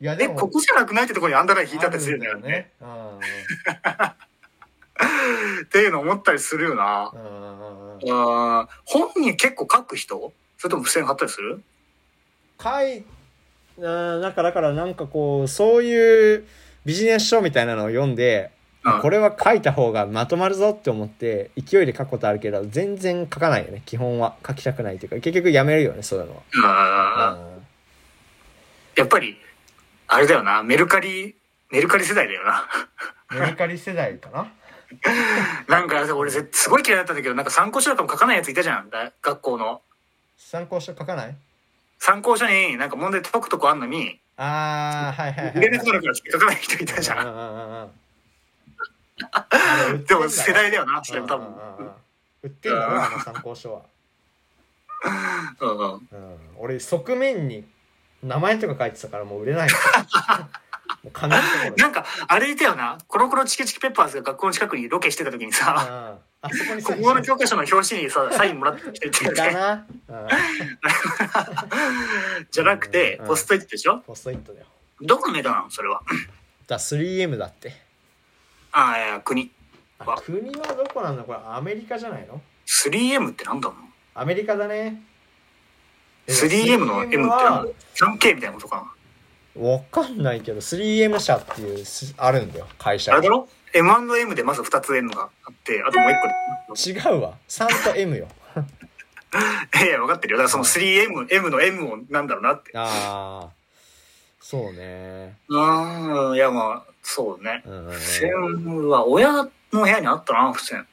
[0.00, 2.70] いや、え、でも、ここじゃなくないってところにアンダーライン引いてあったりするんだよね。
[5.62, 7.10] っていうの思ったりするよな。
[7.12, 7.81] うんうん。
[8.10, 10.32] あー本に結構書く人？
[10.58, 11.62] それとも付箋貼ったりする？
[12.62, 13.04] 書い、
[13.78, 16.44] うんなんかだからなんかこう、そういう
[16.84, 24.34] ビジネス書みたいなのを読んで、うんこれは書いた方がまとまるぞって思って、勢いで書くことあるけど、全然書かないよね、基本は。
[24.44, 26.42] 書きたくないっていうか、結局やめるよね、そういうのは。
[26.64, 29.36] あーやっぱり、
[30.08, 31.36] あれだよな、メルカリ、
[31.70, 32.68] メルカリ世代だよな。
[33.30, 33.40] うん。
[33.40, 34.52] メルカリ世代かな
[35.68, 39.82] なんか、俺ぜすごい嫌いだったんだけど、なんか参考書とかも書かないやついたじゃん、だ学校の。
[40.36, 41.36] 参考書書かない？
[41.98, 45.54] 参考書になんか問題解くとこあんのに、あー、はいはいはい。
[45.56, 47.90] 売れなくなるから書かない人いたじゃん。
[50.04, 51.46] でも世代だよな、それ多分。
[52.42, 53.82] 売ってんだろあの参考書は、
[55.60, 55.94] うんうん。
[55.94, 56.00] うん、
[56.58, 57.64] 俺側面に
[58.22, 59.68] 名前とか書いてたからもう売れない
[61.76, 70.28] なんか、あれいたよな、コロコロチキチキペッパーズが学校の近くにロケしてた時にさ、うんあそこに国語の教科書の表紙にさ、 サインもらってきてて、だな、うん、
[72.50, 73.98] じゃなくてう、んポストイットでしょ？
[73.98, 74.66] ポストイットだよ。
[75.00, 76.02] どこのメーカーなのそれは。
[76.66, 77.72] だ 3M だって。
[78.72, 79.52] ああ、いや国。
[80.00, 81.22] あ国はどこなんだ？
[81.22, 83.76] これアメリカじゃないの？3M ってなんだろ
[84.14, 85.00] アメリカだね。
[86.26, 88.92] う ?3M の M ってはなんだ ?3K みたいなことか
[89.58, 93.18] わかんないけど 3M 社っていうすあるんだよ会社な。
[93.18, 96.14] あれだろ ?M&M でまず2つ M があって、あともう1
[96.68, 96.90] 個で。
[96.90, 98.28] 違うわ3と M よ
[99.74, 100.38] いやいや、分かってるよ。
[100.38, 102.70] だからその 3M、M の M をなんだろうなって。
[102.74, 103.48] ああ
[104.40, 107.62] そうねうん、いやまあ、そうね。
[107.64, 110.86] うんうんうん付箋は親の部屋にあったな、付箋。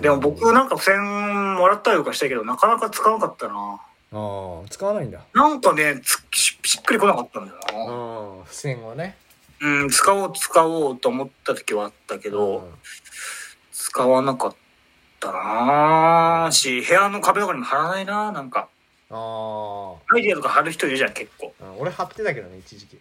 [0.00, 3.80] でも僕なんか付箋もらったりとかしたけど、なかなか使わなかったな。
[4.12, 8.42] ああ使わないんだなんかね、つししっくりこなかったんだような。
[8.42, 9.16] ん付箋をね
[9.60, 12.74] うん、使おう使おうと思った時はあったけど、うん
[13.72, 14.54] 使わなかっ
[15.20, 18.68] たなし、部屋の壁とかにも貼らないななんか。
[19.10, 21.52] ああアイディアとか貼る人いるじゃん、結構。
[21.60, 22.98] うん俺貼ってたけどね一時期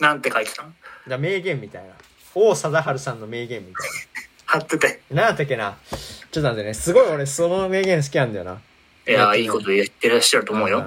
[0.00, 0.72] なんて書いてたの？
[1.08, 1.90] だ名言みたいな
[2.34, 3.88] 王貞治さんの名言みたい
[4.46, 5.00] 貼ってて。
[5.10, 5.76] 何だったっけな。
[5.90, 6.74] ちょっと待ってね。
[6.74, 8.60] すごい俺その名言好きなんだよな。
[9.06, 10.84] いや、いいこと言ってらっしゃると思うよ。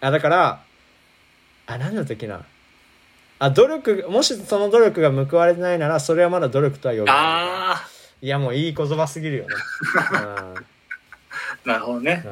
[0.00, 0.60] あ、だから、
[1.66, 2.40] あ、なんだったっけな。
[3.38, 7.16] あ、努力、もしその努力が報われてないなら、それはまだ努力とは呼べない。
[7.16, 7.86] あ
[8.20, 9.54] いや、もういい言葉すぎるよね。
[10.12, 10.54] ー、
[11.68, 12.24] なるほどね。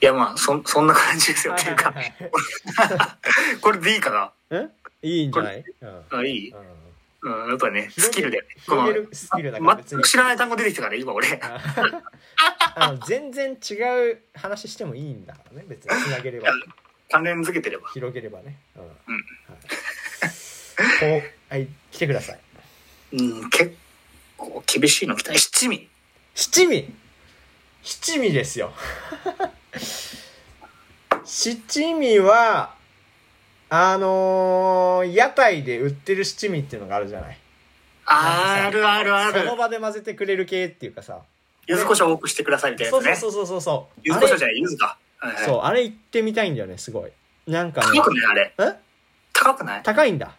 [0.00, 1.54] いや、まあ、そ、そんな感じですよ。
[1.54, 1.94] はいっていうか
[3.62, 4.10] これでいいか
[4.50, 4.58] な？
[4.58, 4.70] うん
[5.02, 5.64] いいんじゃない？
[5.80, 6.04] うん。
[6.18, 6.50] あ、いい？
[6.52, 6.58] うん
[7.26, 8.44] うん、やっぱね、スキルで。
[8.68, 11.26] このスキルだから全く知らない単語出てきたから、今俺。
[12.78, 13.74] あの全然違
[14.12, 16.48] う話してもいいんだからね別につなげれば
[17.10, 17.88] 関連づけてれば。
[17.88, 18.92] 広げればね、うんうんは
[21.16, 22.38] い、こうはい来てください
[23.12, 23.74] うん、結
[24.36, 25.38] 構厳しいの来たね。
[25.38, 25.88] 七味。
[26.34, 26.92] 七味？
[27.82, 28.72] 七味ですよ
[31.24, 32.75] 七味は
[33.68, 37.38] あのー屋台で売ってる七味っていうのがあるじゃない。
[38.06, 39.56] あるあるあそのる。
[39.56, 41.20] 場で混ぜてくれる系っていうかさ。
[41.66, 43.16] 柚子胡椒多くしてくださいみたいなやつね。
[43.16, 44.00] そうそうそうそうそう。
[44.04, 44.96] 柚子胡椒じゃない、柚子か。
[45.18, 45.44] はいはい。
[45.44, 47.10] そうあれ行ってみたいんだよねすごい。
[47.48, 47.98] なんかね。
[47.98, 48.54] 高くないあれ？
[48.58, 48.76] え？
[49.32, 49.82] 高くない？
[49.82, 50.36] 高いんだ。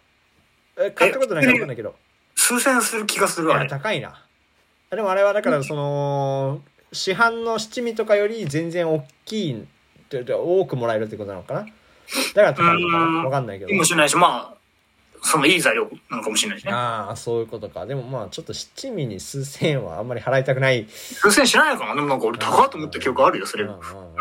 [0.80, 1.96] え買ったことないから分かんないけど。
[2.36, 3.70] 数千する気がするいやあれ。
[3.70, 4.24] 高いな。
[4.90, 6.62] でもあれはだからその
[6.94, 9.68] 市販の七味とかより全然大きい
[10.10, 11.66] 多くもらえるってことなのかな
[12.34, 13.74] だから高いのかうなん分かんないけど。
[13.74, 14.58] もしれないし、まあ、
[15.22, 16.72] そのいい材料なのかもしれないしね。
[16.72, 17.86] ああそういうことか。
[17.86, 20.88] でもまあちょっと七味に数千円はあんまり払いたくない。
[20.88, 21.96] 数千しないのかな？
[21.96, 23.66] でもなんか俺高いと思った記憶あるよ、それ。
[23.66, 23.70] あ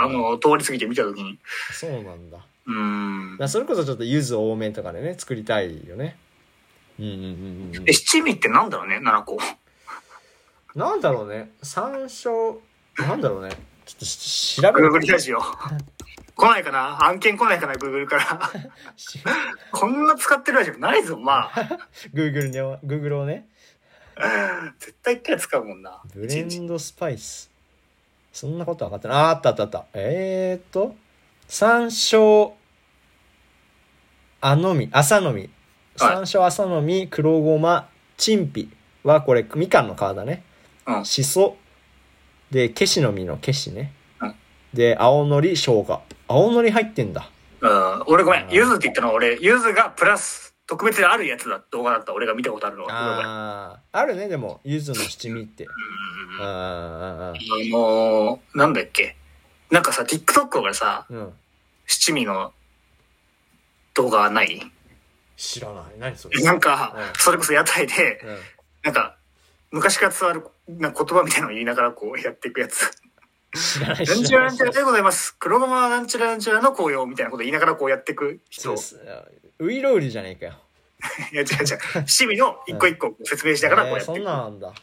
[0.09, 1.39] の、通り過ぎて見たときに。
[1.73, 2.39] そうなんだ。
[2.67, 3.37] うーん。
[3.39, 6.17] らそれこそちょっと柚子多めとかでね作りたいよね。
[6.99, 7.21] うんうんうん
[7.77, 9.39] うんえ、七味ってなんだろうね、7個。
[10.75, 11.53] なんだろうね。
[11.63, 12.57] 山椒。
[12.99, 13.51] なんだろうね。
[13.85, 15.41] ちょっとし調べグーグルラジオ。
[16.37, 17.05] 来ないかな？
[17.05, 17.75] 案件来ないかな？
[17.77, 18.51] グーグルから。
[18.97, 19.19] し
[19.73, 21.79] こんな使ってるラジオないぞ、まあ。
[22.13, 23.49] Google に Google をね
[24.79, 26.03] 絶対一回使うもんな。
[26.15, 27.51] ブレンドスパイス。
[28.33, 29.17] そんなこと分かってない。
[29.17, 29.87] あ、あったあったあった。
[29.95, 30.95] えー、っと、
[31.49, 32.53] 山椒、
[34.43, 35.51] あのみ、朝のみ。
[35.97, 37.89] 山椒、朝のみ、黒ごま、
[38.19, 38.71] チンピ
[39.05, 40.45] はこれ、みかんの皮だね。
[40.87, 41.57] うんしそ。
[42.51, 43.96] で、ケシの実のケシねうん。
[44.77, 46.03] で、青のり、生姜。
[46.29, 47.29] 青のり入ってんだ。
[47.61, 48.03] うん。
[48.07, 48.45] 俺ごめん。
[48.45, 52.13] うんゆずって言ったのは俺、ゆずがプラス特別であるやつだ、動画だった。
[52.13, 53.81] 俺が見たことあるのは。
[53.91, 55.65] あるね、でも、柚子の七味って。
[55.65, 55.71] うん
[56.43, 57.33] あ
[57.73, 59.17] のー、なんだっけ。
[59.71, 61.33] なんかさ、TikTok がさ、うん。
[61.87, 62.53] 七味の
[63.95, 64.61] 動画ない？
[65.37, 65.85] 知らない。
[65.99, 66.43] 何それ？
[66.43, 68.39] なんかうん、それこそ屋台で、うん。
[68.85, 69.17] なんか、
[69.71, 72.91] 昔から伝わるな言葉みたいなのを言いながらこうやっていくやつ。
[73.57, 75.37] 知らないなんちゃらなんちゃらでございます。
[75.39, 78.77] 黒ごまなんちゃらなんちゃらの紅葉みたいなこと言いながらこうやっていく人。
[78.77, 79.01] そう
[79.59, 80.53] ウイロウリじゃねえかよ。
[81.33, 82.07] いや違う違う。
[82.07, 84.25] 七味の一個一個説明しながらこうやえーそっていく。
[84.25, 84.69] んなんなんだ。
[84.69, 84.75] うん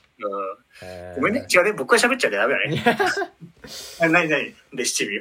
[0.81, 1.47] えーごめんね。
[1.53, 1.73] 違うね。
[1.73, 2.97] 僕が喋っちゃダメだね。
[4.01, 5.15] あ何何で七味。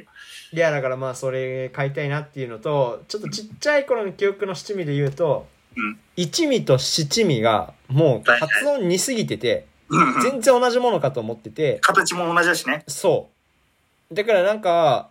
[0.53, 9.65] いや、だからまあ、それ買いたいなっていうのと、ちょっとちっちゃい頃の記憶の七味で言うと、うん一味と七味がもう発音似すぎてて、
[10.21, 12.83] 全然同じものかと思ってて、形も同じだしね。
[12.87, 13.32] そう。
[14.13, 15.09] だからなんか、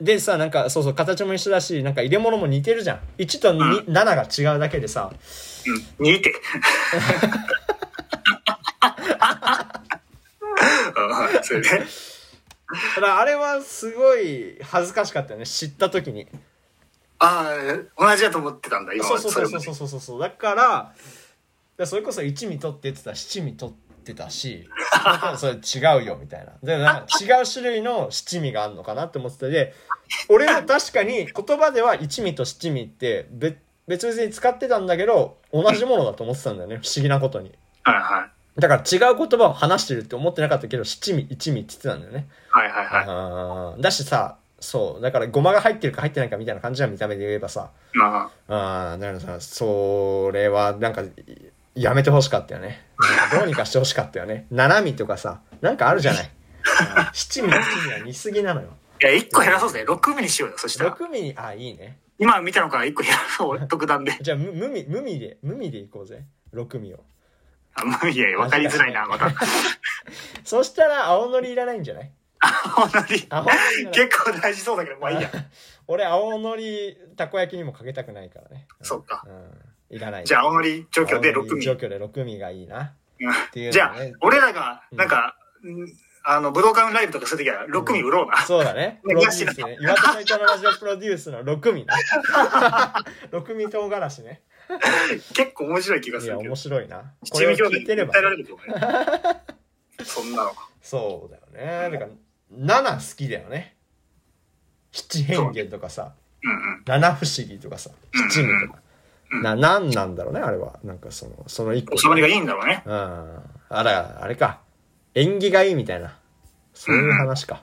[0.00, 3.00] でさ、なんか、そうそう、形も一緒だし、なんか入れ物も似てるじゃん。
[3.18, 5.10] 1と2、7が違うだけでさ、
[5.98, 6.04] うん。
[6.04, 6.30] 似て。
[6.30, 6.36] うん
[11.42, 11.68] それで。
[11.68, 16.26] だからあれはすごい恥ずかしかったよね、知った時に。
[17.18, 17.54] あ
[17.98, 19.20] あ、同じだと思ってたんだ、今そうは。
[19.20, 20.94] そうそうそうそうそうそうだから
[21.86, 26.52] それこそ一味取って言ってたら七味取ってたしだからそれ違うよみたいな。
[26.62, 29.74] でなんか違う種類の七味があるのかなって思ってたで
[30.28, 33.58] 俺は確かに言葉では一味と七味って別
[33.88, 36.80] 別々に使ってたんだけど同じものだと思ってたんだよね。
[36.82, 37.52] 不思議なことに。
[37.82, 38.26] はいは
[38.56, 38.60] い。
[38.60, 42.26] だから違う言葉を話してるって思ってなかったけど七味一味って言ってたんだよね。
[42.50, 43.82] はいはいはい。
[43.82, 45.02] だしさそう。
[45.02, 47.70] だからごまが入ってるか入ってないかみたいな感じな見た目で言えばさ。
[47.92, 51.02] まあ、ああ、だからさ、それはなんか、
[51.76, 52.84] やめてほしかったよね。
[52.98, 54.46] なんかどうにかしてほしかったよね。
[54.50, 56.30] 七味とかさ、なんかあるじゃない。
[57.12, 58.68] 七味、七味は似すぎなのよ。
[59.00, 59.84] いや、一個減らそうぜ。
[59.86, 60.90] 6ミリしようよ、そしたら。
[60.90, 61.98] 六味に、あ、いいね。
[62.18, 64.16] 今見たのから一個減らそう、特段で。
[64.20, 66.24] じゃあ、む無味、無味で、無味でいこうぜ。
[66.52, 67.04] 六味を。
[67.74, 69.30] あもういやいや、わかりづらいな、また。
[70.44, 72.10] そしたら、青のりいらないんじゃない？
[72.40, 73.26] 青のり。
[73.28, 75.30] 青のり結構大事そうだけど、まあいいや。
[75.88, 78.66] 俺、青のり、たこ焼きにもかけたくないからね。
[78.82, 79.24] んそっか。
[79.26, 79.50] うん。
[79.90, 80.24] いらない。
[80.24, 81.48] じゃあ、青のり状況で6ミリ。
[81.48, 82.94] 青のり状況で六味がいいな。
[83.52, 85.92] ていうのねじゃあ、俺らが、なんか、うん
[86.28, 88.38] あの、武道館ライブとかするときは6ミリ売ろうな。
[88.42, 89.00] そうだね。
[89.04, 89.76] プロデュースね。
[89.80, 91.94] 岩田斎藤のラジオプロデュースの六味な。
[93.30, 94.42] 六味唐辛子ね。
[95.34, 96.56] 結構面白い気がいや、するけど面。
[96.56, 97.12] 白いな。
[97.22, 98.22] 七味表現聞いてれば訴え。
[98.22, 98.74] られると思うね。
[100.02, 100.52] そんなの。
[100.82, 101.90] そうだよね。
[101.96, 103.76] だから、7好きだよね。
[104.90, 106.14] 七変化とかさ。
[106.86, 107.90] 七不思議とかさ、
[108.30, 108.80] 七味とか。
[109.30, 110.78] な、なんなんだろうね、あれは。
[110.84, 111.98] なんかその、その一個。
[111.98, 112.82] 収まりがいいんだろうね。
[112.86, 112.92] うん。
[112.94, 114.60] あら、あれか。
[115.14, 116.16] 縁起がいいみたいな。
[116.74, 117.62] そういう話か。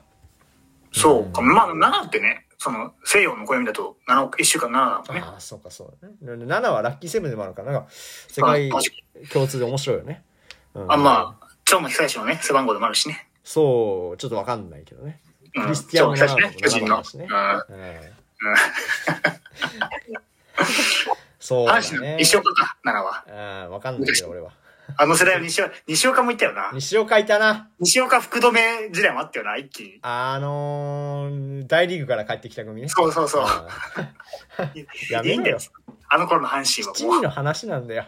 [0.92, 1.40] そうか。
[1.40, 5.20] まあ、7ってね、その、西洋の暦だと、7、1週間7なのね。
[5.20, 6.44] ああ、そうか、そうだね。
[6.44, 8.70] 7はラッキーセブンでもあるから、なんか、世界
[9.32, 10.22] 共通で面白いよね。
[10.74, 13.28] うんあ、まあ、蝶の久石のね、背番号でもあるしね。
[13.44, 15.20] そう、ちょっとわかんないけどね。
[15.24, 17.28] うんクリスティアーノ・ロナウドそうですね巨人のも7だしね。
[17.30, 18.14] うんうん
[21.44, 22.16] そうね。
[22.18, 23.24] 西岡か、7は。
[23.28, 24.52] ああ、わかんないけど、俺は。
[24.96, 26.70] あの世代は西岡、 西岡もいたよな。
[26.72, 27.68] 西岡いたな。
[27.78, 28.60] 西岡福留
[28.90, 29.98] 時代もあったよな、一気に。
[30.00, 32.88] あのー、大リーグから帰ってきた組ね。
[32.88, 33.46] そうそうそう。
[35.10, 35.58] やめだよ。。
[36.08, 37.14] あの頃の阪神はもう。
[37.14, 38.06] 一味の話なんだよ。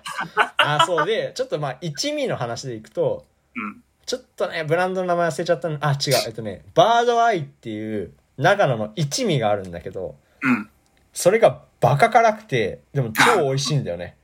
[0.56, 3.82] あー、そうで、ちょっとまあ、一味の話でいくと、うん。
[4.06, 5.76] ちょっとね、ブランドの名前忘れちゃったの。
[5.82, 6.14] あ、違う。
[6.26, 10.70] えっとね、バードアイっていう、長野の一味があるんだけど、うん。
[11.12, 14.16] それがバカ辛くて、でも超美味しいんだよね。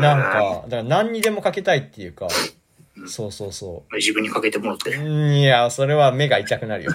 [0.00, 2.28] なんか、だから何にでもかけたいっていうか、
[3.06, 6.92] そうそうそ自分にかけてもらっていや、それは目が痛くなるよ。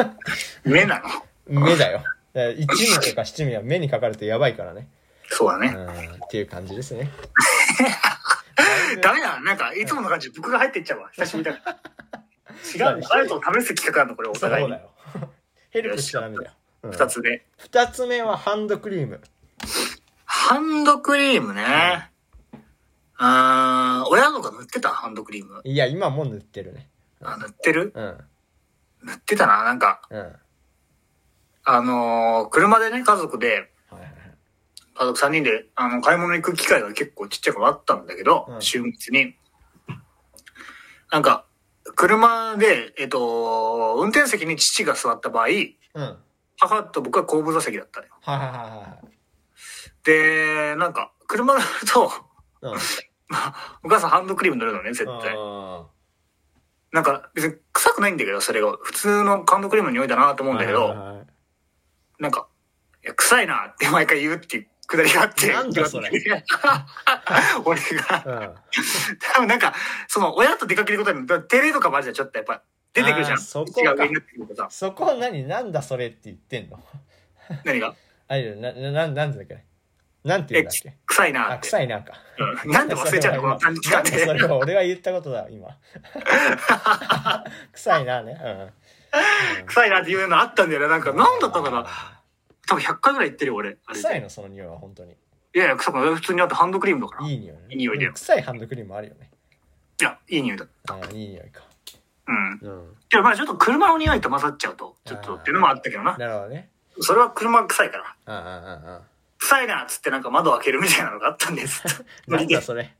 [0.64, 1.00] 目な
[1.48, 1.60] の？
[1.62, 2.02] 目だよ。
[2.32, 4.88] だ一味とか七味は目にかかるとやばいからね。
[5.30, 5.68] うそうだね。
[5.68, 5.88] ん、っ
[6.30, 7.10] ていう感じですね。
[9.02, 9.40] ダメだ。
[9.40, 11.08] なんか、いつもの感じで僕が入っていっちゃうわ。
[11.12, 12.92] 久しぶりだから。
[12.94, 13.02] 違う。
[13.08, 14.78] あると試す企画あるの、これ、おそう互いにだ。
[14.78, 14.90] よ。
[15.70, 16.50] ヘルプしちゃダメだよ。
[16.82, 17.42] うん二つ目。
[17.58, 19.20] 二つ目はハンドクリーム。
[20.24, 22.10] ハンドクリームね。
[23.18, 24.88] あー、親とか塗ってた？
[24.88, 25.60] ハンドクリーム。
[25.64, 26.88] いや、今もう塗ってるね。
[27.22, 27.92] あ、塗ってる？
[27.94, 28.18] うん。
[29.02, 29.62] 塗ってたな。
[29.64, 30.18] なんか、うん。
[30.18, 30.32] はい
[31.62, 34.10] あのー車でね、家族で、はいはい。
[34.94, 39.36] 家族3人で、あの、買い物行く機会が結構ちっちゃい頃あったんだけど、うん週末に。
[41.12, 41.44] なんか、
[41.96, 45.50] 車で、えっと、運転席に父が座った場合、う
[46.02, 46.16] ん。
[46.60, 48.12] はい母と僕は後部座席だったのよ。
[48.20, 48.98] はいはいは
[50.04, 52.10] で、なんか、車乗ると、
[52.62, 52.78] いはい。
[53.84, 55.20] お母さんハンドクリーム塗るのね、絶うん。
[55.20, 55.34] 対。
[55.36, 55.86] あ
[56.92, 58.76] なんか、別に臭くないんだけど、それが。
[58.82, 61.24] 普通のハンドクリームの匂いだなと思うんだけど、
[62.18, 62.48] なんか、
[63.04, 65.52] いや、臭いなって毎回言うっていうくだりがあって。
[65.52, 66.10] なんだそれ
[67.64, 68.24] 俺が。
[68.26, 68.54] うん。
[69.34, 69.72] 多分なんか、
[70.08, 73.38] その、親と出かけることに、テレとかもあるじゃん、ちょっとやっぱ、出てくるじゃん。
[73.38, 74.68] そこか違う上になってくるとさ。
[74.70, 76.78] そこ何なんだそれって言ってんの？
[77.64, 77.94] 何が？
[78.28, 79.64] あれな、な、ななんだっけ
[80.22, 81.62] なんて言えうんだっけ、あ、臭いなって。
[81.62, 82.14] 臭いなか。
[82.64, 84.46] うんなんで忘れちゃうのこの短期間なんでそれで。
[84.46, 85.68] は俺が言ったことだ、今。
[87.72, 88.36] 臭いなね。
[89.66, 90.88] 臭いなっていうのあったんだよね。
[90.88, 91.16] なんか、うん。
[91.16, 91.86] なんだったかな？
[92.68, 93.76] 多分100回ぐらい言ってるよ、俺。
[93.88, 95.12] 臭いの、その匂いは本当に。
[95.12, 96.14] いやいや、臭くない。
[96.14, 97.28] 普通にあってハンドクリームだから。
[97.28, 97.62] いいい匂いね。
[97.70, 99.30] いい匂いだようん臭いハンドクリームあるよね。
[99.98, 100.66] や、いい匂いだ。
[100.88, 101.62] ああ、いい匂いか。
[102.30, 102.68] うん。
[102.68, 102.82] うん。
[103.12, 106.16] いや、まあちょっと車の匂いと混ざっちゃうと、ちょっとっていうのもあったけどな。
[106.16, 106.70] なるほどね。
[107.00, 108.04] それは車臭いから。
[108.04, 109.00] ああ、ああ、あ
[109.38, 111.82] 臭いなっつってなんか窓開けるみたいなのがあったんです。
[111.86, 111.88] あ。
[112.30, 112.94] なんだそれ。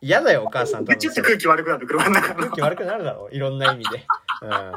[0.00, 1.22] 嫌だよ、お母さん多で、ちょっと。
[1.22, 2.40] 空気悪くなって車の中の。
[2.40, 3.34] 空気悪くなるだろう。
[3.34, 4.06] いろんな意味で。
[4.42, 4.72] うん。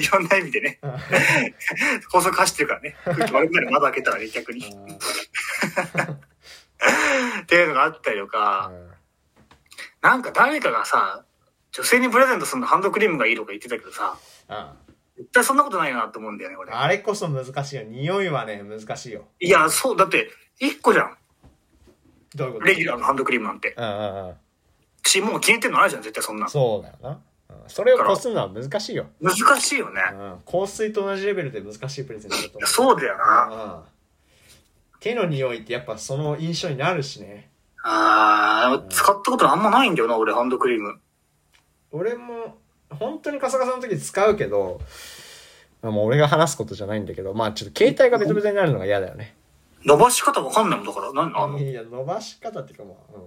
[0.00, 0.78] いろんな意味でね。
[0.82, 0.92] うん
[2.12, 2.96] 高速走ってるからね。
[3.04, 4.66] 空気悪くなる窓開けたらね、逆に。
[7.42, 8.70] っていうのがあったりとか、
[10.02, 11.24] なんか誰かがさ、
[11.72, 14.16] 女性にプレゼントするのハンドクリームがいいとか言ってたけどさ、
[14.48, 14.66] うん
[15.16, 16.72] 絶対そんなことないなと思うんだよね、俺。
[16.72, 17.82] あれこそ難しいよ。
[17.82, 19.26] 匂いはね、難しいよ。
[19.38, 21.16] いや、そう、だって、一個じゃん。
[22.34, 22.64] どういうこと？
[22.64, 23.74] レギュラーのハンドクリームなんて。
[23.76, 24.34] うんうんうん。
[25.04, 26.48] し、もう気に入ってんのあるじゃん、絶対そんな。
[26.48, 27.10] そうだよな。
[27.10, 27.16] うん
[27.66, 29.08] それを越すのは難しいよ。
[29.20, 30.00] 難しいよね。
[30.10, 30.38] うん。
[30.50, 32.66] 香水と同じレベルで難しいプレゼントだと思う。
[32.66, 33.48] そうだよな。
[33.52, 33.82] うん
[35.00, 37.50] 手の匂いってやっぱその印象になるしね。
[37.82, 40.98] あー、使ったことあんまないんだよな、俺、ハンドクリーム。
[41.92, 42.56] 俺も、
[42.90, 44.80] 本当にカサカサの時使うけど、
[45.82, 49.34] まあもう俺が話すことじゃないんだけど、まあちょっと携帯がベトベトになるのが嫌だよね。
[49.84, 53.22] 伸ばし方わかんないもんだから、なんあの、いや、伸ばし方っていうかまあ、うん。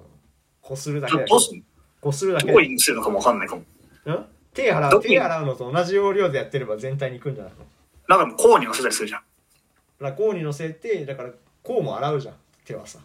[0.61, 3.63] こするだけだこするだけどこにするのかもわかんないかも。
[4.05, 4.25] うん？
[4.53, 7.65] 手洗う、手洗うのと同じ要領でやってれば全体にいくんじゃないの？
[8.07, 9.21] なんかもう、こうに乗せたりするじゃん。
[9.21, 11.29] だからこうに乗せて、だから
[11.63, 12.35] こうも洗うじゃん。
[12.65, 12.99] 手はさ。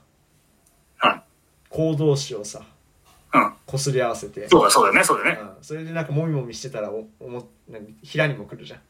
[1.04, 1.22] うん。
[1.70, 2.62] こう同士をさ、
[3.34, 3.54] うん。
[3.66, 4.48] こすり合わせて。
[4.48, 5.40] そうだ、そうだよね、そうだよね。
[5.58, 8.80] うん、それでなんかもみもみしてたらおおもなんか平にも来るじゃん。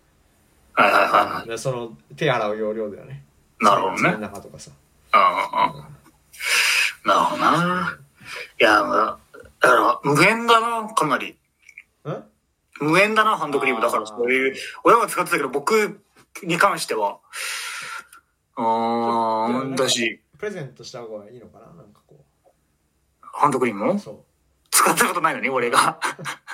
[0.74, 1.10] はいはいはい
[1.40, 3.24] はでその手洗う要領だよね。
[3.60, 3.64] い。
[3.64, 4.16] なるほどね。
[4.18, 4.70] 中とかさ。
[5.14, 5.96] うんうんうん。
[7.04, 7.98] なるほどな。
[8.60, 11.36] いや、まあだから、無縁だな、かなり。
[12.04, 12.24] うん
[12.80, 13.80] 無縁だな、ハンドクリーム。
[13.80, 16.00] だから、そういう、親が使ってたけど、僕
[16.44, 17.18] に関しては、
[18.56, 22.24] うーん、だし、プレゼントした方がいいのかななんかこ
[23.20, 23.96] ハンドクリームう。
[23.96, 23.98] を？
[23.98, 24.24] そう。
[24.78, 25.98] 使ったことないのに、俺が。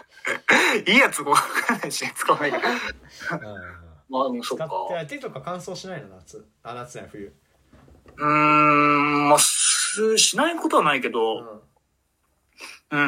[0.86, 2.70] いいやつわかんないし、使わないから。
[2.70, 2.74] うん
[4.08, 4.74] まあ、でもそっ使か。
[5.02, 7.32] って手とか乾燥しないの夏あ夏や冬
[8.16, 11.46] うーん、まあ、すしないことはないけうど、ん
[12.90, 12.98] うー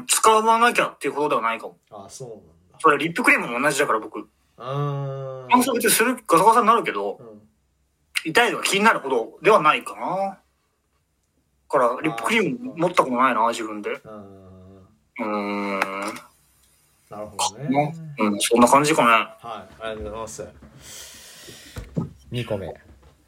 [0.00, 1.78] ん、使わなきゃっていうことではないかも。
[1.90, 2.38] あそうなん
[2.72, 4.20] だそれ、リップクリームも同じだから、僕。
[4.20, 7.42] うーん乾燥別にする、ガサガサになるけど、うん
[8.24, 10.40] 痛いのが気になるほどではないかな。
[11.72, 13.90] だから、リップクリーム持ったことないな、自分で。
[13.90, 14.00] う
[15.18, 15.80] うん。
[17.10, 17.94] なるほどね。
[18.18, 19.08] うん、そんな感じかね。
[19.40, 20.48] はいありがとうございます。
[22.32, 22.74] 2個目。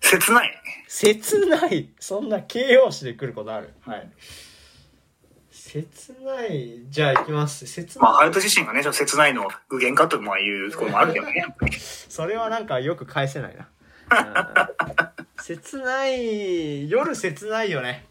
[0.01, 0.63] 切ない。
[0.89, 1.89] 切ない？
[1.99, 3.73] そんな形容詞で来ることある？
[3.87, 4.11] はい。
[5.51, 6.83] 切ない？
[6.89, 7.67] じゃあいきます。
[7.67, 11.47] 切まあ、ないハヤト自身がね、ちょっと切ないの具現化とまあいうところもあるけどね。
[12.09, 13.69] それはなんかよく返せないな。
[14.11, 14.35] うん。
[15.43, 16.91] 切ない？
[16.91, 18.07] 夜切ないよね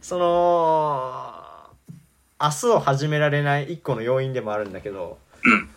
[0.00, 1.34] その
[2.40, 5.70] 明日を始められない一個の要因でもあるんだけどうん。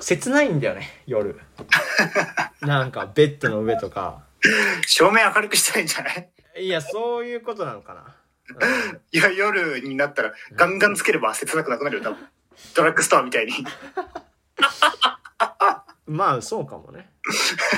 [0.00, 1.40] 切ないんだよね夜。
[2.60, 4.22] なんかベッドの上とか。
[4.86, 6.30] 照明明るくしたいんじゃない？
[6.66, 8.14] いやそういうことなのかな、
[9.10, 12.18] いや、夜になったらガンガンつければ切なくなくなるよ、多分。
[12.74, 13.52] ドラッグストアみたいに。
[16.06, 17.10] うん、まあそうかもね。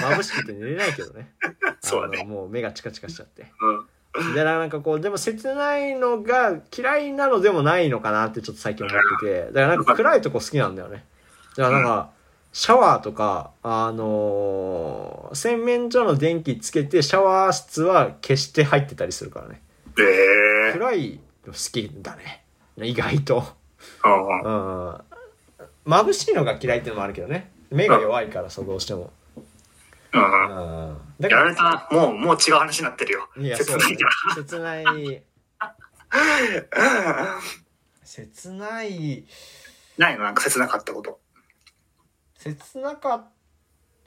[0.00, 1.32] 眩しくて寝れないけどね。
[1.80, 2.24] そうだね。
[2.24, 3.46] もう目がチカチカしちゃって。
[3.60, 3.87] うん。
[4.34, 9.40] でなんかこうでも切ないのが嫌いなのでもないのかなってちょっと最近思ってて。
[9.46, 11.04] だからなんか暗いとこ好きなんだよね。
[11.56, 12.10] だからなんか
[12.52, 19.62] シャワーとかあのー洗面所の電気つけてシャワー室は消して入ってたりするからね。
[19.98, 22.44] ええ暗いの好きだね。
[22.78, 23.44] 意外と。
[24.02, 25.02] ー。
[25.86, 25.92] うん。
[25.92, 27.50] 眩しいのが嫌いっていうのもあるけどね。
[27.70, 29.10] 目が弱いからそうどうしても
[30.12, 30.22] うん。
[30.22, 30.88] うん。
[30.90, 31.88] うんだやかられたな。
[31.90, 33.28] もう、もう違う話になってるよ。
[33.36, 34.92] いや切ないか切ないら。
[38.04, 39.24] 切ない
[39.98, 40.24] ないの？
[40.24, 41.18] なんか切なかったこと。
[42.36, 43.26] 切なか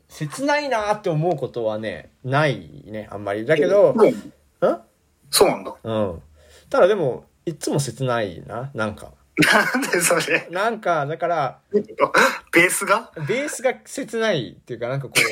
[0.07, 4.82] 切ないなって思うことはねないねあんまりだけどうんうん？
[5.30, 5.76] そうなんだ。
[5.84, 6.22] うん
[6.69, 10.48] ただでもいつも切ないななんかなんでそれ？
[10.52, 13.12] なんかだからベースが？
[13.28, 15.22] ベースが切ないっていうかなんかこう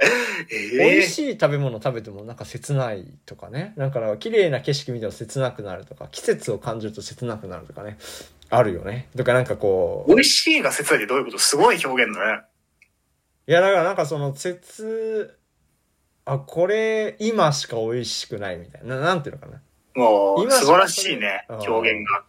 [0.00, 0.06] え
[0.76, 3.74] 美え味しい食べ物食べてもなんか切ないとかね。
[3.76, 7.98] だから綺麗な景色見ても切なくなるとか季節を感じると切なくなるとかね。
[8.50, 9.08] あるよね。
[9.16, 11.38] だからなんかこう美味しいが切ないってどういうこと？
[11.38, 12.42] すごい表現だね。
[13.48, 15.34] いやだからなんかその切
[16.26, 18.96] あこれ今しか美味しくないみたいな。
[18.96, 19.60] ななんていうのかな
[19.98, 21.56] もう、今素晴らしいね、うん。
[21.56, 22.24] 表現が。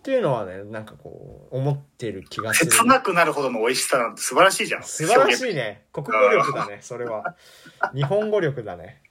[0.00, 2.70] っていうのはねなんかこう思ってる気がする。
[2.70, 4.82] 切なくなるほどの美味しさなんて素晴らしいじゃん。
[4.82, 5.52] 素晴らしい。
[5.52, 7.36] いね国語力だねそれは。
[7.94, 9.02] 日本語力だね、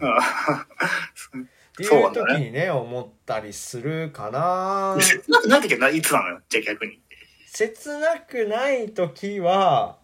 [0.00, 0.12] うん。
[1.42, 4.98] っていう時にね思ったりするかな。
[5.00, 7.00] 切なくない時はないつなのよ、じゃあ逆に。
[7.46, 9.96] 切なくない時は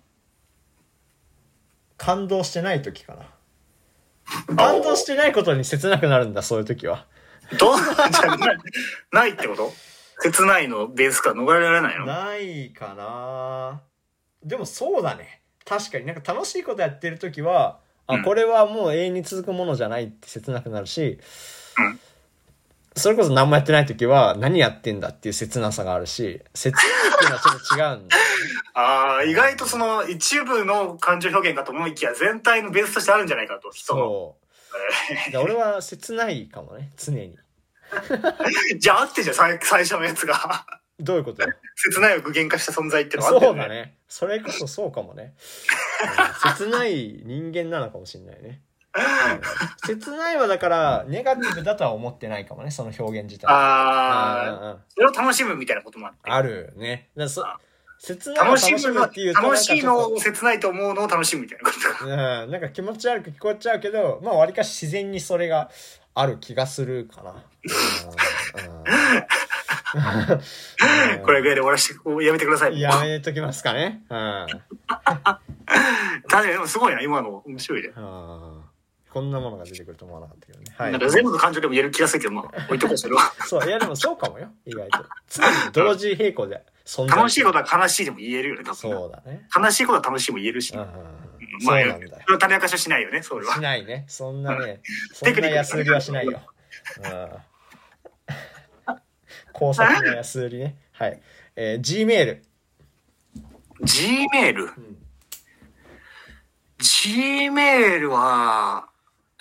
[1.99, 4.57] 感動してない時かな。
[4.57, 7.07] 感動してないことに切なくなるんだそういう時は
[7.55, 8.59] どうなんじゃない？
[9.13, 9.73] ないってこと？
[10.21, 12.07] 切ないのベースから逃れられないの？
[12.07, 13.83] ないかな。
[14.43, 15.43] でもそうだね。
[15.65, 16.07] 確かに。
[16.07, 18.23] なんか楽しいことやってる時はあ、うん。
[18.23, 21.19] これはもう永遠に続くものじゃないって切なくなるし、
[21.79, 22.01] うん。
[22.97, 28.17] それこそ何もやってない時は何やってんだっていう切なさがあるし切ないっていうのはちょっと違うんだ
[28.75, 34.01] ああ、意外とその一部の感情表現かと思いきや全体のベースとしてあるんじゃないかと、人の。
[34.01, 34.37] そ
[35.33, 35.39] う。
[35.39, 36.91] 俺は切ないかもね。
[36.97, 37.37] 常に
[38.79, 40.67] じゃああってじゃん、最最初のやつが。
[41.01, 41.43] どういうこと？
[41.43, 43.97] よ切ないを具現化した存在ってのはあったよそうだね。
[44.07, 45.35] それこそそうかもね、
[46.45, 46.53] うん。
[46.57, 48.63] 切ない人間なのかもしれないね、
[48.95, 49.97] うん。
[49.97, 53.47] 切ないはだからネガティブだとは思ってないかもねその表現自体。
[53.49, 56.31] ああ、それを楽しむみたいなこともあって。
[56.31, 57.09] あるね。
[57.17, 57.45] だからそ
[57.99, 59.41] 切ないを楽しむの、っていうと。
[59.43, 62.05] 楽しいのを切ないと思うのを楽しむみたいなこと。
[62.05, 62.05] か。
[62.05, 65.71] うん、なんか気持ち悪く聞こえちゃうけどまあわりかし自然にそれが
[66.15, 67.35] ある気がするかな、
[71.25, 72.81] これぐらいで終わらして、やめてください。
[72.81, 74.47] やめときますかねうん
[74.87, 75.41] 確
[76.29, 77.43] かにでもすごいな、今の。
[77.47, 77.91] 面白いね。
[77.97, 78.75] あー
[79.13, 80.65] こんなものが出てくると思わなかったけどね。
[80.77, 81.01] はいなん。
[81.01, 83.33] か全部の感情でも言える気がするけど、まあ、置いとこう、それは。
[83.47, 84.49] そう、いやでもそうかもよ。
[84.67, 85.05] 意外と。
[85.29, 88.77] 常に同時並行で存在楽しいことは悲しいでも言えるよね、多分。
[88.77, 89.49] そうだね。
[89.57, 90.75] 悲しいことは楽しいも言えるし。
[90.75, 90.89] うんうん
[91.61, 92.11] まそうあ、なんだよ。
[92.11, 93.61] それは種明かしはしないよね、それはし。
[93.61, 94.05] ないね。
[94.09, 94.81] そんなね、
[95.13, 96.41] そんな安売りはしないよ。
[98.89, 98.99] うん。
[99.53, 100.77] 工作の安売りね。
[100.91, 101.21] はい。
[101.55, 102.45] えー、G メール。
[103.83, 104.65] G メール。
[104.67, 104.97] ん
[106.79, 108.89] G メールは、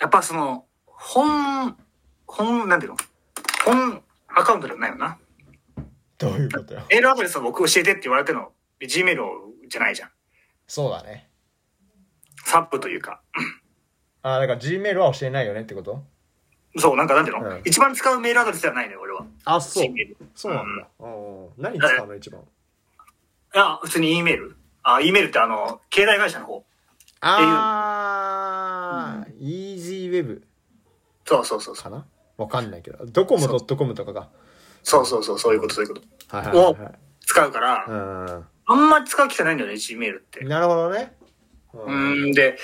[0.00, 1.76] やっぱその、本、
[2.26, 2.96] 本、なんていうの？
[3.64, 5.18] 本アカウントではないよな。
[6.18, 6.82] どういうことよ？
[6.90, 9.16] メールアドレスを僕教えてって言われてるの、Gmail
[9.68, 10.10] じゃないじゃん。
[10.66, 11.28] そうだね。
[12.44, 13.20] サップというか。
[14.22, 16.02] ああ、だから Gmail は教えないよねってこと？
[16.76, 19.24] そう、なんかなんていうの、うん一番使うメールアドレスではないのよ、俺は。
[19.44, 19.84] あ、そう。
[19.84, 20.86] Gmail そうなんだ。
[20.98, 22.40] うん何使うの一番？
[22.40, 22.44] い
[23.54, 24.56] や、普通に E メール？
[24.82, 26.64] あ、E メールってあの、携帯会社の方。
[27.20, 30.42] あー、EasyWeb
[31.26, 31.84] そうそうそうそう。
[31.84, 32.06] かな？
[32.36, 33.06] わかんないけど。
[33.06, 34.28] ドコモ .com とかが。
[34.84, 36.36] そうそうそう、そういうこと、そういうこと。
[36.36, 36.92] はいはいはいはい。
[37.26, 38.44] 使うから、うん。
[38.66, 40.44] あんまり使う機会ないんだよね、Gmail って。
[40.44, 41.12] なるほどね。
[41.72, 42.56] うん、で、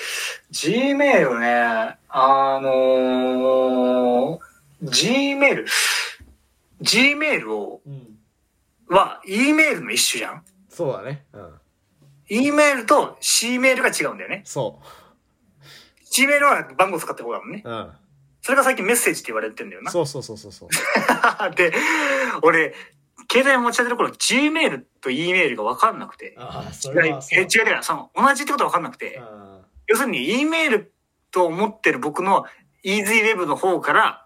[0.53, 4.39] Gmail ね、あのー、
[4.85, 5.65] Gmail、
[6.81, 8.17] Gmail を、うん。
[8.87, 10.43] は、E メールの一種じゃん？
[10.69, 11.23] そうだね。
[11.31, 11.53] うん。
[12.27, 14.41] ?E メールと C メールが違うんだよね。
[14.43, 14.81] そ
[16.03, 17.61] C メールは番号使って方だもんね。
[17.65, 17.69] う。
[17.69, 17.91] うん。
[18.41, 19.91] それが最近メッセージって言われてんだよな。
[19.91, 20.69] そうそうそうそうそう。
[21.55, 21.73] で、
[22.41, 22.73] 俺、
[23.31, 26.35] 携帯持ち上げる頃、Gmail と E メールが分かんなくて。
[26.37, 29.15] ああ、そ違い、え違う違う、その、同じってことは分かんなくて。
[29.15, 29.61] うん。
[29.87, 30.93] 要するに E メール
[31.29, 32.45] と思ってる僕の
[32.83, 34.25] EasyWeb の方から。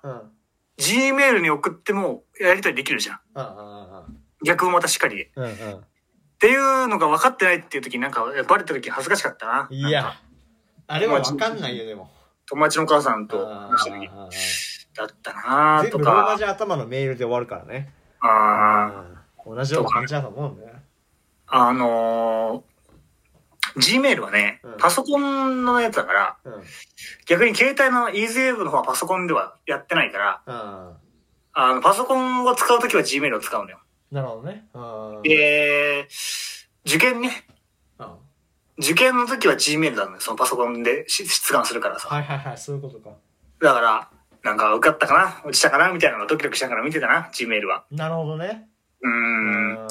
[0.77, 3.19] Gmail に送ってもやり取りできるじゃん。
[3.33, 4.21] うん。
[4.45, 5.45] 逆もまたしっかりうん。
[5.45, 5.85] うん。
[6.39, 9.67] ていうのが分かってないっていう時になんかバレた時恥ずかしかったな。
[9.69, 10.15] いや
[10.87, 12.11] あれはわかんないよ、でも。
[12.47, 16.37] 友達のお母さんとあ話した時ーだったなと全部ローマか。
[16.37, 17.91] 字頭のメールで終わるからね。
[18.19, 20.81] あうん同じような感じだと思うんだよね。
[21.47, 26.63] あのー、Gmail はねうん、パソコンのやつだから、うん。
[27.27, 30.93] 逆に携帯の EasyWeb の方はパソコンではやってないから、うん。
[31.53, 33.79] あの、パソコンを使うときは Gmail を使うのよ。
[34.11, 34.65] なるほどね。
[34.73, 35.21] うん。
[35.21, 36.07] で、
[36.85, 37.44] 受験ね。
[38.77, 40.19] うん受験の時は Gmail なのよ。
[40.19, 42.09] そのパソコンでし出願するからさ。
[42.09, 43.11] はいはいはい、そういうことか。
[43.61, 44.09] だから、
[44.43, 45.41] なんか受かったかな？
[45.49, 45.93] 落ちたかな？
[45.93, 47.85] みたいなのがドキドキしながら見てたな、Gmail は。
[47.89, 48.67] なるほどね。
[49.01, 49.11] うん
[49.73, 49.75] ん。
[49.75, 49.85] ま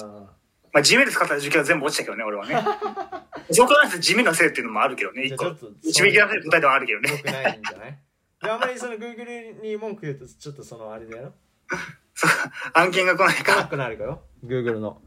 [0.75, 2.57] あ Gmail 使った受験は全部落ちたけどね、俺はね。
[3.51, 5.45] そう考えると Gmail のせいっていうのもあるけどね、一個。
[5.45, 7.11] じゃあちょっと導き出せる答えではあるけどね。
[7.11, 7.99] 良くないんじゃない？
[8.43, 11.33] であんまりその Google に文句言うとちょっとそのあれだよ。
[12.15, 12.31] そう
[12.75, 14.21] 案件が来ない来なかくなるかよ。
[14.45, 15.01] Google の。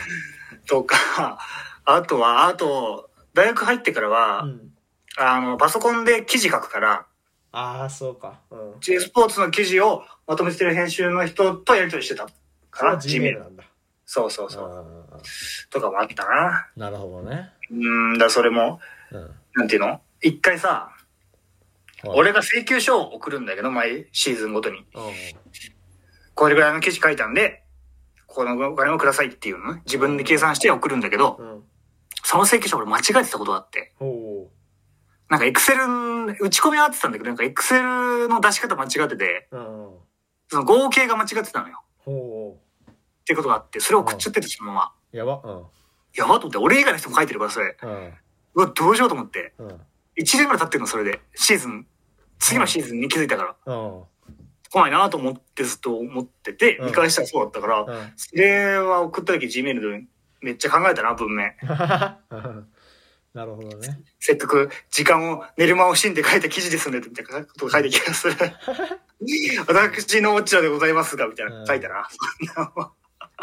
[0.68, 1.38] とか、
[1.86, 4.50] あとは、あと、大学入ってからは、うん。
[4.50, 4.70] うん、
[5.16, 7.06] あの、パソコンで記事書くから、
[7.52, 8.40] ああ、そうか。
[8.50, 8.80] うん。
[8.80, 12.26] J スポーツの記事をまとめてる編集の人とやり取りしてた
[12.70, 13.38] から、それは Gmail Gmail。
[13.38, 13.64] なんだ。
[14.04, 15.08] そうそうそう。
[15.10, 15.18] あ
[15.70, 16.68] とかもあったな。
[16.76, 17.50] ーなるほどね。
[17.70, 18.80] うーん、だそれも、
[19.10, 19.30] うん。
[19.54, 20.00] なんていうの？
[20.20, 20.96] 一回さ、はい
[22.08, 24.80] 俺が請求書を送るんだけど、毎シーズンごとに。
[24.80, 24.84] う
[26.34, 27.64] これぐらいの記事書いたんで、
[28.26, 29.82] このお金をくださいっていうのね。
[29.86, 31.42] 自分で計算して送るんだけど、ん。
[31.42, 31.64] うん。
[32.26, 33.92] その請求書俺間違えてたことがあって。
[34.00, 34.50] ほ
[35.28, 35.84] なんかエクセル、
[36.40, 39.48] 打ち込みは合ってたんだけど、なんかエクセルの出し方間違ってて。
[39.52, 41.82] その合計が間違ってたのよ。
[41.98, 42.58] ほ
[42.90, 42.94] っ
[43.24, 44.92] ていうことがあって、それを送っちゃってて、そのまま。
[45.12, 45.16] う。
[45.16, 45.40] やば。
[45.44, 45.62] うん。
[46.16, 47.76] やばと思って、俺以外の人も書いてるから、それ。
[47.80, 48.12] うん。
[48.54, 49.54] うわ、どうしようと思って。
[49.58, 49.68] うん。
[49.68, 49.78] 1
[50.18, 51.20] 年ぐらい経ってるの、それで。
[51.36, 51.86] シーズン、
[52.40, 54.02] 次のシーズンに気づいたから、うん。
[54.68, 58.12] 来ないなと思ってずっと思ってて、うん見返したらそうだったから、うん。
[58.16, 60.04] それは送った時 Gmail で
[60.46, 61.56] めっちゃ考えたな、文面。
[63.34, 64.00] なるほどね。
[64.20, 68.34] せっかく時間を寝る間を惜しんで書いた記事ですので、みたいなことを書いてきがする。
[69.66, 72.08] 私のオチャでございますが、みたいな書いたな。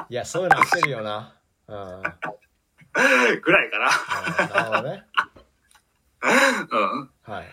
[0.09, 1.35] いや、そういうの焦るよな。
[1.67, 1.77] うん。
[1.77, 2.03] うん
[3.41, 5.03] ぐらいかなるほどね。
[6.21, 6.67] な。
[6.71, 7.09] うん。
[7.23, 7.47] はい。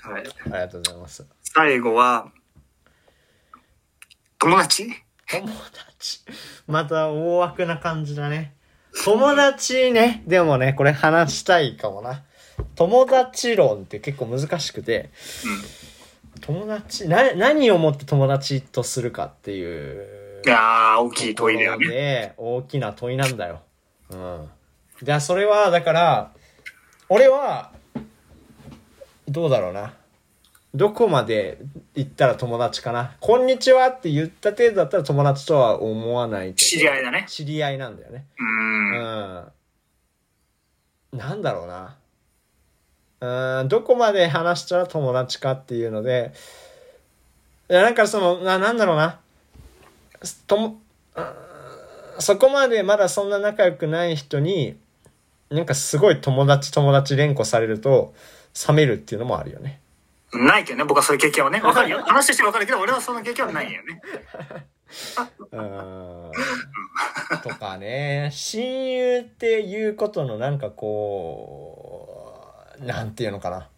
[0.00, 0.22] はい。
[0.22, 1.26] ありがとうございます。
[1.42, 2.32] 最後は、
[4.38, 4.88] 友達？
[5.28, 6.24] 友達？
[6.66, 8.56] また大枠な感じだね。
[9.04, 10.22] 友達ね。
[10.26, 12.22] でもね、これ話したいかもな。
[12.74, 15.10] 友達論って結構難しくて、
[16.40, 20.42] 友達、な、何をもって友達とするかっていう。
[20.44, 21.86] いやー、大きい問いだよね。
[21.86, 23.60] で、大きな問いなんだよ。
[24.10, 24.48] うん。
[25.02, 26.32] じゃあ、それは、だから、
[27.08, 27.72] 俺は、
[29.28, 29.94] どうだろうな。
[30.72, 31.58] どこまで
[31.96, 33.16] 行ったら友達かな？
[33.20, 36.54] こんにちはって言った程度だったら友達とは思わない。
[36.54, 37.26] 知り合いだね。
[37.28, 38.26] 知り合いなんだよね。
[38.38, 38.44] う。
[38.44, 38.46] う
[41.16, 41.18] んん。
[41.18, 41.96] なんだろうな。
[43.60, 46.32] うん、どこまで話したら友達かっていうので、
[47.68, 49.18] いや、なんかその、な、なんだろうな。
[50.46, 50.80] とも、
[51.16, 51.24] うん
[52.20, 54.76] そこまでまだそんな仲良くない人に、
[55.48, 58.14] なんかすごい友達友達連呼されると、
[58.68, 59.80] 冷めるっていうのもあるよね。
[60.32, 61.60] ないけどね、僕はそういう経験はね。
[61.64, 62.02] わかるよ。
[62.04, 64.00] 話してわかるけど、俺はそんな経験はないよね。
[65.52, 66.32] うん
[67.42, 73.68] とかね、親友っていうことのなんかこう、なんていうのかな。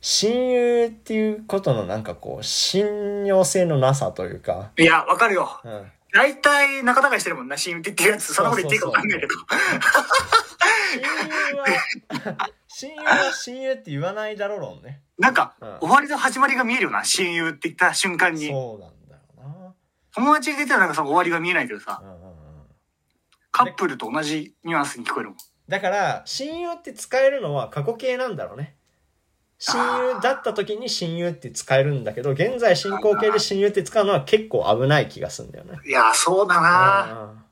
[0.00, 5.60] 親友っていうことのなんかこう、信用性のなさというか、いや、わかるよ。
[5.64, 5.92] うん。
[6.12, 8.32] 大体仲違いしてるもんな、親友って言ってるやつ。
[8.32, 9.34] そんなこと言っていいかわかんないけど。
[10.96, 11.02] 親
[11.50, 15.00] 友は、親友は親友って言わないだろうろんね。
[15.18, 18.48] なんか、うん終わりの始まりが見えるよな、親友って言った瞬間に。
[18.48, 19.74] そうなんだよ
[20.14, 22.36] 友達で言ったらなんかその終わりが見えないけどさな。、うんうんうん。
[23.50, 25.38] カップルと同じニュアンスに聞こえるもん。
[25.66, 28.76] だから、親友って使えるのは過去形なんだろうね。
[29.58, 29.80] 親
[30.14, 35.78] 友だった時に親友って使えるんだけど、現在進行形で親友って使うのは結構危ない気がするんだよね。
[35.86, 37.42] いや、そうだなうん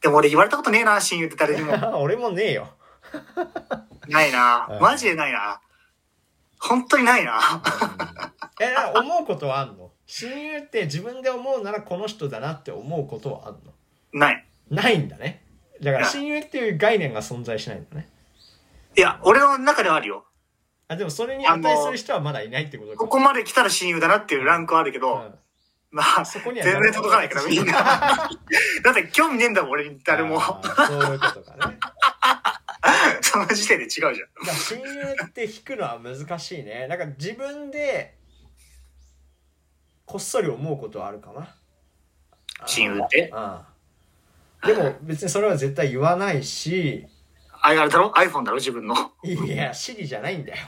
[0.00, 1.74] でも俺言われたことねえな、親友って誰にも。
[2.00, 2.68] 俺もねえよ。
[4.08, 5.60] ないなうんマジでないな。
[6.60, 7.40] 本当にないな。
[8.60, 9.90] え、なんか思うことはあんの？
[10.06, 13.72] 親友って自分で思うならこの人だなって思うことはあんの？
[14.12, 14.44] ない。
[14.70, 15.44] ないんだね。
[15.82, 18.08] だから親友っていう概念が存在しないんだね。
[18.96, 20.24] いや、俺の中ではあるよ。
[20.88, 22.96] あ、でもそれに値する人はまだいないってことか。
[22.96, 25.34] ここまで来たら親友だなっていうランクはあるけど、うん
[25.90, 27.72] まあ、そこに全は然届かないからみんな。
[28.82, 30.40] だって興味ねえんだもん、俺に誰も。
[30.40, 31.78] そういうことかね。
[33.22, 34.14] その時点で違うじゃん。
[34.14, 36.86] 親友って引くのは難しいね。
[36.88, 38.14] なんか自分で
[40.06, 41.54] こっそり思うことはあるかな。
[42.66, 43.32] 親友って？
[44.66, 47.06] でも別にそれは絶対言わないし、
[47.60, 48.56] あれあれだろ ?iPhone だろ？
[48.56, 49.12] 自分の？
[49.24, 50.58] いや、シリじゃないんだよ。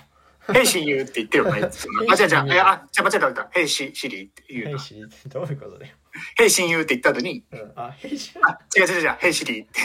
[0.52, 1.62] ヘイ親友って言ってよね。
[1.62, 2.52] あ、違う違う。
[2.52, 3.48] いや、あ、じゃ間違えた間違えた。
[3.52, 4.70] ヘイシ、シリって言うな。
[4.70, 5.94] ヘイシリってどういうことだよ。
[6.36, 9.16] ヘイ親友って言った後に、うん、あ、ヘイシリあ、違う違う違う。
[9.20, 9.80] ヘイシリって。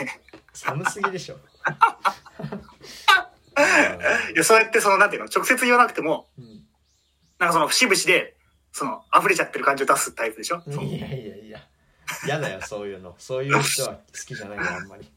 [0.54, 1.38] 寒すぎでしょ。
[4.34, 6.62] いや、そうやってその、なんていうの、直接言わなくても、うん
[7.38, 8.38] なんかその節々で、
[8.72, 11.60] その、溢れちゃってる感じを出すタイプでしょ、いやいやいや。
[12.26, 13.16] 嫌だよ、そういうの。
[13.18, 15.12] そういう人は好きじゃないよ、あんまり。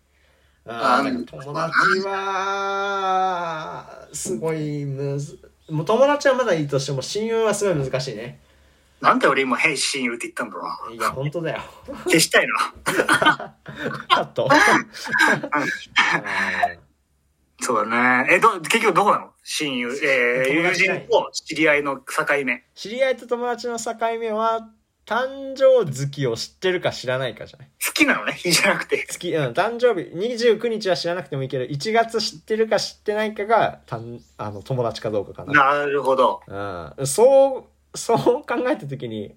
[0.66, 1.72] あ友達
[2.06, 5.38] は、すごいむず、
[5.70, 8.40] もう友達はまだいいとしても、親友はすごい難しいね。
[9.00, 11.62] なんで俺今、ヘイ親友って言ったんだろういや、本当だよ。
[11.88, 11.94] な。
[12.04, 12.74] 消したいな。
[14.08, 14.48] カット。
[17.60, 18.34] そうだね。
[18.34, 19.30] え、ど、結局どこなの？
[19.42, 19.88] 親友。
[20.04, 22.04] えー、友人と知り合いの境
[22.44, 22.64] 目。
[22.74, 24.68] 知り合いと友達の境目は、
[25.06, 29.06] 誕生月を知ってるか知らないかじゃない好きなのね、日 じゃなくて。
[29.06, 35.78] 好き、うん、誕生日、29日は知らなくてもいいけど、1月知ってるか知ってないかが、たんあの、友達かどうかかな。
[35.78, 36.42] なるほど。
[36.46, 39.34] うん、そう、そう考えたときに、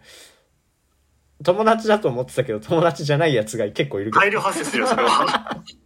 [1.42, 4.20] 友達だと思ってたけど、友達じゃないやつが結構いるけど。
[4.20, 5.64] 大量発生するよ、それは。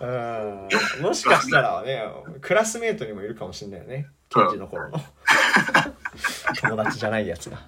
[0.00, 2.02] うんもしかしたらね、
[2.40, 4.08] クラスメートにもいるかもしれないよね。
[4.28, 5.00] ケンジの頃の。
[6.60, 7.58] 友達じゃないやつが。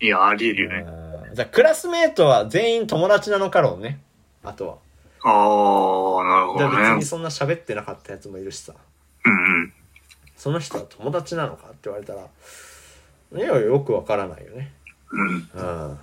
[0.00, 0.76] いや、ありえるよね。
[0.86, 4.00] うんじゃあクラスメートは全員友達なのかろうね。
[4.44, 4.76] あとは。
[5.24, 7.04] あー、なるほどね別に。
[7.04, 8.74] そんな喋ってなかったやつもいるしさ。
[9.24, 9.72] うんうん。
[10.36, 12.26] その人は友達なのかって言われたら、
[13.34, 14.72] いや、よくわからないよね。
[15.10, 15.50] うん。
[15.54, 15.62] う
[15.92, 15.98] ん。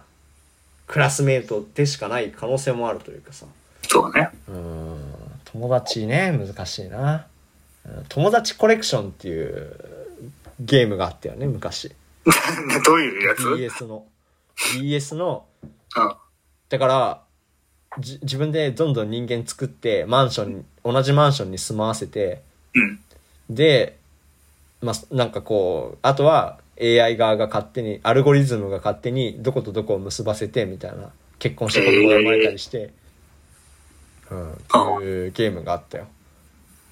[0.87, 3.45] クラスメートでしかない可能性もあるというかさ。
[3.83, 4.29] そうだね。
[4.47, 5.13] うん。
[5.51, 7.13] 友達ね、難しいな。
[7.13, 7.21] うん
[8.09, 9.73] 友達コレクションっていう
[10.59, 11.91] ゲームがあったよね、昔。
[12.85, 14.05] どういうやつ？BS の。
[14.75, 16.13] BS の、うん。
[16.67, 17.21] だから、
[17.97, 22.41] じ自分でどんどん人間作って、マンションに、同じマンションに住まわせて、
[22.75, 22.99] うん。
[23.49, 23.97] で、
[24.81, 32.91] まあ、なんかこう、あとは AI 側が勝手に、アルゴリズムが勝手にどことどこを結ばせてみたいな、結婚して子供が生まれたりして、
[34.31, 34.55] うん、っ
[34.99, 36.07] ていうゲームがあったよ。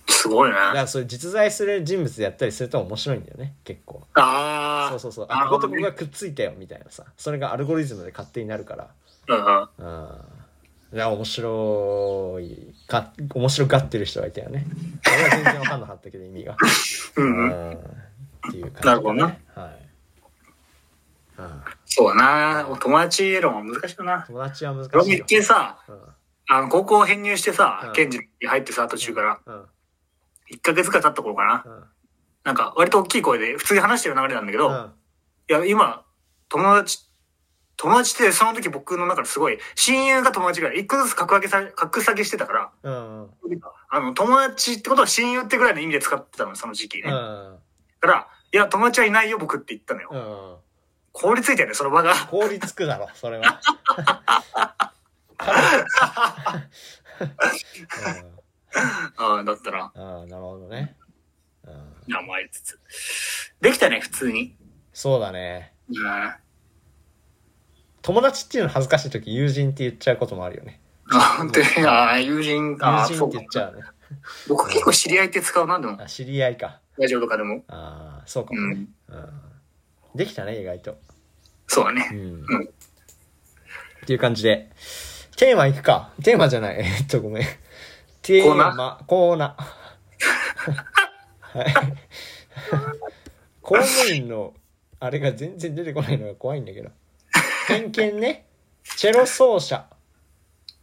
[0.07, 0.55] すごいね。
[0.55, 4.01] だからそれ実在する人物でやったりすると面白いんだよね、結構。
[4.13, 4.89] あー。
[4.91, 5.27] そうそうそう。
[5.29, 7.03] あ、こことここがくっついたよ、みたいなさ。
[7.17, 8.87] それがアルゴリズムで勝手になるから。
[9.27, 9.67] うんうん。
[9.77, 10.97] うん。
[10.97, 14.65] いや、面白い、か、面白がってる人がいたよね。
[15.05, 16.55] 俺は全然わかんなかったけど、意味が。
[17.17, 17.49] うんうん。
[17.49, 17.73] うん。
[17.73, 17.77] っ
[18.51, 19.87] ていう感じ、なるほどなはい。
[21.39, 21.61] うん。
[21.85, 22.77] そうだな。
[22.79, 24.23] 友達論は難しいよな。
[24.25, 25.25] 友達は難俺も一しいよ。
[25.29, 25.99] 見さ、うん。
[26.47, 29.65] あの、高校編入してうんさ、ケンジに入ってさ、途中から、うん。
[30.51, 31.63] 1ヶ月くらい経った頃かな。
[31.65, 31.83] うん。
[32.45, 34.93] なんか、割と大きい声で、普通に話してる流れなんだけど、うん。
[35.49, 36.03] いや、今、
[36.47, 36.99] 友達、
[37.75, 42.71] 友達ってその時僕の中ですごい、親友が友達ぐらい、一個ずつ格上げさ、格下げしてたから。
[43.89, 47.11] あの、友達ってことは親友ってぐらいの意味で使ってたの、その時期ね。
[47.11, 47.59] だうん。
[47.99, 50.09] から、いや、友達はいないよ、僕って言ったのよ。
[50.11, 50.55] うん。
[51.11, 52.13] 凍りついたよね、その場が。
[52.31, 53.59] 凍りつくだろ、それは。
[59.17, 60.01] ああ、だったら、うん。
[60.01, 60.95] ああ、なるほどね。
[61.65, 61.93] うん。
[62.07, 62.79] 名前つつ。
[63.61, 64.55] できたね、普通に。
[64.93, 65.73] そうだね。
[65.89, 66.33] うん。
[68.01, 70.81] 友達っていうの恥ずかしい時友人って言っちゃうこともあるよね。
[71.11, 73.83] あ、本当に、ああ、友人、か友人って言っちゃうね。
[74.47, 76.01] 僕結構知り合いって使うな、でも。
[76.01, 76.79] あ、知り合いか。
[76.97, 77.63] ラジオとかでも。
[77.67, 78.87] ああ、そうかもね。
[79.09, 79.29] うん。
[80.15, 80.97] できたね、意外と。
[81.67, 82.09] そうだね。
[82.11, 82.45] うん。
[82.47, 82.69] うん
[84.03, 84.69] っていう感じで。
[85.37, 86.09] テーマいくか。
[86.23, 86.77] テーマじゃない。
[86.83, 87.43] えっと、ごめん。
[88.23, 89.63] テーマ、コーナー。
[91.59, 91.73] はい。
[93.61, 94.55] 公務員の、
[94.99, 96.89] あれが全然出てこないのが怖いんだけど。
[97.67, 98.47] 偏見ね。
[98.95, 99.85] チェロ奏者。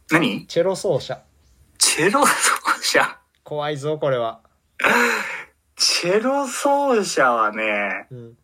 [0.09, 0.47] 何？
[0.47, 1.21] チェロ奏者。
[1.77, 2.33] チェロ奏
[2.81, 3.19] 者？
[3.43, 4.39] 怖いぞ、これは。
[5.75, 8.37] チェロ奏者はね、うん。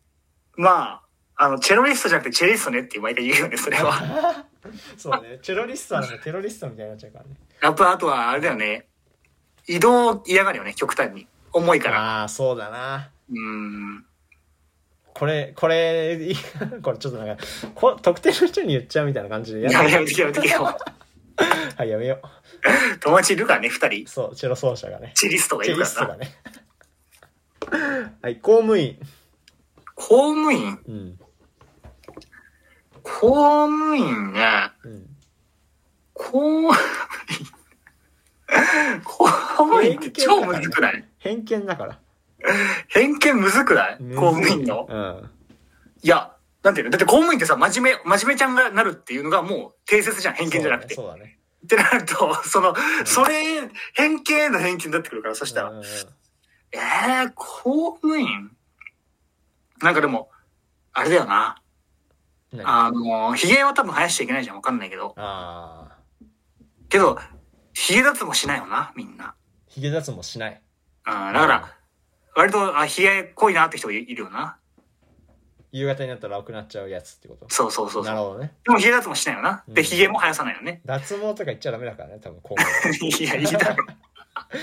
[0.56, 1.00] ま
[1.36, 4.44] あ、あの、チェロリストじゃなくてチェリストねって毎回言うよね、それは。
[4.96, 5.38] そうね。
[5.42, 7.30] チェロリストはなんかテロリストみたいになっちゃうからね。
[7.60, 8.86] やっぱあとはあれだよね。
[9.66, 11.26] 移動嫌がるよね、極端に。
[11.52, 12.20] 重いから。
[12.20, 13.10] ああ、そうだな。
[13.30, 14.04] うーん。
[15.14, 16.34] これ、これ、
[16.82, 17.44] これちょっとなんか、
[17.74, 20.40] こ特定の人に言っちゃうみたいな感じでやめやめてけやめて。
[21.76, 22.20] はい、やめよ
[23.00, 24.08] 友達いるからね、二人う。。
[24.08, 25.12] そう、チェロ奏者がね。
[25.14, 25.90] チェリストがいるからな。
[25.90, 28.12] リストがね。
[28.22, 28.98] はい、公務員。
[29.94, 30.78] 公務員？
[30.88, 31.18] うん。
[33.02, 34.70] 公務員ね。
[34.84, 35.06] うん。
[36.14, 36.74] 公務員。
[39.04, 41.04] 公務員って超むずくない？
[41.18, 41.98] 偏見だから。
[42.88, 43.98] 偏見むずくない？
[44.14, 44.86] 公務員の？
[44.88, 45.30] うん。
[46.02, 46.90] いや、なんていうの？
[46.90, 50.34] だって公務員ってさ、真面目、真面目ちゃんがなるっていうのがもう定説じゃん。
[50.34, 50.94] 偏見じゃなくて。
[50.94, 51.38] そうだね。
[51.64, 52.74] ってなると、その、
[53.04, 55.72] それ、偏見への偏見になってくるから、そしたら。
[56.72, 58.50] えー、公務員？
[59.80, 60.28] なんかでも、
[60.92, 61.61] あれだよな。
[62.64, 64.56] あの、髭は多分生やしちゃいけないじゃん。
[64.56, 65.14] わかんないけど。
[65.16, 65.96] ああ。
[66.88, 67.18] けど、
[67.72, 69.34] 髭脱もしないよな、みんな。
[69.68, 70.60] ヒゲ脱毛しない。
[71.06, 71.74] うん、だから、
[72.36, 74.58] 割と、あ、髭濃いなって人いいるよな。
[75.72, 77.46] 夕方になったら青くなっちゃうやつってこと？
[77.48, 78.14] そうそうそうそう。
[78.14, 78.52] なるほどね。
[78.64, 79.64] でも髭脱もしないよな。
[79.66, 80.82] で、うん髭も生やさないよね。
[80.84, 82.62] 脱毛とか言っちゃダメだからね、多分今後。
[83.24, 83.86] いや、いいだろ。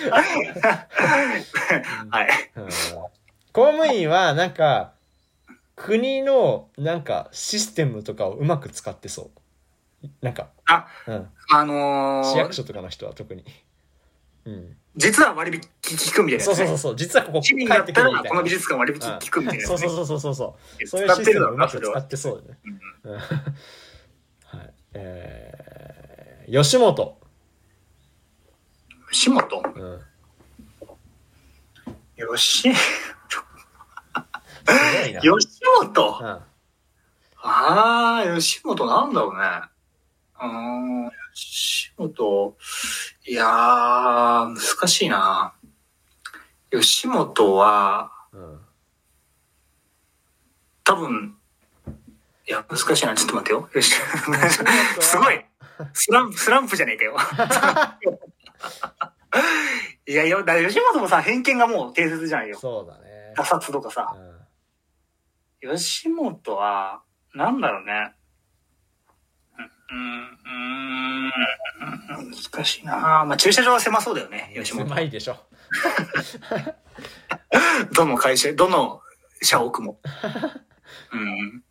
[2.11, 2.29] はい。
[2.55, 2.69] うん
[3.51, 4.93] 公務員はなんか
[5.79, 9.31] 国のなんかシステムとかをうまく使ってそ
[10.03, 10.07] う。
[10.21, 13.43] なんか、あ、うん、あのー市役、所とかの人は特に、
[14.45, 16.45] うん、実は割引聞くみたいなね。
[16.45, 16.95] そうそうそうそう。
[16.95, 18.29] 実はここ帰ってたら、くるみたいな。
[18.29, 19.67] この美術館割引聞くみたいなね。
[19.67, 20.85] そうそうそうそうそうそう。
[20.85, 22.59] 使ってるだそういうシステムをろうまく使ってそうだね、
[23.03, 23.13] うん。
[24.59, 24.73] はい。
[24.93, 27.17] えー、吉本、
[29.11, 29.63] 吉本？
[29.75, 30.01] うん、
[32.35, 32.73] 吉、
[34.69, 36.19] すごいな、吉本？
[36.19, 36.43] うん、あ
[37.41, 39.39] あ、吉本なんだろうね。
[40.41, 40.47] うー
[41.07, 42.57] ん、吉本、
[43.27, 45.53] いやー、難しいな。
[46.71, 48.59] 吉本は、うん、
[50.83, 51.35] 多分、
[52.47, 53.15] いや、難しいな。
[53.15, 53.69] ちょっと待ってよ。
[53.73, 53.93] よし。
[54.25, 54.35] 本
[55.01, 55.45] すごい。
[55.93, 57.17] スランプ、スランプじゃねえかよ。
[60.07, 62.57] いやいや、だ吉本もさ、偏見がもう定説じゃんよ。
[62.57, 64.13] そうだね他殺とかさ。
[64.15, 64.28] うん
[65.61, 67.01] 吉本は、
[67.33, 68.13] なんだろうね。
[69.91, 71.25] うん、うん、
[72.19, 74.87] うん、難しいなまあ駐車場は狭そうだよね、吉本。
[74.87, 75.37] 狭いでしょ
[77.93, 79.01] どの会社、どの
[79.41, 79.99] 社屋も。
[81.11, 81.63] うん。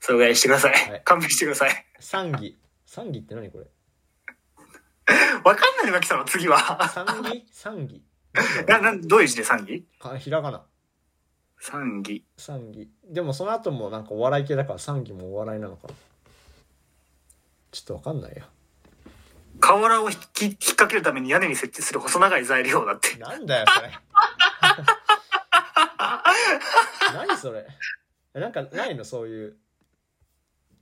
[0.00, 0.72] それぐらいしてください。
[0.90, 1.86] はい勘弁してください。
[1.98, 3.66] 参議参議って何これ？
[5.44, 6.88] わかんないのが来たの、次は。
[6.88, 8.02] 参議参議
[8.68, 10.66] な、な、どういう字で賛議かひらがな
[11.64, 12.22] 賛議。
[12.36, 15.94] 参議でもその後もなんかお笑い系だから参議もお笑いなのかな。
[17.70, 18.44] ちょっとわかんないよ。
[19.60, 23.16] 瓦を引き引っ掛けるために屋根に設置する細長い材料だって。
[23.16, 23.90] なんだよそれ。
[27.14, 27.66] 何それ。
[28.34, 29.06] えなんかないの？
[29.06, 29.56] そういう。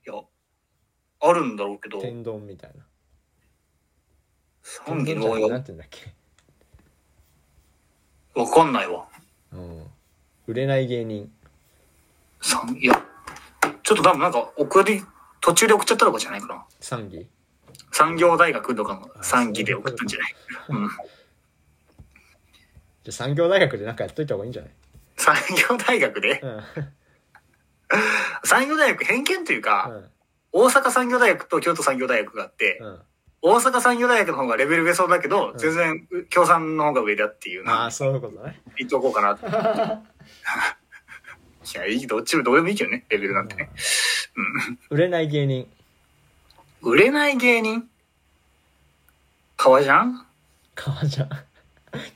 [0.05, 0.15] いや、
[1.21, 2.85] あるんだろうけど、天丼みたいな。
[4.63, 5.37] 賛議の
[5.89, 6.13] け。
[8.35, 9.07] わかんないわ。
[9.53, 9.87] うん
[10.47, 11.31] 売れない芸人。
[12.41, 13.03] 賛いや、
[13.83, 15.03] ちょっと多分なんか送り、
[15.41, 16.65] 途中で送っちゃったとかじゃないかな。
[16.81, 17.27] 参議
[17.93, 20.35] 産業大学とかの賛議で送ったんじゃない？
[20.71, 20.89] うん。
[20.89, 20.99] じゃ
[23.09, 24.71] あ産業大学でなんかやっといた方がいいんじゃない？
[25.17, 25.37] 産
[25.71, 26.41] 業大学で？
[26.43, 26.51] うん。
[26.51, 26.63] うん
[28.45, 29.93] 産業大学偏見というか、
[30.51, 32.99] 大阪産業大学と京都産業大学があって、うん。
[33.43, 35.59] 大阪産業大学の方がレベル上そうだけど、ん。
[35.59, 38.61] 全然共産の方が上だっていうなああ、そういうことね。
[38.79, 39.47] 言っておこうかなと。
[41.75, 43.71] いや、いい、どっちもどうでもいいけどね、レベルなんてね。
[44.91, 45.71] 売れない芸人。
[46.83, 47.89] 売れない芸人？
[49.57, 50.27] 革じゃん
[50.75, 51.29] 革ジャン。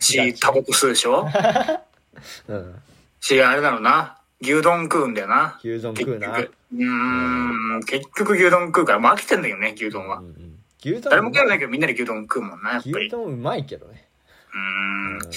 [0.00, 1.28] し、タバコ吸うでしょ？
[2.48, 2.82] うん。
[3.20, 4.18] し、あれだろうな。
[4.40, 5.58] 牛丼食うんだよな。
[5.62, 6.28] 牛丼食うな。
[6.36, 6.52] 結局。
[6.74, 10.18] うーん、結局牛丼食うから、もう飽きてんだよね、牛丼は。
[10.18, 10.26] うん。
[10.26, 10.52] うん
[10.84, 13.06] 牛丼誰も食わないけどみんなで牛丼食うもんな、やっぱり。
[13.06, 14.06] 牛丼うまいけどね。
[14.52, 15.30] うーん。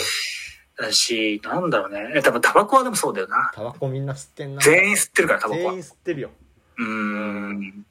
[0.80, 2.14] だし、なんだろうね。
[2.15, 3.51] え、多分タバコはでもそうだよな。
[3.53, 4.61] タバコみんな吸ってんな。
[4.61, 5.72] 全員吸ってるから、タバコは。
[5.72, 6.31] 全う員吸ってるよ。
[6.80, 7.85] ーん。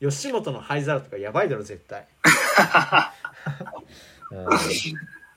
[0.00, 2.06] 吉本の灰皿とかやばいだろ、絶対。
[4.32, 4.46] う ん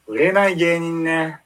[0.07, 1.39] 売れない芸人ね。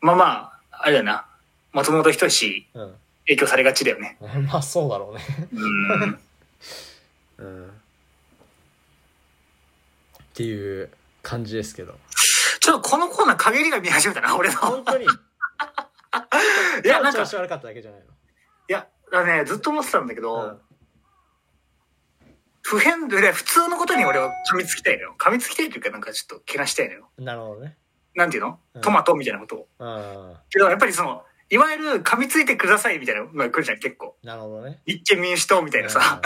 [0.00, 0.24] まあま
[0.70, 1.26] あ、あれだよな。
[1.72, 2.94] 松本人志うん。
[3.26, 4.18] 影響されがちだよね。
[4.20, 5.22] まあそうだろうね。
[5.52, 6.20] うーん。
[7.38, 7.68] うん。
[7.68, 7.70] っ
[10.34, 10.90] ていう
[11.22, 11.98] 感じですけど。
[12.64, 14.56] ちょっとこのコーナー陰りが見始めたな、俺の。
[14.56, 15.04] 本当に？
[16.82, 18.04] いや、なんか、調子悪かっただけじゃないい
[18.72, 20.60] や、だね、ずっと思ってたんだけど、の。
[22.62, 25.14] 普遍で、普通のことに俺は噛みつきたいのよ。
[25.18, 27.10] 噛みつきたいというか、なんかちょっとけなしたいのよ。
[27.18, 27.24] うん。
[27.26, 27.76] なるほどね。
[28.14, 28.58] なんていうの？
[28.76, 29.68] うんトマトみたいなことを。
[29.78, 30.36] うん。
[30.48, 34.16] けど、やっぱりその、いわゆる噛みついてくださいみたいなのが来るじゃん、結構。
[34.22, 34.80] なるほどね。
[34.86, 36.22] 立憲民主党みたいなさ。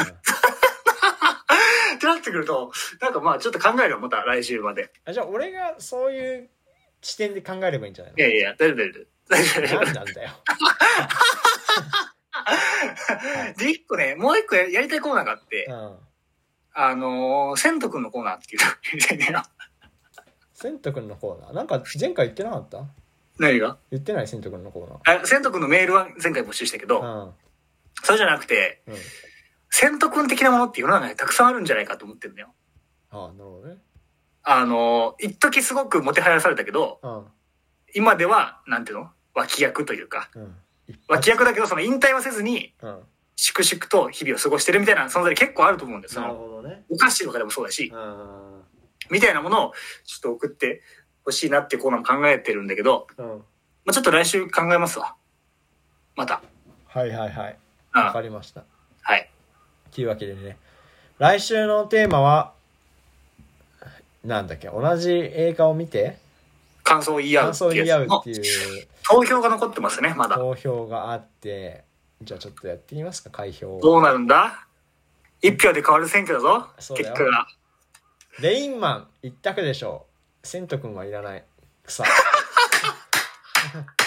[1.98, 4.90] うんってなってくると、なんかまあちょっと考えるよ、また来週まで。
[5.04, 6.48] あじゃあ俺がそういう
[7.02, 9.06] 視点で考えればいいんじゃないいやいや、大丈夫大丈夫。
[9.28, 10.30] 大丈夫大丈の夫何なんだよ。
[13.58, 15.96] で、一個ね、もう一個ややりたいコーナーがあって、うん。
[16.74, 19.42] あのー、セント君のコーナーっていうのやりたいんだよ。
[20.54, 21.52] セント君のコーナー？
[21.54, 22.84] なんか前回言ってなかった？
[23.38, 23.78] 何が？
[23.90, 24.28] 言ってない？
[24.28, 27.30] セント君のコーナあセント君のメールは前回募集したけど、ー。
[28.04, 28.96] それじゃなくて、うん。
[29.70, 29.76] うん。
[29.76, 32.54] セント君的なものって世の中にたくさんあるんじゃないかと思ってるんだよ。
[33.10, 33.76] ああ、なるほどね。
[34.42, 37.24] あのー、一時すごくもてはやされたけど、うん。
[37.94, 39.10] 今では、なんていうの？
[39.34, 40.54] 脇役というか、うん。
[40.88, 43.00] 一脇役だけどその引退はせずに、うん。
[43.36, 46.84] 粛々と日々を過ごしてるみたいな存在結構あると思うんですそなるの、ほどね。
[46.90, 48.62] お菓子とかでもそうだし、うん。
[49.10, 49.72] みたいなものを
[50.04, 50.82] ちょっと送って
[51.24, 53.26] ほしいなってコーナーも考えてるんだけど、うん。
[53.26, 53.42] ま
[53.88, 55.14] あ、ちょっと来週考えますわ。
[56.16, 56.42] また。
[56.86, 57.58] はいはいはい。
[57.94, 58.02] うん。
[58.02, 58.64] わかりました。
[59.02, 59.30] はい。
[59.92, 60.56] というわけでね、
[61.18, 62.52] 来週のテーマは、
[64.24, 66.18] なんだっけ、同じ映画を見て、
[66.84, 70.36] 感想を言い合う感っていう想を言い合うっていう投票が残ってますね、まだ。
[70.36, 71.84] 投票があって、
[72.22, 73.80] じゃあちょっとやってみますか、開票を。
[73.80, 74.66] どうなるんだ？
[75.40, 76.68] 一票で変わる選挙だぞ。
[76.78, 77.46] そうだよ結果が。
[78.40, 80.06] レインマン一択でしょ
[80.42, 80.46] う。
[80.46, 81.44] セント君はいらない。
[81.84, 82.04] 草。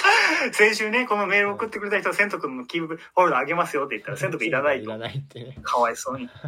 [0.54, 4.84] 先週ね、このメールを送ってくれた人、セント君のキープホルダーあげますよって言ったら、 セント君いらないと。
[4.84, 5.58] いらないってね。
[5.62, 6.28] かわいそうに。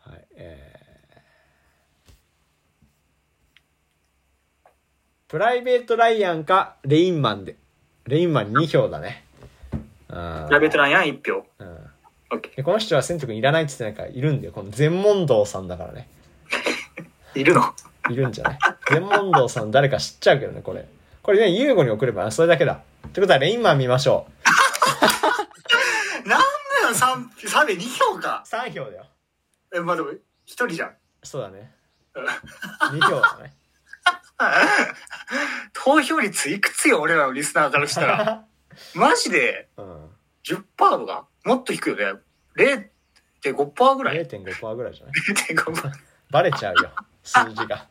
[0.00, 0.24] はい。
[0.36, 0.80] えー
[5.28, 7.54] プライベートライアンかレインマンで。
[8.08, 9.24] レインマン2票だね。
[10.08, 11.46] うんラベトランやん一票。
[11.60, 11.90] うん
[12.64, 14.52] この人はセント君いらないって言ってないからいるんだよ。
[14.52, 16.08] この全問答さんだからね。
[17.34, 17.40] ー。
[17.40, 17.62] いるの？
[18.10, 18.58] いるんじゃない？
[18.90, 20.84] 全問答さん誰か知っちゃうけどね、これ。
[21.22, 22.82] これね、ユーゴに送れば、それだけだ。
[23.08, 24.26] ってことは、レインマン見ましょ
[26.24, 26.28] う。
[26.28, 28.44] なんだよ、三三名二票か。
[28.46, 29.06] 3票だよ。
[29.74, 30.10] え、まあでも、
[30.44, 30.96] 一人じゃん。
[31.22, 31.72] そうだね。
[32.14, 33.54] 2票だね。
[35.74, 38.44] 投票率いくつよ、俺らのリスナーからしたら。
[38.94, 39.68] マジで？
[39.76, 40.10] うん。
[40.44, 41.26] 10%とか？
[41.44, 41.96] もっと低いよ
[42.56, 42.90] ね。
[43.42, 45.14] 0.5%ぐらい？0.5%ぐらいじゃない
[45.54, 45.92] ？0.5%。
[46.30, 46.90] バレちゃうよ、
[47.22, 47.86] 数字が。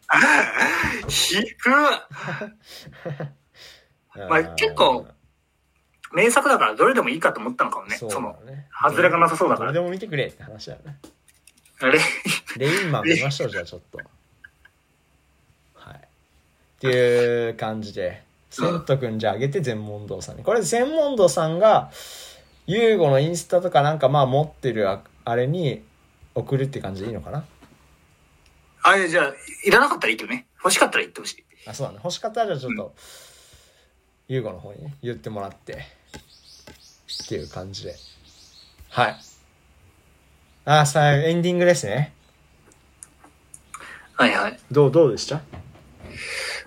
[1.08, 1.46] 低っ
[4.16, 5.06] まあ結構
[6.14, 7.98] 名作だからどれでもいいかと思ったのかもね。
[7.98, 8.36] その。
[8.82, 9.72] 外れがなさそうだから。
[9.72, 10.98] どれでも見てくれって話だよね。
[11.82, 12.00] あれ
[12.58, 14.00] レインマン見ましょう、じゃあちょっと。
[15.76, 15.96] はい。
[15.96, 16.00] っ
[16.80, 20.44] ていう感じで、セント君じゃああげて全問答さんに。
[20.44, 21.92] これ全問答さんが、
[22.68, 25.84] ユーゴのインスタとかなんかまあ持ってるああれに
[26.36, 27.46] 送るって感じでいいのかな？
[28.82, 29.34] あれ、じゃあ、
[29.66, 30.48] いらなかったらいいけどね。
[30.64, 31.44] 欲しかったら言ってほしい。
[31.68, 32.00] あ、そうだね。
[32.04, 37.96] 欲しかったらじゃあちょっと、ユーゴの方にね、言ってもらって、っていう感じで。
[38.90, 39.16] はい。
[40.66, 42.14] あ、さあ、エンディングですね。
[44.16, 44.60] はいはい。
[44.72, 45.42] どう、どうでした？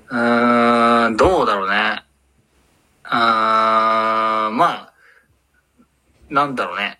[0.08, 2.04] うーん、どうだろうね。
[3.04, 4.92] あー、まあ、
[6.30, 6.98] なんだろうね。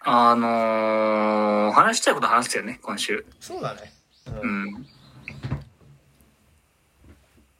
[0.00, 3.24] あのー、話したいこと話したよね、今週。
[3.40, 3.92] そうだね。
[4.26, 4.64] ううん。
[4.66, 4.86] ん。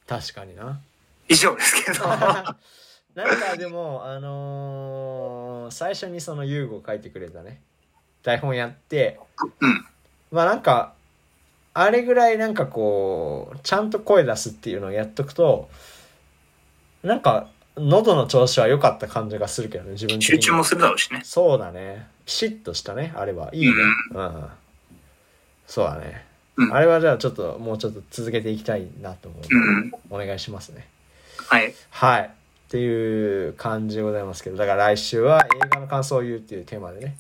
[0.07, 0.81] 確かにな。
[1.29, 2.07] 以上ですけど。
[3.17, 7.61] なんかでも、あのー最初にそのユーゴ書いてくれたね、
[8.23, 9.19] 台本やって、
[9.61, 9.85] うん。
[10.31, 10.95] まあなんか、
[11.75, 15.69] あれぐらいなんかこう、ちゃんと声出すっていうのをやっとくと、
[17.03, 20.37] なんか、喉の調子は良かった感じがするけどね、自分的に。
[20.37, 21.21] 集中もするだろうしね。
[21.25, 22.09] そうだね。
[22.25, 23.51] ピシッとしたね、あれは。
[23.53, 23.73] いいね。
[24.13, 24.47] うん。
[25.67, 26.25] そうだね。
[26.57, 29.43] うんあれはじゃあちょっと、もうちょっと続けていきたいなと思う。
[29.51, 29.93] うん。
[30.09, 30.89] お願いしますね。
[31.49, 31.75] はい。
[31.91, 32.23] はい。
[32.23, 37.17] っていう感じでございますけど、だから来週は映画の感想を言うっていうテーマでね、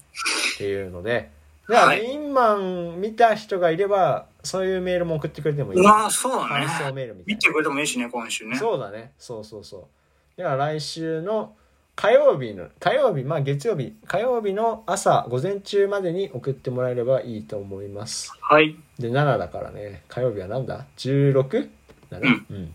[0.54, 1.30] っていうので、
[1.68, 5.82] だからはいメインマン見た人がいれば、そういうメールも送ってくれてもいい。
[5.82, 6.92] まあ、そうだ感想ね。
[6.92, 8.50] メールみたい見てくれてもいいしね、今週ね。
[8.50, 8.58] な。
[8.58, 9.12] そうだね。
[9.18, 9.88] そうそうそ
[10.36, 10.40] う。
[10.40, 11.54] だから来週の
[11.96, 18.30] 火曜日の、火曜日、まあ月曜日、火曜日の朝、午前中までに送ってもらえればいいと思います。
[18.42, 18.76] はい。
[18.98, 21.70] で、7だからね、火曜日はなんだ ?16?
[22.10, 22.44] だね。
[22.50, 22.74] うん。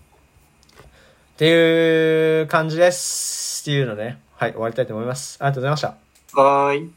[1.42, 3.64] っていう感じです。
[3.64, 4.22] っていうのね。
[4.36, 5.38] はい、終わりたいと思います。
[5.42, 5.88] ありがとうございました。
[6.40, 6.92] はーい。